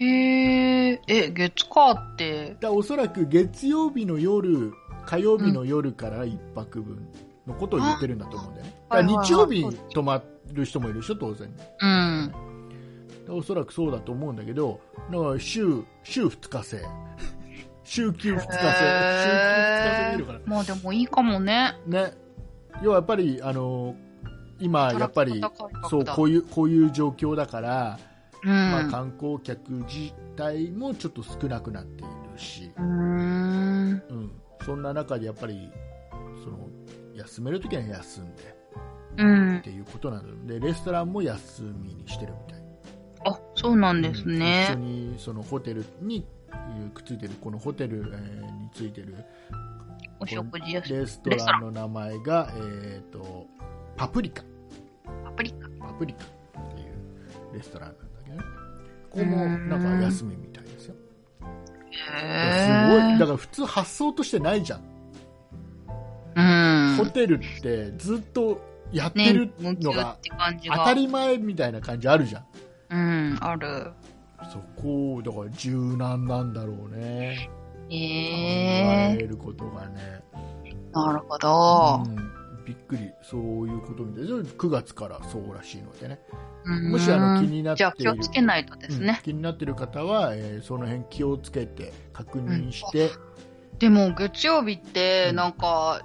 [0.00, 4.72] へえ、え、月火って、らおそらく月曜日の夜
[5.04, 7.06] 火曜日の夜から1泊分
[7.46, 8.66] のことを言ってるんだと思うんだよ
[9.02, 11.54] ね、日曜日に泊まる人もいるでしょ当然。
[11.80, 12.32] うん。
[13.28, 14.80] おそらくそうだと思うんだけど
[15.10, 16.80] だから週週2日制。
[17.84, 18.52] 週休2日制。
[18.52, 18.82] 週休2日
[20.04, 21.76] 制でいるからまあでもいいかもね。
[21.86, 22.14] ね。
[22.82, 23.94] 要はやっぱりあの
[24.62, 25.42] 今やっぱり
[25.90, 27.98] そうこういうこういう状況だから、
[28.44, 28.50] うん。
[28.50, 34.02] まあ、観光客自体もちょっと少なくなっているし、うーん。
[34.08, 34.32] うん、
[34.64, 35.70] そんな中でやっぱり
[36.42, 36.68] その
[37.14, 38.56] 休めるときは休んで。
[39.18, 39.58] うん。
[39.58, 39.70] って。
[39.70, 42.62] いうことなのでレストランも休みにしてるみたい。
[43.24, 44.76] あ、そうなんです一緒ね。
[44.76, 46.26] にそのホテルに
[46.94, 49.16] くっついてるこのホテル、えーについてる
[50.20, 53.46] お食事やレストランの名前が、えー、と
[53.96, 54.42] パプリカ。
[54.42, 54.51] パ
[55.36, 55.68] プリカ。
[55.80, 56.26] パプリカっ
[56.74, 56.92] ていう
[57.54, 58.42] レストランなんだけどね
[59.10, 60.94] ここもなんか休みみたいですよ
[61.90, 63.18] へすごいだえ。
[63.18, 64.80] から普通発想としてないじゃん、
[66.34, 66.40] う
[66.92, 66.96] ん。
[66.96, 68.60] ホテルってずっと
[68.92, 70.16] やってねる、のが。
[70.66, 72.44] 当たり前みたいな感じあるじゃん
[72.90, 72.96] う
[73.34, 73.92] ん、ある。
[74.50, 77.48] そこだから柔軟なんだろうね
[77.88, 80.20] へえ言われることがね、
[80.92, 82.08] なるほどう。
[82.08, 82.32] ん、
[82.64, 86.20] びっくりそういうことみたいで9月からそうらしいのでね。
[86.64, 87.92] ももしあの気になっている。
[87.96, 89.06] 気をつけないとですうん。
[89.06, 89.20] ね。
[89.24, 93.10] 気になってる方は、えーその辺気をつけて確認して、
[93.78, 95.36] でも月曜日ってうん。
[95.36, 96.02] なんか、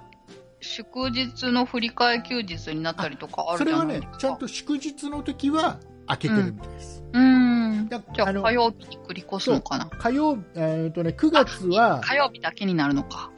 [0.60, 4.12] 祝日の振り替え休日になったりとかあるじそれはゃないですか。
[4.12, 5.78] ねちゃんと祝日の時は
[6.08, 7.88] 開けてるみたいです、うん。
[7.88, 9.86] だじゃあ火曜日に繰り越すのかな。
[9.86, 13.30] 火曜、えーとね、9月は火曜日だけになるのか。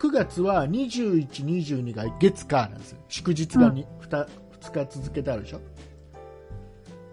[0.00, 2.92] 9月は21、22が月火なんです。
[2.92, 4.26] よ祝日が 2,、2,
[4.86, 5.60] 日続けてあるでしょ？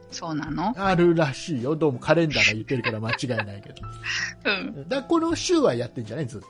[0.09, 0.73] そうなの？
[0.77, 1.75] あるらしいよ。
[1.75, 3.75] どうもカレンダーが言ってるから間違いないけど。
[4.79, 4.89] うん。
[4.89, 6.27] だこの週はやってんじゃない？
[6.27, 6.47] ずっと。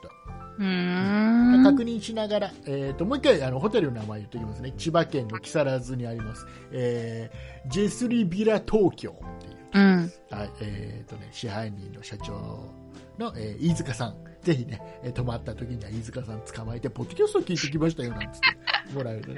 [0.60, 1.64] うーん。
[1.64, 4.74] 確認しながら、えー、ともう一回あのホテルの名前言っておきますね。
[4.78, 10.12] 千葉県の木更津にあります、えージェスリビラ東京っていう、うん。
[10.30, 12.72] はいえーとね、支配人の社長
[13.20, 14.16] の、えー飯塚さん。
[14.42, 18.48] ぜひね、えー泊まった時には飯塚さん捕まえてポッドキャスト聞いてきましたよなんつって。
[18.94, 19.38] もらえるとね。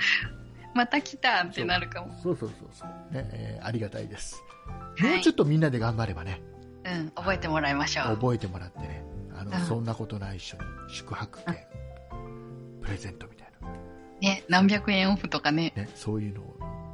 [0.75, 1.79] また来たってな。
[1.79, 2.13] るかも。
[2.21, 4.35] そうそうそうそう、ねえーありがたいです、
[4.97, 5.13] はい。
[5.15, 6.41] もうちょっとみんなで頑張ればね。
[6.85, 7.09] うん。
[7.15, 8.05] 覚えてもらいましょう。
[8.15, 9.03] 覚えてもらってね。
[9.35, 9.65] あの、うん。
[9.65, 11.55] そんなことない一緒に宿泊券
[12.81, 13.69] プレゼントみたいな。
[14.21, 15.73] ね、何百円オフとかね。
[15.75, 16.41] ね、そういうの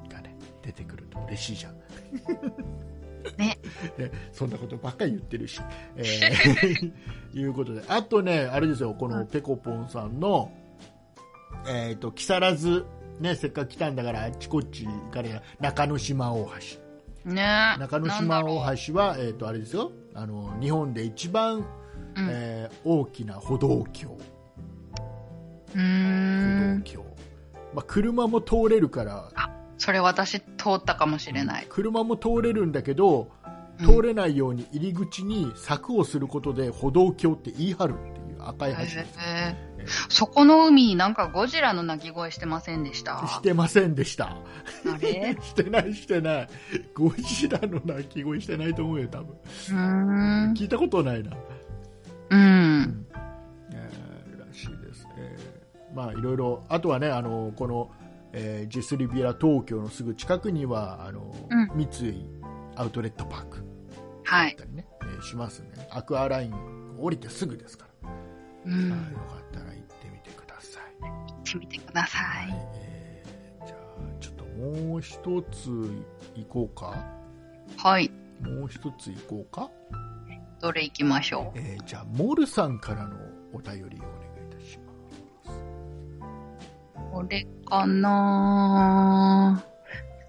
[0.09, 1.75] がね出てくると嬉しいじゃん
[3.37, 3.57] ね。
[3.97, 5.61] ねそんなことばっかり言ってるし。
[5.95, 6.93] えー
[7.39, 7.83] いうことで。
[7.87, 10.51] あとね、あれですよ、このペコポンさんの、
[11.67, 12.85] えっ、と、木更津、
[13.19, 16.49] ね、せっかく来たんだから、あっちこっちから中之島大
[17.25, 17.31] 橋。
[17.31, 21.65] ね中之島大橋は、えっ、と、あれですよ、あの、日本で一番、うん
[22.29, 24.17] えー大きな歩道橋。
[25.75, 25.81] うー
[26.77, 26.83] ん。
[26.85, 27.15] 歩道橋。
[27.73, 29.29] まあ、車も通れるから、
[29.77, 30.45] それ私通
[30.75, 31.65] ったかもしれない。
[31.69, 38.97] 車も通れるんだけど、うん通れないように入り口に柵をすることで歩道橋って言い張るっていう赤い橋です。
[38.97, 43.27] へーそこの海、なんかゴジラの鳴き声してませんでした？
[43.27, 44.27] してませんでした。
[44.27, 44.37] あ
[45.01, 45.37] れ？
[45.41, 46.49] してないしてない。
[46.93, 49.27] ゴジラの鳴き声してないと思うよ、多分。
[49.27, 50.53] うーん。
[50.53, 51.35] 聞いたことないな。
[52.29, 53.05] うん。
[53.73, 55.05] えーらしいです。
[55.17, 57.91] えーまあいろいろ、あとはね、あの、この、
[58.37, 62.25] えージュスリビア東京のすぐ近くには、あの、うん三井
[62.75, 63.63] アウトレットパーク
[64.25, 64.65] はいだっ。
[64.67, 65.87] たりね、えーしますね。
[65.91, 66.53] アクアライン
[66.99, 68.09] 降りてすぐですから。
[68.65, 68.73] うん。
[68.91, 70.83] はいよかったら行ってみてください。
[71.01, 72.53] 行ってみてください。
[72.75, 73.79] えーじゃあ、
[74.19, 75.69] ちょっともう一つ
[76.35, 76.93] 行こうか。
[77.77, 78.11] はい。
[78.41, 79.69] もう一つ行こうか。
[80.61, 83.15] どれ行きましょえーじゃあ、モルさんからの
[83.53, 84.24] お便りをお願いいたします。
[84.24, 84.24] う。
[87.15, 89.63] これかな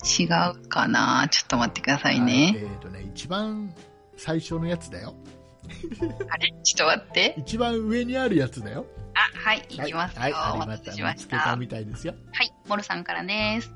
[0.05, 2.57] 違うかなちょっと待ってくださいはいね。
[2.57, 3.75] えっ、とね、一番
[4.17, 5.17] 最初のやつだよ。
[6.31, 6.55] あれ？
[6.63, 7.35] ちょっと待って。
[7.39, 8.87] 一番上にあるやつだよ。
[9.15, 10.21] あ、はい、行きますよ。
[10.21, 10.93] はい、おはい、ありま待したた。
[10.93, 11.57] せしました見つけた。
[11.57, 12.15] みたいですよ。
[12.33, 13.75] はい、モルさんからです。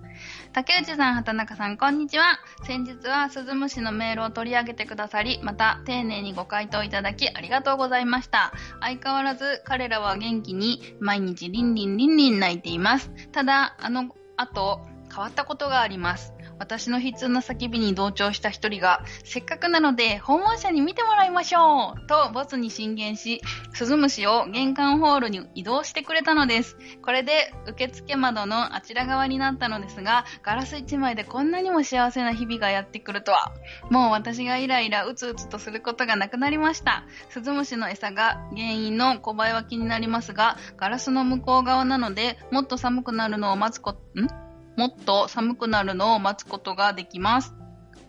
[0.53, 2.25] 竹内さん、畑中さん、こんにちは。
[2.65, 8.53] 先日は鈴虫のメールを取り上げてくださり、また丁寧にご回答いただきありがとうございました。
[8.81, 13.13] 相変わらず彼らは元気に毎日リンリンリンリン泣いています。
[13.31, 16.35] ただ、あの後、変わったことがあります。
[16.61, 23.41] 私の悲痛な叫びに同調した一人が、せっかくなので訪問者に見てもらいましょうとボスに進言し、
[23.73, 26.77] 鈴虫を玄関ホールに移動してくれたのです。
[27.03, 33.53] これで受付窓のあちら側になったのですが、ガラス一枚でこんなにも幸せな日々がやってくるとは。
[33.89, 37.05] もう私がイライラうつうつとすることがなくなりました。
[37.31, 44.50] スズムシの餌が原因の小林は気になりますが、ガラスの向こう側なので、もっと寒くなるのを待つこ、ん？
[44.81, 47.55] もっと寒くなるのを待つことができます。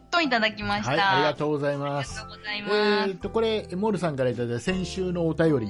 [0.10, 0.92] といただきました。
[0.92, 2.22] はい、ありがうとうございあますりが。
[2.22, 3.10] とうございえます。
[3.10, 5.68] ー、と、これ、モルさんからいただいた先週のお便り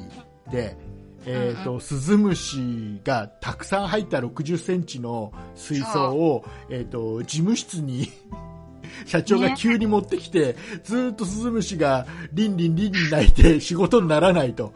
[0.52, 0.78] で、
[1.26, 8.10] えーと、スズムシがたくさん入った60センチの水槽を、えーと、事務室に
[9.08, 14.74] 社長が急に持ってきて、ずーっとスズムシがリンリンリンリン泣いて仕事にならないと。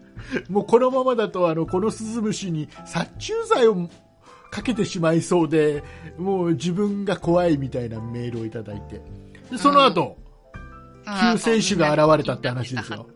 [0.00, 0.06] うん
[0.48, 3.88] もうこのままだと、あの、このスズムシに殺虫剤を
[4.50, 5.82] かけてしまいそうで、
[6.18, 9.00] もう自分が怖いみたいなメールをいただいて。
[9.50, 10.16] でその後、
[11.04, 13.06] 救世主が現れたって話ですよ。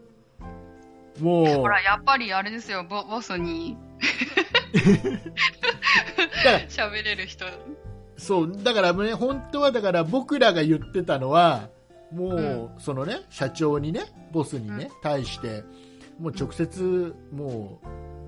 [1.21, 3.77] もう、ほら、やっぱりあれですよ、ボボスに。
[6.69, 7.45] 喋れる人。
[8.17, 11.69] そう、だからね、本当はだから僕らが言ってたのは、
[12.13, 14.03] もう、そのね、社長にね、
[14.33, 15.65] ボスにね、対して、
[16.19, 17.81] もう直接、も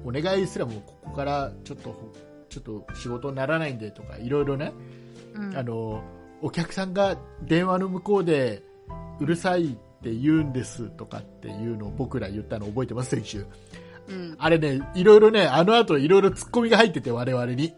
[0.05, 2.12] う、お願いすらもここからちょっと、
[2.53, 4.73] ちょっと仕事にならないんでとか、いろいろね、
[5.35, 6.03] うんあの、
[6.43, 8.62] お客さんが電話の向こうで、
[9.20, 9.69] うるさいっ
[10.03, 13.47] て言うんですとかっていうのを僕ら言ったの覚えてます、先週。
[14.09, 14.35] うん。
[14.39, 17.74] あれね、いろいろね、あの後いろいろ突っ込みが入ってて、我々に。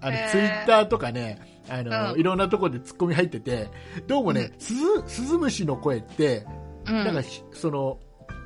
[0.00, 3.68] あのツイッターとかね、あの、うんいろんなところで突っ込み入ってて、
[4.06, 6.46] どうもね、スズ、スズムシの声って、
[6.86, 7.04] うん。
[7.04, 7.98] なんかし、その、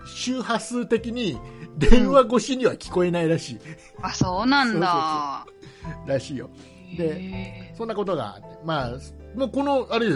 [0.06, 1.38] 周波数的に
[1.76, 3.58] 電話越しには聞こえないらしい、
[4.02, 5.46] あ、そうなんだ。
[6.06, 6.50] らしいよ。
[6.96, 8.90] でへそんなことがあって、まあ、
[9.36, 10.06] もうこの、あれ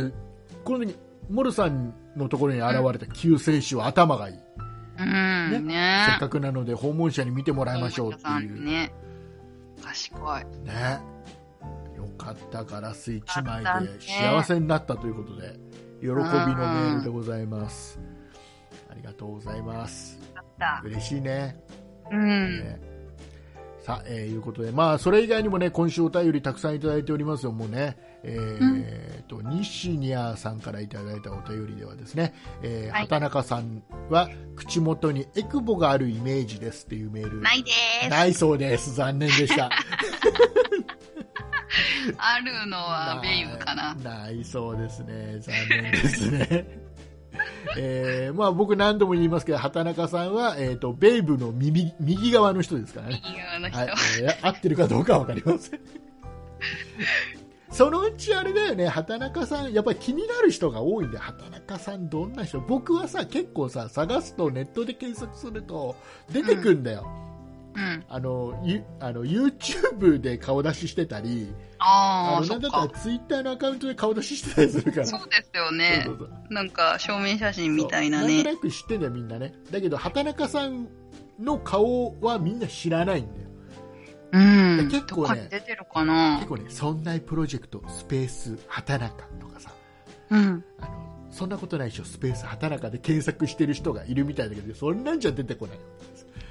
[0.64, 0.96] この時、
[1.28, 4.34] モルさんのところに現れた救世主は頭がいい。
[4.96, 8.64] ーうん、ねせっかくなので訪問者に見てもらいましょうっていう。
[8.64, 8.92] ね。
[9.82, 10.44] 賢い。
[10.66, 11.00] ね。
[11.96, 15.58] よかった、ガラス1枚で幸せになったということで、
[16.00, 18.00] 喜びのメールでございます。
[18.90, 20.18] ありがとうございます。
[20.58, 20.82] だ。
[20.84, 21.56] 嬉しいね。
[22.10, 22.60] うん。
[22.60, 22.91] ね
[23.82, 27.96] さあ、えーいうことで、まあ、それ以外にもね、今週お便りたくさんいただいておりますよ、もうね。
[28.22, 32.32] えーと、西ニャーさんからいただいたお便りではですね、
[32.62, 37.40] えーはい畑中さんは口元にエクボがあるイメージですっていうメール。
[37.40, 38.10] ないでーす。
[38.10, 38.94] ないそうです。
[38.94, 39.68] 残念でした。
[42.18, 43.94] あるのはベイブかな。
[44.02, 45.38] ないそうですね。
[45.40, 46.66] 残念ですね。
[47.76, 53.22] えーまあ僕何度も言いますけど、畑中さんは、えっ、と、ベイブの右右側の人ですからね。
[53.24, 53.78] 右側の人。
[53.78, 53.88] はい、
[54.22, 55.80] えー合ってるかどうかはわかりません。
[57.70, 62.60] そのうちあれだよね、畑中さん、やっぱり気になる人が多いんで、畑中さんどんな人？
[62.60, 65.96] 僕はさ、結構さ、探すとネットで検索すると
[66.30, 67.06] 出てくんだよ。
[67.06, 67.31] うん。
[68.08, 72.98] あの、ゆあの、YouTube で顔出ししてたり、ああ、なんだったらか。
[73.00, 75.06] Twitter のアカウントで顔出ししてたりするから。
[75.06, 76.16] そうですよねそう。
[76.18, 78.44] そうそうなんか、証明写真みたいなそうなんね。
[78.44, 79.54] となく知ってんだよ、みんなね。
[79.70, 80.88] だけど、畑中さん
[81.40, 83.48] の顔はみんな知らないんだよ。
[84.32, 84.88] うん。
[84.90, 89.70] 結構ね出てるかな結構ね、そんなプロジェクト、スペース、畑中とかさ、
[90.30, 90.64] うん。
[90.80, 95.78] あの、そんなことないでしょ、スペース、畑中で検索してる人がいるみたいだけど、そんなんじゃ出てこない。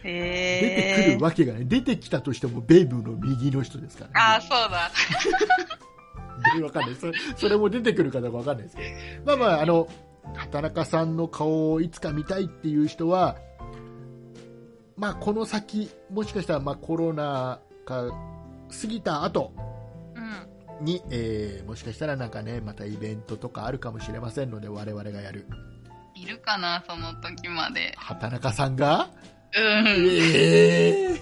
[0.04, 1.14] 出て。
[1.14, 4.92] くるわけがね、出てきたとしても、ベイブの右の人ですから、ああ、そうだ。
[6.58, 6.64] ね。
[6.64, 6.96] わかんない。
[6.96, 9.38] それ、それも出てくるかどうかわかんないですけど。
[9.38, 9.88] まあまあ、あの、
[10.36, 13.38] 畑中さんの顔をいつか見たいっていう人は、
[14.98, 19.54] まあ、この先、もしかしたら、まあ、コロナが過ぎた後
[20.80, 20.86] うん。
[20.86, 25.46] に、えーもしかしたらなんかね、またイベントとかあるかもしれませんので、我々がやる。
[26.16, 27.94] いるかな、その時まで。
[27.98, 29.10] 畑中さんが、
[29.58, 29.88] うん。
[29.88, 31.22] えー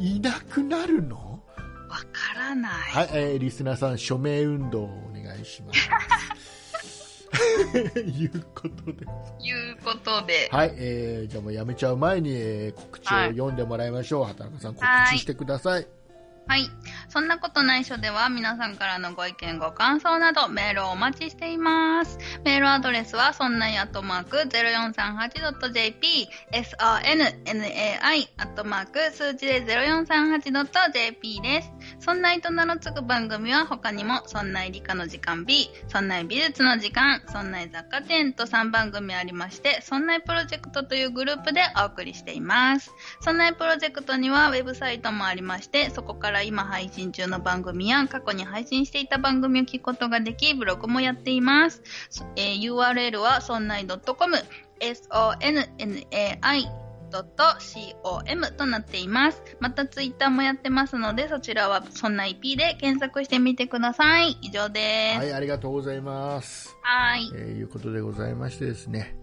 [0.00, 1.40] いなくなるの？
[1.88, 2.72] わからない。
[2.72, 7.28] はい、えーリスナーさん、署名運動をお願いします。
[8.00, 9.06] いうことで。
[9.40, 10.48] いうことで。
[10.50, 14.24] はい、えーじゃあもうやめちゃう前に、えー告知をはい読んでもらいましょう。
[14.24, 15.86] 畑中さん、告はい知してください。
[16.46, 16.70] はい。
[17.08, 22.18] そんなことないしょでは皆さんからのご意見ご感想などメールをお待ちしています。
[22.44, 31.70] メールアドレスはそんないアットマーク 0438.jp sonnai アットマーク数字で 0438.jp です。
[32.02, 42.92] そんないと名の付く番組は他にもそんな理科の時間 B、そんな美術の時間、そんな雑貨店と3番組ありまして、そんなプロジェクトというグループでお送りしています。
[43.20, 51.84] そんなプロジェクトにはウェブサイトもありまして、そこから今配信中の番組や過去に配信していた番組を聞くことができ、ブログもやっています。
[52.34, 54.36] えー URL はそんない .com、
[54.80, 56.91] sonnai.com
[58.62, 59.42] となっています。
[59.60, 64.38] またツイッターもやってますので、そちらはそんな IP で検索してみてください。
[64.42, 65.18] 以上です。
[65.18, 66.74] はい、ありがとうございます。
[66.82, 67.30] はい。
[67.34, 69.16] えーいうことでございましてですね、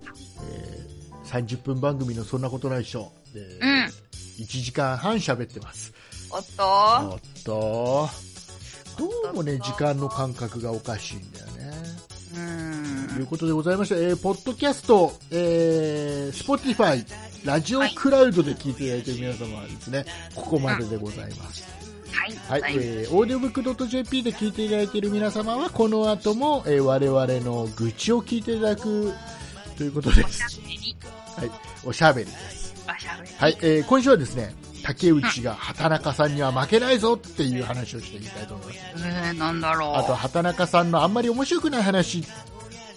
[0.44, 1.00] えー
[1.30, 3.12] 30分番組のそんなことないっしょ。
[3.34, 3.86] でうん。
[4.40, 5.94] 1時間半喋ってます。
[6.32, 8.10] おっとおっと、
[8.98, 11.72] どうもね、時間の感覚がおかしいんだよね。
[12.34, 13.08] うー。
[13.10, 17.06] というんことでございまして、えーポッドキャスト、えー、Spotify、
[17.46, 20.06] ラジオクラウドで聞いていただいている皆様はですね、
[20.36, 21.68] ここまででございます。
[22.12, 22.62] はい。
[22.62, 29.14] はい、えー、オーディオブックドット JP で聞いていただいている皆様は、この後も、えー我々の愚痴を聞いていただく
[29.78, 30.60] ということです。
[31.38, 31.52] はい、
[31.86, 32.74] おしゃべりです。
[33.38, 34.54] はい、えー今週はですね、
[34.84, 38.80] 竹内が畑中さんには負けないぞっていう話をしていきたいと思います。
[38.98, 39.96] えー、なんだろう。
[39.96, 42.24] あと、畑中さんのあんまり面白くない話。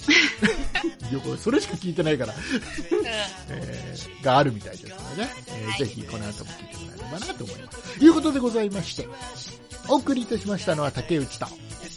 [1.10, 2.34] いやこれそれしか聞いてないから、
[3.48, 7.98] えーがあるみたいですのでね、えーはいぜひこの後も聞いてもらえればなと思います。
[7.98, 9.08] ということでございまして、
[9.88, 11.46] お送りいたしましたのは竹内と、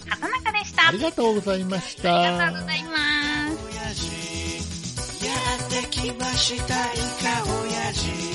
[0.09, 0.87] 畑中でした。
[0.87, 2.21] ありがとうございました。
[2.21, 5.25] ありがとうございます。
[5.25, 5.31] や
[5.81, 8.34] ってきましたイカ親父